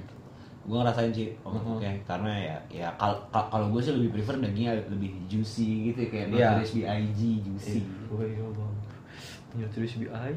Gue 0.63 0.78
ngerasain 0.80 1.11
sih 1.11 1.36
oh, 1.43 1.51
Mhm. 1.51 1.84
oke 1.84 1.91
karena 2.07 2.32
ya 2.32 2.55
ya 2.72 2.88
kalau 2.95 3.19
kalau 3.28 3.67
gue 3.76 3.82
sih 3.84 3.91
lebih 3.91 4.15
prefer 4.15 4.39
dagingnya 4.39 4.80
lebih 4.88 5.11
juicy 5.28 5.91
gitu 5.91 6.07
kayak 6.07 6.32
Iya. 6.32 6.63
yeah. 6.63 6.95
BIG 7.03 7.19
juicy. 7.43 7.84
oh 8.07 8.24
iya 8.24 8.39
bang 8.39 9.67
tulis 9.76 9.91
aja 10.07 10.32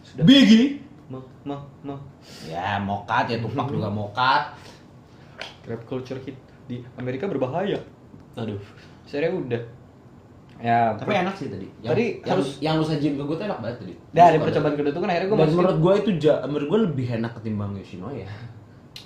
sudah 0.00 0.24
Biggie. 0.24 0.80
Mah 1.06 1.22
mah 1.42 1.60
mah 1.82 2.00
Ya 2.42 2.78
mokat 2.78 3.28
ya 3.28 3.38
tupak 3.38 3.66
juga 3.68 3.86
mokat. 3.86 4.42
Rap 5.62 5.82
culture 5.84 6.18
hit 6.20 6.34
di 6.64 6.82
Amerika 6.94 7.26
berbahaya. 7.26 7.78
Aduh, 8.34 8.58
saya 9.02 9.28
udah. 9.28 9.62
Ya, 10.56 10.96
Tapi 10.96 11.12
enak 11.12 11.34
sih 11.34 11.46
tadi. 11.46 11.68
Yang, 11.78 11.90
Tadi 11.90 12.04
yang, 12.16 12.30
harus- 12.32 12.58
yang 12.58 12.74
lu 12.76 12.84
sajin 12.84 13.12
ke 13.12 13.22
gue 13.22 13.36
tuh 13.36 13.44
enak 13.44 13.60
banget 13.60 13.76
tadi. 13.78 13.92
Suka 13.92 14.40
percobaan 14.40 14.74
kedua 14.74 14.90
tuh 14.90 15.00
kan 15.00 15.10
akhirnya 15.10 15.28
gue 15.28 15.36
Dan 15.36 15.42
masukin. 15.42 15.58
menurut 15.58 15.78
gue 15.78 15.92
itu 15.94 16.10
ja, 16.18 16.34
menurut 16.42 16.66
gue 16.66 16.80
lebih 16.86 17.06
enak 17.14 17.32
ketimbang 17.34 17.70
Yoshinoya. 17.76 18.28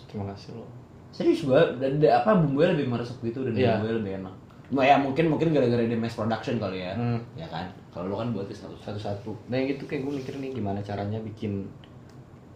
Terima 0.07 0.25
kasih 0.31 0.51
lo. 0.55 0.65
Serius 1.11 1.43
gue, 1.43 1.61
dan 1.77 1.99
da- 1.99 2.23
apa 2.23 2.39
bumbunya 2.39 2.71
lebih 2.71 2.87
meresap 2.87 3.19
gitu 3.21 3.43
dan 3.43 3.53
Iya. 3.53 3.71
bumbunya 3.77 3.97
lebih 3.99 4.13
enak. 4.21 4.35
Nah, 4.71 4.85
ya 4.87 4.97
mungkin 4.97 5.25
mungkin 5.27 5.51
gara-gara 5.51 5.83
dia 5.83 5.99
mass 5.99 6.15
production 6.15 6.55
kali 6.57 6.79
ya. 6.81 6.95
Hmm. 6.95 7.19
Ya 7.35 7.45
kan? 7.45 7.67
Kalau 7.91 8.07
lu 8.07 8.15
kan 8.15 8.31
buatnya 8.31 8.55
satu 8.55 8.79
Satu-satu. 8.79 9.35
Nah, 9.51 9.59
yang 9.59 9.67
gitu 9.69 9.83
kayak 9.85 10.07
gue 10.07 10.15
mikir 10.17 10.35
nih 10.37 10.55
gimana 10.55 10.79
caranya 10.81 11.19
bikin 11.19 11.67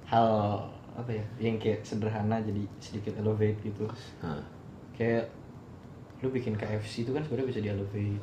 hal 0.04 0.28
apa 0.94 1.10
ya, 1.10 1.24
yang 1.40 1.56
kayak 1.56 1.82
sederhana 1.82 2.38
jadi 2.38 2.62
sedikit 2.78 3.14
elevate 3.16 3.58
gitu. 3.62 3.84
Nah, 4.20 4.38
Kayak 4.92 5.26
lu 6.20 6.30
bikin 6.30 6.54
KFC 6.54 7.02
itu 7.02 7.10
kan 7.10 7.20
sebenarnya 7.20 7.48
bisa 7.50 7.60
di 7.60 7.68
elevate. 7.68 8.22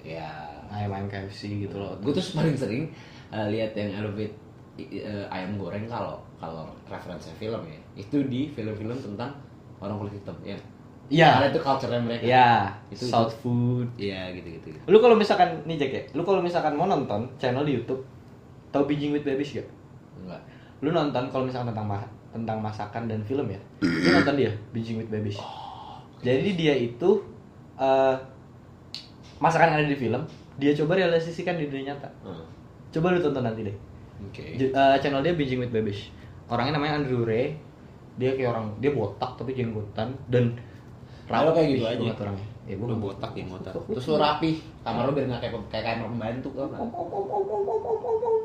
ya 0.00 0.26
Ayam-ayam 0.66 1.06
KFC 1.06 1.60
gitu 1.60 1.76
loh. 1.76 1.92
gue 1.98 2.08
tuh 2.10 2.24
paling 2.32 2.54
sering 2.54 2.88
uh, 3.28 3.46
lihat 3.46 3.74
yang 3.74 3.90
elevate 3.92 4.32
uh, 4.78 5.26
ayam 5.28 5.54
goreng 5.54 5.84
kalau 5.84 6.16
kalau 6.36 6.64
referensi 6.86 7.28
film 7.34 7.60
ya 7.62 7.76
itu 7.94 8.16
di 8.24 8.48
film-film 8.48 8.96
tentang 8.96 9.28
orang 9.76 9.98
kulit 9.98 10.14
hitam 10.14 10.32
ya 10.40 10.56
Iya. 11.10 11.26
karena 11.36 11.46
itu 11.50 11.60
culture 11.60 11.90
mereka 11.92 12.22
Ya, 12.22 12.50
Itu- 12.86 13.02
South 13.04 13.34
food. 13.36 13.90
iya 13.98 14.30
gitu 14.30 14.46
gitu 14.56 14.70
Lu 14.86 14.98
kalau 14.98 15.14
misalkan 15.14 15.58
nih 15.64 15.76
Jack 15.76 15.90
ya, 15.90 16.02
lu 16.14 16.22
kalau 16.22 16.38
misalkan 16.38 16.72
mau 16.72 16.86
nonton 16.86 17.26
channel 17.34 17.66
di 17.66 17.76
YouTube, 17.76 18.00
tau 18.70 18.86
Binging 18.86 19.10
with 19.10 19.26
Babies 19.26 19.58
gak? 19.58 19.66
enggak 20.16 20.40
Lu 20.80 20.90
nonton 20.90 21.28
kalau 21.28 21.44
misalkan 21.44 21.70
tentang 21.70 21.86
ma- 21.86 22.08
tentang 22.30 22.58
masakan 22.58 23.04
dan 23.04 23.20
film 23.20 23.46
ya, 23.46 23.60
lu 23.80 24.10
nonton 24.12 24.34
dia 24.34 24.50
Binging 24.70 24.96
with 24.96 25.08
Babies. 25.08 25.36
Jadi 26.20 26.52
dia 26.54 26.74
itu 26.74 27.20
eh, 27.76 28.16
masakan 29.38 29.66
yang 29.68 29.78
ada 29.78 29.88
di 29.88 29.98
film, 29.98 30.22
dia 30.56 30.72
coba 30.74 30.92
realisasikan 30.94 31.56
di 31.56 31.66
dunia 31.66 31.92
nyata. 31.92 32.08
Hmm. 32.22 32.44
Coba 32.90 33.10
lu 33.10 33.20
tonton 33.20 33.42
nanti 33.42 33.62
deh. 33.62 33.76
oke 34.20 34.44
J- 34.54 34.70
eh, 34.70 34.96
channel 34.98 35.20
dia 35.20 35.32
Binging 35.32 35.60
with 35.60 35.70
Babish. 35.70 36.12
Orangnya 36.46 36.76
namanya 36.76 36.98
Andrew 36.98 37.22
Ray. 37.22 37.56
Dia 38.16 38.36
kayak 38.36 38.50
orang 38.50 38.66
dia 38.78 38.90
botak 38.90 39.32
tapi 39.34 39.54
jenggotan 39.54 40.12
dan 40.26 40.52
lo 41.46 41.54
kayak 41.54 41.68
gitu 41.72 41.84
aja. 41.86 41.96
orangnya. 42.20 42.48
Ya, 42.70 42.78
nggak- 42.78 43.02
botak 43.02 43.32
ya 43.34 43.42
botak 43.44 43.74
terus 43.74 44.06
lu 44.06 44.14
rapi 44.14 44.50
kamar 44.80 45.02
lu 45.02 45.12
biar 45.12 45.26
nggak 45.26 45.40
kayak 45.42 45.54
kayak 45.66 45.84
kamar 45.90 46.06
pembantu 46.08 46.48
kan 46.54 46.70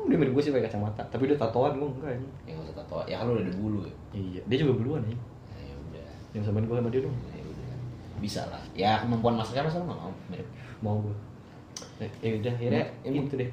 Dia 0.06 0.16
mirip 0.16 0.32
gue 0.34 0.42
sih 0.42 0.50
pakai 0.50 0.66
kacamata, 0.66 1.02
tapi 1.06 1.26
dia 1.26 1.34
tatoan 1.34 1.78
gue 1.78 1.86
enggak 1.88 2.14
ini. 2.14 2.28
ya 2.42 2.52
nggak 2.54 2.66
usah 2.66 2.76
tato 2.76 2.96
ya 3.06 3.14
kan 3.18 3.26
lu 3.26 3.32
udah 3.34 3.44
ada 3.44 3.54
bulu 3.54 3.78
ya 3.82 3.94
Iya, 4.12 4.40
dia 4.44 4.56
juga 4.58 4.72
beluan 4.76 5.02
ya. 5.02 5.14
ya 5.56 5.74
udah 5.76 6.06
Yang 6.32 6.42
samain 6.44 6.64
gue 6.64 6.74
sama 6.74 6.90
dia 6.90 7.02
dong. 7.02 7.16
ya 7.28 7.42
udah 7.42 7.70
bisa 8.16 8.42
lah 8.46 8.62
ya 8.72 8.90
kemampuan 8.98 9.34
masaknya 9.34 9.62
masa 9.62 9.78
lu 9.78 9.86
nggak 9.86 10.00
mau 10.00 10.12
mirip 10.26 10.48
Mau 10.78 10.96
gue. 11.00 11.16
Eh, 11.98 12.10
ya 12.20 12.30
udah, 12.36 12.52
akhirnya 12.52 12.82
Nah, 12.82 12.88
ini 13.04 13.16
itu 13.22 13.34
deh. 13.36 13.50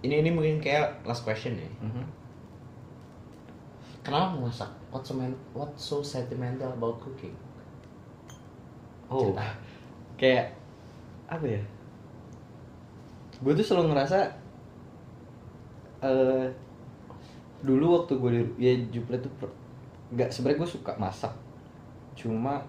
ini 0.00 0.14
ini 0.20 0.30
mungkin 0.30 0.56
kayak 0.58 1.02
last 1.02 1.22
question 1.22 1.54
ya 1.54 1.66
Mhm. 1.80 2.04
Kenapa 4.02 4.34
masak? 4.36 4.66
What's 4.90 5.08
so, 5.08 5.14
what's 5.52 5.78
so 5.80 5.96
sentimental 6.02 6.70
about 6.70 6.98
cooking? 6.98 7.34
Oh, 9.06 9.30
Cerita. 9.30 9.46
Kayak 10.22 10.54
apa 11.26 11.46
ya? 11.50 11.62
Gue 13.42 13.58
tuh 13.58 13.66
selalu 13.66 13.90
ngerasa 13.90 14.18
eh 16.02 16.46
dulu 17.62 17.98
waktu 17.98 18.12
gue 18.18 18.30
di 18.30 18.42
ya 18.58 18.72
Juple 18.94 19.18
tuh 19.18 19.30
nggak 20.14 20.30
sebenarnya 20.30 20.60
gue 20.62 20.70
suka 20.70 20.92
masak, 20.98 21.34
cuma 22.14 22.62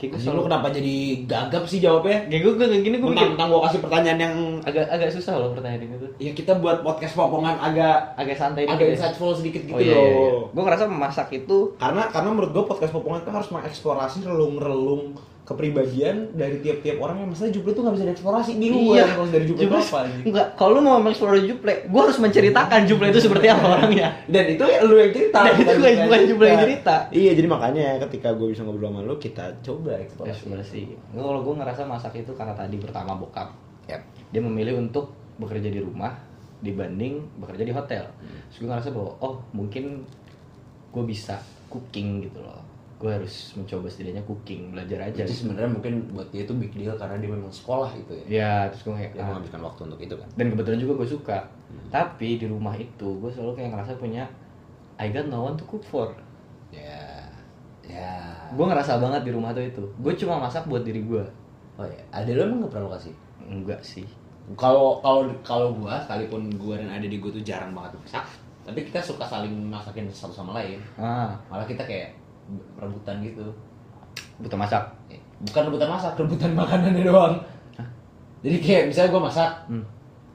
kayak 0.00 0.16
gue 0.16 0.20
selalu 0.24 0.48
kenapa 0.48 0.72
jadi 0.72 0.96
gagap 1.28 1.64
sih 1.68 1.84
jawabnya? 1.84 2.24
kayak 2.32 2.42
gue 2.48 2.52
kayak 2.56 2.80
gini 2.80 2.96
gue 2.96 3.10
Menantang 3.12 3.52
gua 3.52 3.68
kasih 3.68 3.84
pertanyaan 3.84 4.18
yang 4.18 4.34
agak 4.64 4.88
agak 4.88 5.12
susah 5.12 5.36
loh 5.36 5.52
pertanyaan 5.52 5.84
itu 5.84 6.08
ya 6.16 6.32
kita 6.32 6.56
buat 6.56 6.80
podcast 6.80 7.12
popongan 7.12 7.60
agak 7.60 8.16
agak 8.16 8.36
santai 8.40 8.64
agak 8.64 8.88
ya. 8.88 8.92
insightful 8.96 9.36
sedikit 9.36 9.60
gitu 9.68 9.76
oh 9.76 9.80
iya, 9.84 9.92
iya, 9.92 10.00
iya. 10.00 10.30
loh. 10.32 10.48
gue 10.48 10.62
ngerasa 10.64 10.88
memasak 10.88 11.28
itu 11.36 11.76
Karena 11.76 12.08
karena 12.08 12.28
menurut 12.32 12.50
gua 12.56 12.64
podcast 12.64 12.92
popongan 12.96 13.20
itu 13.20 13.30
harus 13.36 13.48
mengeksplorasi 13.52 14.18
relung-relung 14.24 15.12
kepribadian 15.50 16.30
dari 16.32 16.58
tiap-tiap 16.58 16.96
orang 16.96 17.18
yang 17.18 17.28
masalah 17.28 17.50
Juple 17.50 17.74
tuh 17.74 17.82
nggak 17.82 17.94
bisa 17.96 18.06
dieksplorasi 18.06 18.50
bingung 18.54 18.86
Iya. 18.88 19.02
kalau 19.10 19.26
dari 19.26 19.44
Juple 19.44 19.66
itu 19.66 19.74
apa 19.74 19.98
enggak 20.22 20.46
kalau 20.54 20.70
lu 20.72 20.80
mau 20.80 20.96
mengeksplor 20.96 21.42
Juple 21.42 21.74
gue 21.84 22.00
harus 22.00 22.16
menceritakan 22.16 22.80
Juple 22.84 23.06
itu 23.08 23.20
seperti 23.20 23.46
apa 23.46 23.66
orangnya 23.74 24.08
Dan 24.24 24.44
itu 24.48 24.62
ya 24.62 24.78
lu 24.80 24.94
yang 24.94 25.10
cerita. 25.10 25.38
Dan 25.42 25.52
itu 25.56 25.72
bukan 25.74 25.92
bukan- 26.06 26.22
Juple 26.24 26.46
yang 26.46 26.60
cerita. 26.60 26.96
Iya, 27.10 27.30
jadi 27.34 27.48
makanya 27.48 27.86
ketika 28.00 28.30
gue 28.30 28.46
bisa 28.48 28.62
ngobrol 28.62 28.88
sama 28.88 29.02
lu, 29.02 29.14
kita 29.16 29.44
coba 29.60 29.98
eksplorasi. 29.98 30.30
eksplorasi 30.32 30.80
Nggak, 31.10 31.24
kalau 31.24 31.40
gue 31.42 31.54
ngerasa 31.56 31.82
masak 31.84 32.12
itu 32.16 32.30
karena 32.32 32.54
tadi 32.54 32.76
pertama 32.76 33.12
bokap 33.12 33.50
Yap. 33.84 34.02
dia 34.30 34.38
memilih 34.40 34.78
untuk 34.78 35.10
bekerja 35.36 35.66
di 35.66 35.80
rumah 35.80 36.14
dibanding 36.58 37.18
bekerja 37.36 37.64
di 37.64 37.72
hotel 37.72 38.04
terus 38.46 38.56
gue 38.56 38.68
ngerasa 38.68 38.88
bahwa 38.90 39.16
oh 39.18 39.40
mungkin 39.50 40.04
gue 40.86 41.04
bisa 41.04 41.40
cooking 41.66 42.22
gitu 42.22 42.38
loh 42.38 42.60
gue 43.00 43.08
harus 43.10 43.56
mencoba 43.56 43.88
setidaknya 43.88 44.20
cooking 44.28 44.76
belajar 44.76 45.00
aja 45.08 45.24
Jadi 45.24 45.32
sebenarnya 45.32 45.72
mungkin 45.72 46.12
buat 46.12 46.28
dia 46.28 46.44
itu 46.44 46.52
big 46.52 46.68
deal 46.70 46.92
karena 46.94 47.16
dia 47.16 47.32
memang 47.32 47.48
sekolah 47.48 47.88
gitu 47.96 48.12
ya. 48.12 48.24
ya 48.28 48.52
terus 48.68 48.84
gue 48.84 48.94
kayak 48.94 49.10
Dia 49.16 49.24
ah. 49.24 49.26
menghabiskan 49.32 49.60
waktu 49.64 49.80
untuk 49.88 50.00
itu 50.00 50.14
kan. 50.14 50.28
dan 50.36 50.46
kebetulan 50.52 50.78
juga 50.78 50.92
gue 51.00 51.08
suka 51.08 51.38
tapi 51.88 52.36
di 52.36 52.44
rumah 52.44 52.76
itu 52.76 53.08
gue 53.16 53.30
selalu 53.32 53.56
kayak 53.56 53.70
ngerasa 53.72 53.96
punya 53.96 54.28
I 55.00 55.08
got 55.08 55.26
no 55.26 55.42
one 55.42 55.56
to 55.56 55.64
cook 55.64 55.80
for 55.82 56.12
Ya. 56.68 57.24
Ya. 57.82 58.36
gue 58.52 58.62
ngerasa 58.62 59.00
banget 59.00 59.26
di 59.26 59.32
rumah 59.32 59.50
tuh 59.50 59.64
itu 59.64 59.82
gue 59.82 60.12
cuma 60.14 60.38
masak 60.38 60.68
buat 60.68 60.84
diri 60.84 61.00
gue 61.02 61.24
Oh 61.74 61.88
ya, 61.88 61.96
ada 62.12 62.28
lu 62.28 62.44
emang 62.44 62.60
nggak 62.60 62.76
pernah 62.76 62.92
kasih? 62.92 63.14
enggak 63.40 63.80
sih 63.80 64.04
Kalau 64.52 65.00
kalau 65.00 65.24
kalau 65.40 65.72
gua 65.72 65.96
sekalipun 65.96 66.52
gua 66.60 66.76
dan 66.76 66.92
ada 66.92 67.06
di 67.06 67.16
gua 67.16 67.30
tuh 67.30 67.40
jarang 67.40 67.70
banget 67.70 67.94
masak, 67.96 68.26
tapi 68.60 68.82
kita 68.82 68.98
suka 68.98 69.22
saling 69.22 69.54
masakin 69.64 70.10
satu 70.10 70.34
sama 70.34 70.58
lain. 70.58 70.76
ah 70.98 71.32
Malah 71.48 71.62
kita 71.64 71.80
kayak 71.80 72.10
rebutan 72.76 73.20
gitu. 73.20 73.46
butuh 74.40 74.56
masak 74.56 74.84
Bukan 75.40 75.62
rebutan 75.68 75.88
masak, 75.88 76.12
rebutan 76.16 76.52
makanannya 76.60 77.04
doang. 77.04 77.34
Jadi 78.40 78.56
kayak 78.60 78.82
misalnya 78.88 79.12
gua 79.12 79.22
masak, 79.28 79.50
Hmm. 79.68 79.84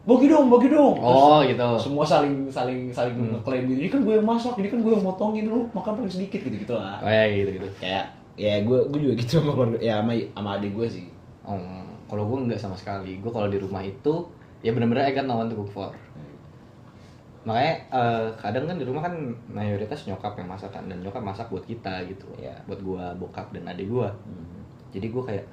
bagi 0.05 0.29
dong, 0.29 0.49
bagi 0.49 0.69
dong. 0.69 0.93
Terus 0.97 1.21
oh 1.25 1.39
gitu 1.41 1.67
semua 1.77 2.05
saling 2.05 2.45
saling 2.49 2.89
saling 2.89 3.13
Hmm. 3.13 3.33
ngeklaim 3.37 3.65
gitu. 3.65 3.79
Ini 3.81 3.89
kan 3.89 3.99
gue 4.01 4.13
yang 4.15 4.25
masak, 4.25 4.53
ini 4.57 4.69
kan 4.69 4.79
gue 4.81 4.91
yang 4.93 5.01
motongin 5.01 5.45
lu 5.45 5.65
makan 5.73 5.97
paling 5.97 6.09
sedikit 6.09 6.41
gitu 6.41 6.57
gitu 6.57 6.73
lah. 6.73 7.01
oh 7.01 7.09
ya 7.09 7.25
gitu 7.27 7.49
gitu 7.57 7.67
Kayak 7.77 8.05
ya 8.35 8.61
gue 8.61 8.77
gue 8.89 8.99
juga 8.99 9.13
gitu 9.17 9.31
sama 9.39 9.51
keluarga 9.53 9.77
ya 9.79 9.93
sama 10.01 10.13
sama 10.33 10.49
adik 10.57 10.71
gue 10.73 10.87
sih. 10.89 11.05
Oh, 11.45 11.57
kalau 12.05 12.23
gue 12.25 12.37
nggak 12.45 12.61
sama 12.61 12.73
sekali. 12.73 13.17
Gue 13.17 13.29
kalau 13.29 13.49
di 13.49 13.57
rumah 13.57 13.81
itu 13.81 14.13
ya 14.61 14.73
bener-bener 14.73 15.05
I 15.05 15.13
got 15.13 15.25
no 15.25 15.37
one 15.37 15.49
to 15.49 15.55
cook 15.55 15.69
for. 15.71 15.89
Makanya 17.45 17.73
eh, 17.93 18.27
kadang 18.41 18.65
kan 18.65 18.75
di 18.81 18.85
rumah 18.85 19.05
kan 19.05 19.13
mayoritas 19.47 20.09
nyokap 20.09 20.33
yang 20.35 20.49
masak 20.49 20.73
kan 20.73 20.89
dan 20.89 20.97
nyokap 20.99 21.21
masak 21.21 21.45
buat 21.53 21.61
kita 21.63 22.03
gitu. 22.09 22.25
Iya. 22.41 22.57
Buat 22.65 22.81
gua, 22.81 23.13
bokap 23.15 23.53
dan 23.53 23.69
adik 23.69 23.87
gua. 23.87 24.09
Jadi 24.91 25.07
gue 25.11 25.23
kayak 25.23 25.45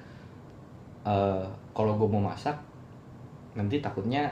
eh 1.03 1.45
kalau 1.75 1.99
gue 1.99 2.09
mau 2.09 2.23
masak 2.23 2.55
nanti 3.59 3.83
takutnya 3.83 4.31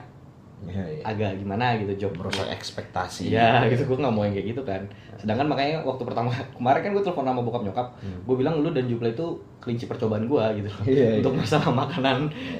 Iya, 0.61 0.85
iya. 0.85 1.03
agak 1.09 1.41
gimana 1.41 1.73
gitu 1.81 1.93
job 1.97 2.13
Merusak 2.21 2.45
ekspektasi. 2.53 3.33
Iya 3.33 3.65
gitu 3.73 3.89
gue 3.89 3.97
nggak 3.97 4.13
mau 4.13 4.29
yang 4.29 4.37
kayak 4.37 4.49
gitu 4.53 4.63
kan. 4.63 4.83
Sedangkan 5.17 5.49
makanya 5.49 5.81
waktu 5.89 6.05
pertama 6.05 6.29
kemarin 6.57 6.81
kan 6.85 6.91
gue 6.93 7.03
telepon 7.05 7.25
sama 7.25 7.41
bokap 7.41 7.63
nyokap, 7.65 7.87
gue 8.01 8.35
bilang 8.37 8.61
lu 8.61 8.69
dan 8.69 8.85
Juple 8.85 9.09
itu 9.09 9.27
kelinci 9.57 9.89
percobaan 9.89 10.29
gue 10.29 10.45
gitu 10.61 10.69
Hmm. 10.69 10.85
Iya, 10.85 11.09
untuk 11.25 11.33
iya. 11.33 11.41
masalah 11.41 11.73
makanan. 11.73 12.19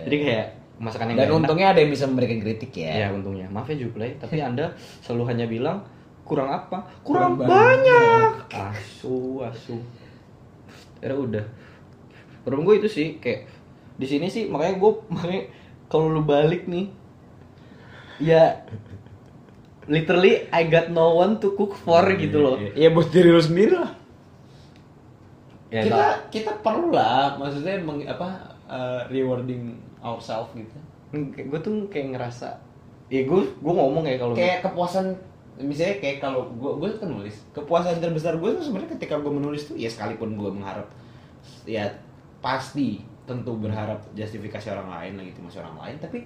Jadi 0.09 0.17
kayak 0.17 0.47
masakan 0.81 1.13
yang 1.13 1.19
Dan 1.21 1.29
enak. 1.29 1.39
untungnya 1.45 1.67
ada 1.77 1.81
yang 1.85 1.93
bisa 1.93 2.09
memberikan 2.09 2.41
kritik 2.41 2.73
ya. 2.73 3.07
Ya 3.07 3.09
untungnya. 3.13 3.47
Maaf 3.53 3.69
ya 3.69 3.77
Juple, 3.77 4.17
tapi 4.17 4.41
anda 4.41 4.73
selalu 5.05 5.25
hanya 5.29 5.45
bilang 5.45 5.85
kurang 6.25 6.49
apa? 6.49 6.89
Kurang 7.05 7.37
Kurang, 7.37 7.53
banyak." 7.53 8.49
banyak. 8.49 8.73
Asu 8.73 9.45
asu. 9.45 9.77
Ya 11.05 11.13
udah. 11.13 11.45
Problem 12.41 12.65
gue 12.65 12.81
itu 12.81 12.89
sih 12.89 13.21
kayak 13.21 13.45
di 14.01 14.09
sini 14.09 14.33
sih 14.33 14.49
makanya 14.49 14.81
gue 14.81 14.93
makanya 15.13 15.43
kalau 15.93 16.09
lu 16.09 16.25
balik 16.25 16.65
nih 16.65 16.89
ya 18.17 18.65
literally 19.85 20.49
I 20.49 20.65
got 20.65 20.89
no 20.89 21.21
one 21.21 21.37
to 21.45 21.53
cook 21.53 21.77
for 21.77 22.05
gitu 22.17 22.41
loh. 22.41 22.57
Iya 22.57 22.89
buat 22.95 23.13
diri 23.13 23.29
lu 23.29 23.43
sendiri 23.43 23.77
lah. 23.77 23.93
Ya, 25.71 25.87
kita 25.87 25.95
tau. 25.95 26.15
kita 26.35 26.53
perlu 26.67 26.91
lah, 26.91 27.39
maksudnya 27.39 27.79
meng, 27.79 28.03
apa 28.03 28.59
uh, 28.67 29.07
rewarding 29.07 29.79
ourselves 30.01 30.51
gitu. 30.57 30.77
gue 31.37 31.61
tuh 31.61 31.89
kayak 31.91 32.17
ngerasa 32.17 32.49
ya 33.11 33.27
gue 33.27 33.41
gue 33.43 33.73
ngomong 33.75 34.07
ya 34.07 34.17
kalau 34.17 34.35
Kayak 34.35 34.63
kepuasan 34.63 35.11
misalnya 35.61 35.99
kayak 35.99 36.19
kalau 36.23 36.47
gue 36.57 36.73
gue 36.81 36.89
kan 36.97 37.11
nulis 37.11 37.37
kepuasan 37.53 37.99
terbesar 37.99 38.39
gue 38.39 38.51
tuh 38.57 38.65
sebenarnya 38.65 38.97
ketika 38.97 39.19
gue 39.19 39.33
menulis 39.33 39.67
tuh 39.67 39.77
ya 39.77 39.91
sekalipun 39.91 40.39
gue 40.39 40.51
mengharap 40.51 40.87
ya 41.67 41.85
pasti 42.41 43.03
tentu 43.29 43.59
berharap 43.59 44.01
justifikasi 44.15 44.73
orang 44.73 44.89
lain 44.89 45.13
lagi 45.21 45.31
itu 45.37 45.41
masih 45.43 45.61
orang 45.61 45.77
lain 45.83 45.97
tapi 46.01 46.19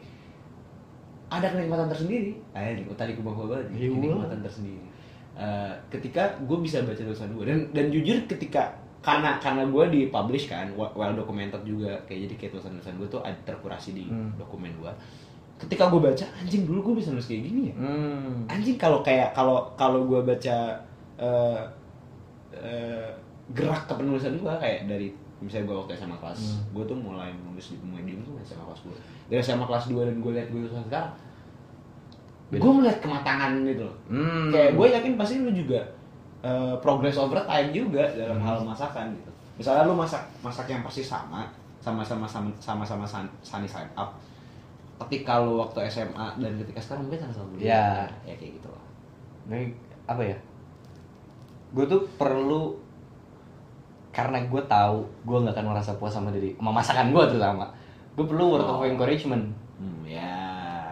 ada 1.33 1.51
kenikmatan 1.51 1.89
tersendiri 1.91 2.37
ayo 2.55 2.71
nih 2.79 2.85
tadi 2.95 3.17
gue 3.17 3.25
bawa 3.25 3.59
banget 3.59 3.67
Iya. 3.75 3.89
kenikmatan 3.91 4.41
tersendiri 4.45 4.85
Eh, 5.35 5.73
ketika 5.91 6.31
gue 6.47 6.59
bisa 6.63 6.79
baca 6.87 6.95
tulisan 6.95 7.35
gue 7.35 7.43
dan 7.43 7.59
dan 7.75 7.91
jujur 7.91 8.23
ketika 8.31 8.71
karena 9.05 9.37
karena 9.37 9.63
gue 9.63 9.85
di 9.87 10.01
publish 10.09 10.49
kan 10.49 10.65
well 10.75 11.13
documented 11.13 11.61
juga 11.63 11.93
kayak 12.05 12.25
jadi 12.25 12.35
kayak 12.35 12.51
tulisan 12.53 12.73
tulisan 12.75 12.97
gue 12.97 13.09
tuh 13.11 13.21
ada 13.21 13.37
terkurasi 13.45 13.93
di 13.93 14.09
Hmm. 14.09 14.33
dokumen 14.35 14.73
gue 14.75 14.89
ketika 15.55 15.87
gue 15.87 16.01
baca 16.03 16.25
anjing 16.35 16.65
dulu 16.65 16.81
gue 16.83 16.95
bisa 16.99 17.13
nulis 17.13 17.25
kayak 17.25 17.45
gini 17.45 17.63
ya 17.69 17.75
hmm. 17.77 18.49
anjing 18.49 18.75
kalau 18.75 19.01
kayak 19.01 19.31
kalau 19.31 19.69
kalau 19.75 20.03
gue 20.03 20.21
baca 20.21 20.57
eh, 21.15 21.61
eh, 22.55 23.09
gerak 23.51 23.85
kepenulisan 23.85 24.35
gue 24.35 24.55
kayak 24.57 24.89
dari 24.89 25.13
misalnya 25.37 25.69
gue 25.69 25.77
waktu 25.79 25.93
SMA 25.95 26.17
kelas 26.17 26.41
Hmm. 26.41 26.73
gue 26.73 26.85
tuh 26.87 26.97
mulai 26.97 27.29
nulis 27.39 27.67
di 27.71 27.79
medium 27.85 28.19
tuh 28.23 28.41
SMA 28.43 28.65
kelas 28.65 28.81
2 28.83 29.29
dari 29.29 29.41
SMA 29.41 29.63
kelas 29.63 29.85
2 29.87 30.01
dan 30.03 30.17
gue 30.19 30.33
liat 30.33 30.49
gue 30.49 30.61
tulisan 30.61 30.81
sekarang 30.83 31.13
gue 32.51 32.73
melihat 32.73 32.99
kematangan 33.01 33.51
gitu 33.63 33.83
loh 33.83 33.97
Hmm. 34.07 34.49
kayak 34.49 34.71
gue 34.73 34.87
yakin 34.91 35.13
pasti 35.15 35.35
lu 35.39 35.51
juga 35.51 35.81
eh, 36.45 36.75
progress 36.79 37.17
over 37.17 37.41
time 37.43 37.73
juga 37.73 38.05
dalam 38.13 38.37
Hmm. 38.37 38.47
hal 38.47 38.59
masakan 38.63 39.09
gitu 39.11 39.31
misalnya 39.55 39.83
lu 39.85 39.95
masak 39.95 40.21
masak 40.39 40.67
yang 40.67 40.83
pasti 40.83 41.01
sama 41.01 41.49
sama-sama 41.79 42.29
sama-sama 42.59 43.05
sunny 43.41 43.65
side 43.65 43.89
up 43.95 44.13
ketika 45.01 45.39
lu 45.39 45.59
waktu 45.59 45.85
SMA 45.87 46.37
dan 46.37 46.53
ketika 46.57 46.81
sekarang 46.81 47.09
beda 47.09 47.25
sama 47.27 47.49
dulu 47.51 47.61
Ya. 47.61 48.05
ya 48.23 48.35
kayak 48.35 48.57
gitu 48.57 48.69
loh 48.69 48.83
Ini 49.45 49.73
apa 50.05 50.23
ya? 50.23 50.37
Gue 51.71 51.85
tuh 51.85 52.01
perlu 52.15 52.73
karena 54.09 54.39
gue 54.41 54.63
tahu 54.65 55.03
gue 55.21 55.37
nggak 55.39 55.53
akan 55.53 55.67
merasa 55.69 55.93
puas 55.95 56.09
sama 56.09 56.31
diri, 56.31 56.55
sama 56.55 56.71
masakan 56.73 57.11
gue 57.11 57.25
terutama. 57.27 57.67
Gue 58.15 58.25
perlu 58.25 58.45
word 58.49 58.65
of 58.65 58.79
Oh. 58.79 58.87
encouragement. 58.87 59.45
hmm, 59.75 60.07
ya 60.07 60.33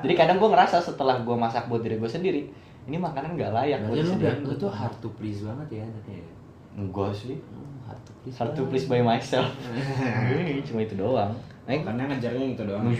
Jadi 0.03 0.13
kadang 0.13 0.37
gue 0.37 0.51
ngerasa 0.51 0.83
setelah 0.83 1.23
gue 1.23 1.33
masak 1.33 1.65
buat 1.65 1.81
diri 1.81 1.97
gue 1.97 2.11
sendiri, 2.11 2.51
ini 2.91 2.97
makanan 2.99 3.39
nggak 3.39 3.53
layak 3.55 3.79
buat 3.87 4.03
lu, 4.03 4.15
lu 4.43 4.55
tuh 4.59 4.71
hard 4.71 4.95
to 4.99 5.09
please 5.15 5.47
banget 5.47 5.83
ya 5.83 5.85
nanti 5.87 6.19
ya 6.19 6.27
Enggak 6.73 7.13
sih. 7.13 7.37
Hmm, 7.37 7.85
hard 7.85 8.01
to 8.01 8.13
please 8.25 8.37
Hard 8.41 8.53
to 8.57 8.63
please 8.65 8.87
by 8.89 9.01
myself. 9.05 9.53
Cuma 10.69 10.81
itu 10.81 10.97
doang. 10.97 11.33
Nah, 11.63 11.79
karena 11.79 12.11
ngejarnya 12.11 12.59
gitu 12.59 12.67
doang 12.67 12.91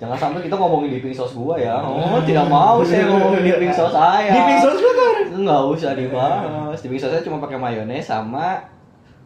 Jangan 0.00 0.16
sampai 0.16 0.40
kita 0.40 0.56
ngomongin 0.56 0.88
dipping 0.96 1.12
sauce 1.12 1.36
gua 1.36 1.60
ya. 1.60 1.84
Oh, 1.84 2.22
tidak 2.24 2.48
mau 2.48 2.80
saya 2.80 3.04
ngomongin 3.12 3.44
dipping 3.44 3.74
sauce 3.74 3.92
saya. 3.92 4.30
Dipping 4.32 4.58
sauce 4.62 4.80
lu 4.80 4.90
kan? 4.94 5.16
Enggak 5.36 5.60
usah 5.68 5.92
dibahas. 5.98 6.78
Dipping 6.80 7.00
sauce 7.02 7.12
saya 7.18 7.24
cuma 7.26 7.42
pakai 7.44 7.60
mayones 7.60 8.06
sama 8.06 8.62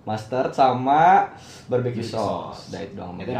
mustard 0.02 0.50
sama 0.50 1.30
barbecue 1.70 2.02
sauce. 2.02 2.66
sauce. 2.66 2.72
Udah 2.72 2.80
itu 2.82 2.94
doang. 2.98 3.14
Itu. 3.20 3.32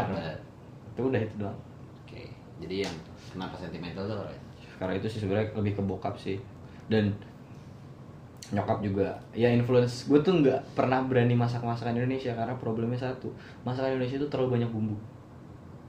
Itu 0.95 1.01
udah 1.11 1.21
itu 1.25 1.35
doang. 1.35 1.57
oke 2.05 2.23
jadi 2.63 2.75
yang 2.87 2.95
kenapa 3.33 3.59
sentimental 3.59 4.07
tuh 4.07 4.29
ya? 4.29 4.44
Karena 4.79 4.93
itu 4.99 5.07
sih 5.11 5.19
sebenarnya 5.23 5.55
lebih 5.57 5.73
ke 5.79 5.83
bokap 5.83 6.15
sih. 6.19 6.37
Dan 6.91 7.15
nyokap 8.53 8.77
juga 8.85 9.07
ya 9.33 9.49
influence. 9.49 10.05
Gue 10.09 10.19
tuh 10.21 10.33
nggak 10.41 10.77
pernah 10.77 11.01
berani 11.09 11.33
masak 11.33 11.61
masakan 11.65 11.97
Indonesia 11.97 12.31
karena 12.37 12.53
problemnya 12.63 12.99
satu 13.01 13.33
masakan 13.65 13.97
Indonesia 13.97 14.17
itu 14.21 14.27
terlalu 14.29 14.61
banyak 14.61 14.69
bumbu. 14.69 14.97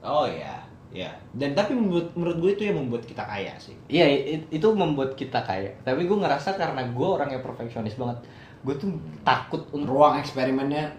Oh 0.01 0.25
ya 0.29 0.61
ya 0.87 1.11
dan 1.35 1.51
tapi 1.51 1.75
menurut 1.75 2.15
menurut 2.15 2.37
gue 2.39 2.51
itu 2.55 2.63
yang 2.71 2.79
membuat 2.79 3.03
kita 3.03 3.23
kaya 3.27 3.53
sih. 3.59 3.75
Iya 3.91 4.05
it- 4.07 4.49
itu 4.49 4.67
membuat 4.71 5.13
kita 5.19 5.43
kaya. 5.43 5.69
Tapi 5.83 6.07
gue 6.07 6.17
ngerasa 6.17 6.55
karena 6.55 6.81
gue 6.87 7.07
orang 7.07 7.29
yang 7.35 7.43
perfeksionis 7.43 7.99
banget, 7.99 8.23
gue 8.63 8.75
tuh 8.79 8.89
takut 9.27 9.67
untuk 9.75 9.91
ruang 9.91 10.15
eksperimennya 10.23 10.95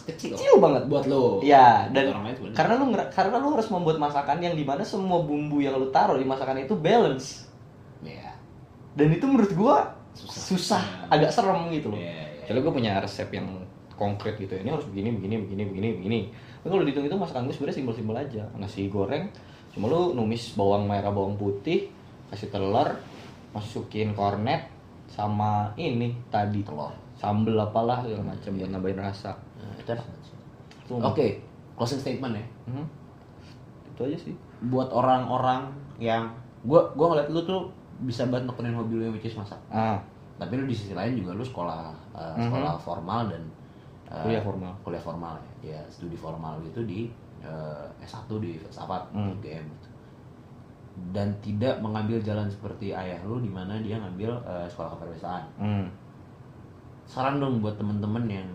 kecil 0.00 0.32
kecil 0.32 0.52
banget. 0.58 0.82
buat 0.86 1.04
lo 1.04 1.38
Ya 1.40 1.86
Buat 1.86 1.92
dan 1.92 2.04
orang 2.10 2.24
lain 2.26 2.36
karena 2.52 2.72
lu 2.74 2.84
ngera- 2.90 3.10
karena 3.10 3.36
lu 3.36 3.48
harus 3.52 3.68
membuat 3.68 3.98
masakan 3.98 4.38
yang 4.38 4.54
di 4.54 4.64
mana 4.64 4.80
semua 4.80 5.20
bumbu 5.20 5.60
yang 5.60 5.76
lu 5.76 5.90
taruh 5.90 6.16
di 6.16 6.24
masakan 6.24 6.60
itu 6.60 6.74
balance. 6.74 7.46
ya 8.00 8.32
Dan 8.92 9.12
itu 9.12 9.24
menurut 9.24 9.52
gue 9.52 9.76
Susah. 10.10 10.42
susah, 10.42 10.82
Hmm. 10.82 11.14
agak 11.14 11.30
serem 11.30 11.70
gitu 11.70 11.94
loh. 11.94 12.00
Iya, 12.00 12.10
iya. 12.10 12.44
Kalau 12.44 12.60
gue 12.60 12.72
punya 12.74 12.98
resep 12.98 13.30
yang 13.30 13.46
konkret 13.94 14.34
gitu 14.34 14.56
ini 14.56 14.72
harus 14.72 14.88
begini 14.88 15.12
begini 15.12 15.36
begini 15.44 15.62
begini 15.66 15.88
begini 15.94 16.20
tapi 16.32 16.72
kalau 16.72 16.82
dihitung 16.82 17.04
itu 17.04 17.12
masakan 17.14 17.44
gue 17.44 17.52
sebenarnya 17.52 17.76
simpel-simpel 17.76 18.16
aja 18.16 18.42
nasi 18.56 18.88
goreng 18.88 19.28
cuma 19.70 19.86
lu 19.86 20.16
numis 20.16 20.56
bawang 20.56 20.88
merah 20.88 21.12
bawang 21.12 21.36
putih 21.36 21.92
kasih 22.32 22.48
telur 22.48 22.96
masukin 23.52 24.16
kornet 24.16 24.72
sama 25.06 25.76
ini 25.76 26.16
tadi 26.32 26.64
Telur. 26.64 26.96
sambel 27.14 27.60
apalah 27.60 28.00
segala 28.00 28.32
macam 28.32 28.50
buat 28.56 28.70
nambahin 28.72 28.98
rasa 28.98 29.36
itu 29.80 29.90
enak 29.90 30.04
banget 30.04 30.24
sih. 30.24 30.36
Itu 30.84 30.92
Oke, 30.96 31.26
closing 31.74 31.98
statement 31.98 32.34
ya. 32.34 32.44
Mhm. 32.68 32.84
itu 33.90 34.00
aja 34.06 34.18
sih 34.18 34.34
Buat 34.66 34.88
orang-orang 34.90 35.68
yang 35.96 36.28
gua 36.62 36.88
gua 36.92 37.12
ngeliat 37.12 37.28
lu 37.28 37.40
tuh 37.42 37.68
bisa 38.00 38.24
banget 38.26 38.48
nekunin 38.48 38.72
hobi 38.72 38.96
lu 38.96 39.02
yang 39.04 39.14
which 39.14 39.24
is 39.24 39.36
masak. 39.36 39.60
ah 39.68 40.00
Tapi 40.36 40.56
lu 40.56 40.64
di 40.64 40.72
sisi 40.72 40.92
lain 40.92 41.16
juga 41.16 41.32
lu 41.32 41.44
sekolah 41.44 41.92
uh, 42.12 42.36
sekolah 42.36 42.76
formal 42.76 43.28
dan 43.28 43.42
uh, 44.08 44.24
Kuliah 44.24 44.40
formal. 44.40 44.72
Kuliah 44.80 45.00
formal 45.00 45.34
ya. 45.36 45.76
Ya, 45.76 45.80
studi 45.88 46.16
formal 46.16 46.56
gitu 46.64 46.80
di 46.84 47.12
uh, 47.40 47.84
S1 48.00 48.24
di 48.36 48.56
filsafat 48.56 49.12
Hmm. 49.12 49.36
UGM 49.36 49.64
gitu. 49.68 49.88
Dan 51.12 51.32
tidak 51.40 51.80
mengambil 51.80 52.20
jalan 52.20 52.48
seperti 52.48 52.92
ayah 52.92 53.20
lu 53.24 53.40
di 53.40 53.48
mana 53.48 53.80
dia 53.80 53.96
ngambil 53.96 54.32
uh, 54.44 54.64
sekolah 54.64 54.96
keperawatan. 54.96 55.44
hmm. 55.56 55.86
saran 57.04 57.36
dong 57.36 57.58
buat 57.58 57.74
temen-temen 57.74 58.24
yang 58.30 58.48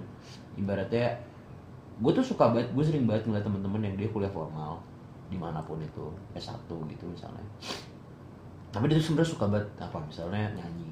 ibaratnya 0.55 1.15
gue 1.95 2.11
tuh 2.11 2.25
suka 2.25 2.51
banget 2.51 2.67
gue 2.75 2.83
sering 2.83 3.07
banget 3.07 3.23
ngeliat 3.27 3.43
temen-temen 3.47 3.81
yang 3.83 3.95
dia 3.95 4.09
kuliah 4.11 4.31
formal 4.31 4.83
di 5.31 5.37
mana 5.39 5.63
pun 5.65 5.79
itu 5.81 6.05
S1 6.37 6.67
gitu 6.69 7.05
misalnya. 7.09 7.45
Tapi 8.69 8.91
dia 8.91 8.99
tuh 8.99 9.05
sebenarnya 9.11 9.31
suka 9.31 9.45
banget 9.47 9.67
apa 9.79 9.97
misalnya 10.03 10.51
nyanyi. 10.53 10.89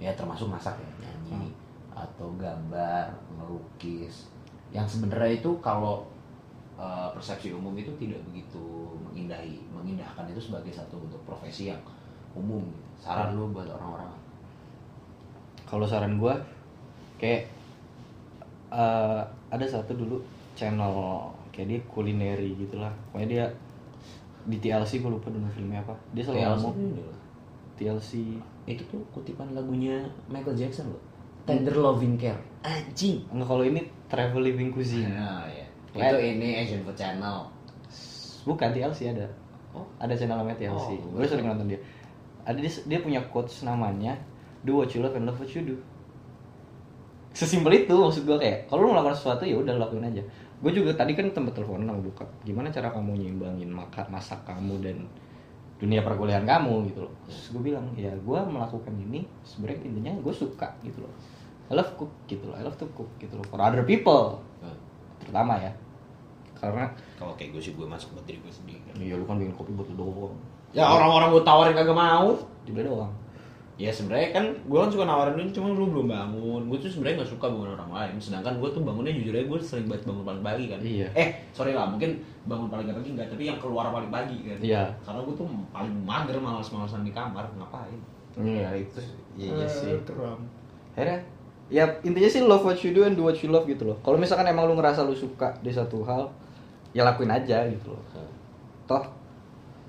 Ya 0.00 0.10
termasuk 0.16 0.50
masak 0.50 0.74
ya 0.80 0.90
nyanyi 1.04 1.54
atau 1.94 2.34
gambar 2.34 3.14
ngelukis. 3.38 4.26
Yang 4.74 4.98
sebenarnya 4.98 5.38
itu 5.38 5.50
kalau 5.62 6.08
uh, 6.74 7.14
persepsi 7.14 7.54
umum 7.54 7.76
itu 7.78 7.94
tidak 8.00 8.18
begitu 8.26 8.90
mengindahi 9.06 9.62
mengindahkan 9.70 10.26
itu 10.34 10.50
sebagai 10.50 10.74
satu 10.74 10.98
untuk 10.98 11.20
profesi 11.22 11.70
yang 11.70 11.80
umum. 12.34 12.66
Saran 12.98 13.38
lu 13.38 13.54
buat 13.54 13.70
orang-orang? 13.70 14.10
Kalau 15.68 15.86
saran 15.86 16.18
gua 16.18 16.34
kayak 17.20 17.46
eh, 18.74 19.22
ada 19.54 19.64
satu 19.70 19.94
dulu 19.94 20.18
channel 20.58 21.30
kayak 21.54 21.66
dia 21.70 21.80
kulineri 21.86 22.58
gitulah. 22.58 22.90
Pokoknya 23.10 23.28
dia 23.30 23.44
di 24.44 24.56
TLC 24.60 25.00
gue 25.00 25.10
lupa 25.10 25.30
dulu 25.30 25.46
filmnya 25.54 25.80
apa. 25.80 25.94
Dia 26.12 26.22
selalu 26.26 26.38
TLC 26.42 26.50
ngomong 26.50 26.74
loh. 26.98 27.16
TLC 27.74 28.10
itu 28.64 28.82
tuh 28.90 29.02
kutipan 29.14 29.54
lagunya 29.54 30.02
Michael 30.26 30.58
Jackson 30.58 30.90
loh. 30.90 31.02
Tender 31.44 31.76
Loving 31.76 32.16
Care. 32.16 32.40
Anjing. 32.64 33.24
Enggak 33.28 33.48
kalau 33.52 33.64
ini 33.64 33.80
travel 34.08 34.40
living 34.40 34.72
cuisine. 34.72 35.12
Nah, 35.12 35.44
ya. 35.48 35.66
Let- 35.94 36.16
itu 36.16 36.18
ini 36.34 36.48
Asian 36.64 36.80
Food 36.82 36.96
Channel. 36.96 37.46
Bukan 38.44 38.68
TLC 38.72 39.12
ada. 39.12 39.28
Oh. 39.74 39.84
Ada 39.98 40.14
channel 40.14 40.38
namanya 40.38 40.58
TLC 40.62 40.88
Oh, 41.02 41.18
gue 41.18 41.26
sering 41.26 41.50
nonton 41.50 41.66
dia. 41.66 41.80
Ada 42.46 42.58
dia, 42.62 42.70
dia 42.86 42.98
punya 43.02 43.20
quotes 43.26 43.66
namanya 43.66 44.14
do 44.62 44.80
what 44.80 44.88
you 44.94 45.02
love 45.02 45.16
and 45.18 45.26
love 45.28 45.36
what 45.36 45.50
you 45.50 45.62
do 45.64 45.76
sesimpel 47.34 47.82
itu 47.82 47.90
maksud 47.90 48.22
gue 48.22 48.38
kayak 48.38 48.70
kalau 48.70 48.86
lu 48.86 48.88
melakukan 48.94 49.18
sesuatu 49.18 49.42
ya 49.42 49.58
udah 49.58 49.74
lakuin 49.74 50.06
aja. 50.06 50.22
Gue 50.62 50.70
juga 50.70 50.94
tadi 50.94 51.18
kan 51.18 51.26
tempat 51.34 51.58
telepon 51.58 51.82
sama 51.82 51.98
bokap. 51.98 52.30
Gimana 52.46 52.70
cara 52.70 52.94
kamu 52.94 53.18
nyimbangin 53.18 53.68
makan 53.74 54.06
masak 54.08 54.38
kamu 54.46 54.78
dan 54.80 54.96
dunia 55.82 56.00
perkuliahan 56.06 56.46
kamu 56.46 56.94
gitu 56.94 57.04
loh. 57.04 57.12
Terus 57.26 57.58
gue 57.58 57.62
bilang 57.74 57.90
ya 57.98 58.14
gue 58.14 58.38
melakukan 58.38 58.94
ini 58.94 59.26
sebenarnya 59.42 59.82
intinya 59.82 60.12
gue 60.22 60.32
suka 60.32 60.70
gitu 60.86 61.02
loh. 61.02 61.12
I 61.68 61.74
love 61.74 61.90
cook 61.98 62.14
gitu 62.30 62.46
loh. 62.46 62.54
I 62.54 62.62
love 62.62 62.78
to 62.78 62.86
cook 62.94 63.10
gitu 63.18 63.34
loh. 63.34 63.44
For 63.50 63.58
other 63.58 63.82
people. 63.82 64.38
Terutama 65.18 65.58
ya. 65.58 65.74
Karena 66.54 66.86
Kalau 67.18 67.34
kayak 67.34 67.50
gue 67.58 67.60
sih 67.60 67.74
gue 67.74 67.84
masak 67.84 68.14
buat 68.14 68.24
diri 68.24 68.38
gue 68.38 68.52
sendiri. 68.54 68.80
iya 68.96 69.18
lu 69.18 69.26
kan 69.26 69.42
bikin 69.42 69.52
kopi 69.58 69.74
buat 69.74 69.90
lu 69.90 69.98
doang. 69.98 70.38
Ya 70.70 70.86
orang-orang 70.86 71.34
gue 71.34 71.42
tawarin 71.42 71.74
kagak 71.74 71.98
mau. 71.98 72.38
dibeli 72.64 72.88
doang 72.88 73.23
Ya 73.74 73.90
sebenarnya 73.90 74.30
kan 74.30 74.46
gue 74.54 74.78
kan 74.78 74.86
suka 74.86 75.02
nawarin 75.02 75.34
ini 75.34 75.50
cuma 75.50 75.74
lu 75.74 75.90
belum 75.90 76.06
bangun. 76.06 76.62
Gue 76.70 76.78
tuh 76.78 76.86
sebenarnya 76.86 77.22
nggak 77.22 77.32
suka 77.34 77.50
bangun 77.50 77.74
orang 77.74 77.90
lain. 77.90 78.14
Sedangkan 78.22 78.62
gue 78.62 78.70
tuh 78.70 78.82
bangunnya 78.86 79.10
jujur 79.10 79.34
aja 79.34 79.46
gue 79.50 79.58
sering 79.58 79.86
banget 79.90 80.06
bangun 80.06 80.22
paling 80.22 80.42
pagi 80.46 80.64
kan. 80.70 80.78
Iya. 80.78 81.08
Eh 81.18 81.28
sorry 81.50 81.74
lah 81.74 81.90
mungkin 81.90 82.22
bangun 82.46 82.70
paling 82.70 82.86
pagi 82.86 83.10
enggak 83.10 83.34
tapi 83.34 83.50
yang 83.50 83.58
keluar 83.58 83.90
paling 83.90 84.14
pagi 84.14 84.38
kan. 84.46 84.58
Iya. 84.62 84.82
Karena 85.02 85.20
gue 85.26 85.34
tuh 85.34 85.46
paling 85.74 85.94
mager 86.06 86.38
malas-malasan 86.38 87.02
di 87.02 87.10
kamar 87.10 87.50
ngapain. 87.58 87.98
Iya 88.38 88.70
itu 88.78 88.98
iya, 89.38 89.50
iya 89.58 89.66
sih. 89.66 89.90
Eh, 89.90 90.02
Keram. 90.06 90.38
Akhirnya 90.94 91.18
ya 91.66 91.84
intinya 92.06 92.30
sih 92.30 92.42
love 92.46 92.62
what 92.62 92.78
you 92.86 92.94
do 92.94 93.02
and 93.02 93.18
do 93.18 93.26
what 93.26 93.38
you 93.42 93.50
love 93.50 93.66
gitu 93.66 93.90
loh. 93.90 93.98
Kalau 94.06 94.14
misalkan 94.14 94.46
emang 94.46 94.70
lu 94.70 94.78
ngerasa 94.78 95.02
lu 95.02 95.18
suka 95.18 95.50
di 95.62 95.74
satu 95.74 96.06
hal, 96.06 96.30
ya 96.94 97.02
lakuin 97.02 97.30
aja 97.30 97.66
gitu 97.66 97.90
loh. 97.90 98.02
Toh 98.86 99.23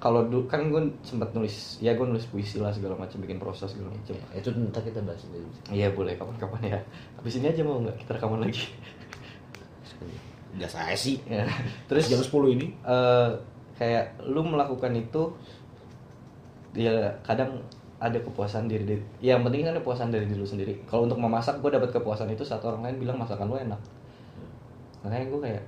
kalau 0.06 0.22
dulu 0.30 0.46
kan 0.46 0.70
gue 0.70 0.86
sempat 1.02 1.34
nulis, 1.34 1.82
ya 1.82 1.98
gue 1.98 2.06
nulis 2.06 2.30
puisi 2.30 2.62
lah 2.62 2.70
segala 2.70 2.94
macam, 2.94 3.18
bikin 3.26 3.42
proses 3.42 3.74
segala 3.74 3.90
macam. 3.90 4.14
itu 4.38 4.54
ntar 4.70 4.86
kita 4.86 5.02
bahas 5.02 5.26
itu 5.26 5.42
Iya 5.74 5.90
boleh 5.98 6.14
kapan-kapan 6.14 6.78
ya. 6.78 6.80
Habis 7.18 7.42
ini 7.42 7.50
aja 7.50 7.66
mau 7.66 7.82
nggak 7.82 8.06
kita 8.06 8.22
rekaman 8.22 8.46
lagi. 8.46 8.70
Enggak 10.54 10.70
saya 10.78 10.94
sih. 10.94 11.18
ya. 11.26 11.42
Terus 11.90 12.06
Jam 12.06 12.22
10 12.22 12.54
ini. 12.54 12.70
eh, 12.86 13.30
kayak 13.82 14.22
lu 14.30 14.46
melakukan 14.46 14.94
itu 14.94 15.34
ya 16.78 17.10
kadang 17.26 17.66
ada 17.98 18.20
kepuasan 18.22 18.70
diri 18.70 18.86
diri 18.86 19.04
ya, 19.24 19.36
yang 19.36 19.44
penting 19.48 19.66
kan 19.66 19.74
ada 19.74 19.82
kepuasan 19.82 20.12
dari 20.12 20.28
diri 20.28 20.40
lu 20.40 20.48
sendiri 20.48 20.80
kalau 20.88 21.08
untuk 21.08 21.20
memasak 21.20 21.60
gue 21.60 21.72
dapat 21.72 21.92
kepuasan 21.92 22.32
itu 22.32 22.44
saat 22.44 22.64
orang 22.64 22.84
lain 22.84 23.00
bilang 23.00 23.18
masakan 23.20 23.48
lu 23.48 23.56
enak 23.56 23.80
makanya 25.04 25.26
gue 25.32 25.40
kayak 25.40 25.64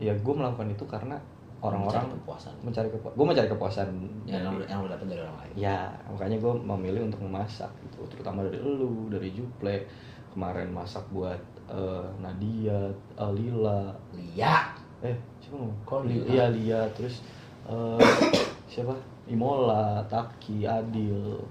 ya 0.00 0.12
gue 0.16 0.34
melakukan 0.34 0.68
itu 0.72 0.84
karena 0.88 1.16
orang-orang 1.58 2.06
Mencari 2.06 2.18
kepuasan. 2.22 2.54
mencari 2.62 2.88
kepuasan. 2.88 3.16
Gue 3.18 3.26
mencari 3.26 3.48
kepuasan 3.48 3.88
yang 4.24 4.42
lu 4.54 4.62
yang 4.62 4.78
lu 4.82 4.88
dapat 4.88 5.06
dari 5.06 5.20
orang 5.20 5.36
lain. 5.42 5.52
Ya 5.58 5.78
makanya 6.06 6.36
gue 6.38 6.52
memilih 6.54 7.02
untuk 7.04 7.20
memasak 7.20 7.70
gitu 7.82 7.98
terutama 8.08 8.46
dari 8.46 8.58
lu 8.58 9.10
dari 9.10 9.30
Juple. 9.32 9.82
Kemarin 10.28 10.70
masak 10.70 11.02
buat 11.10 11.40
eh, 11.66 12.06
Nadia 12.18 12.86
Alila. 13.16 13.90
Lia? 14.14 14.70
Eh 15.02 15.14
siapa 15.40 15.58
ngomong? 15.58 15.78
Kok 15.82 16.00
Li- 16.06 16.22
Lila? 16.22 16.30
Iya 16.30 16.44
Lia. 16.50 16.80
Terus 16.94 17.26
eh, 17.66 17.98
siapa? 18.70 18.94
Imola 19.26 19.98
Taki 20.06 20.62
Adil. 20.62 21.42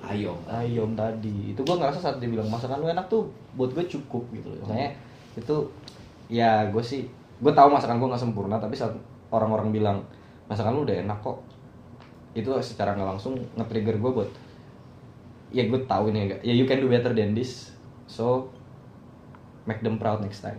Ayom 0.00 0.38
Ayom 0.46 0.94
tadi. 0.94 1.54
Itu 1.54 1.62
gue 1.62 1.74
ngerasa 1.74 1.98
saat 1.98 2.16
dia 2.18 2.26
bilang 2.26 2.46
masakan 2.46 2.82
lu 2.82 2.88
enak 2.88 3.06
tuh 3.06 3.26
buat 3.54 3.70
gue 3.70 3.82
cukup 3.84 4.22
gitu 4.30 4.46
loh. 4.48 4.62
Makanya 4.62 4.90
itu 5.34 5.56
ya 6.26 6.70
gue 6.70 6.82
sih 6.82 7.06
gue 7.38 7.50
tahu 7.50 7.66
masakan 7.68 7.98
gue 7.98 8.08
nggak 8.08 8.22
sempurna 8.22 8.56
tapi 8.56 8.74
saat 8.74 8.94
orang-orang 9.34 9.74
bilang 9.74 9.98
masakan 10.46 10.78
lu 10.78 10.82
udah 10.86 11.02
enak 11.02 11.18
kok. 11.18 11.42
Itu 12.38 12.54
secara 12.62 12.94
nggak 12.94 13.08
langsung 13.18 13.34
nge-trigger 13.58 13.98
gue 13.98 14.12
buat 14.22 14.30
ya 15.54 15.70
gue 15.70 15.80
tahu 15.86 16.10
ini 16.10 16.18
enggak 16.26 16.40
ya 16.42 16.50
you 16.50 16.66
can 16.66 16.82
do 16.82 16.90
better 16.90 17.14
than 17.14 17.30
this 17.30 17.70
so 18.10 18.50
make 19.70 19.78
them 19.86 19.96
proud 19.96 20.18
next 20.18 20.42
time 20.42 20.52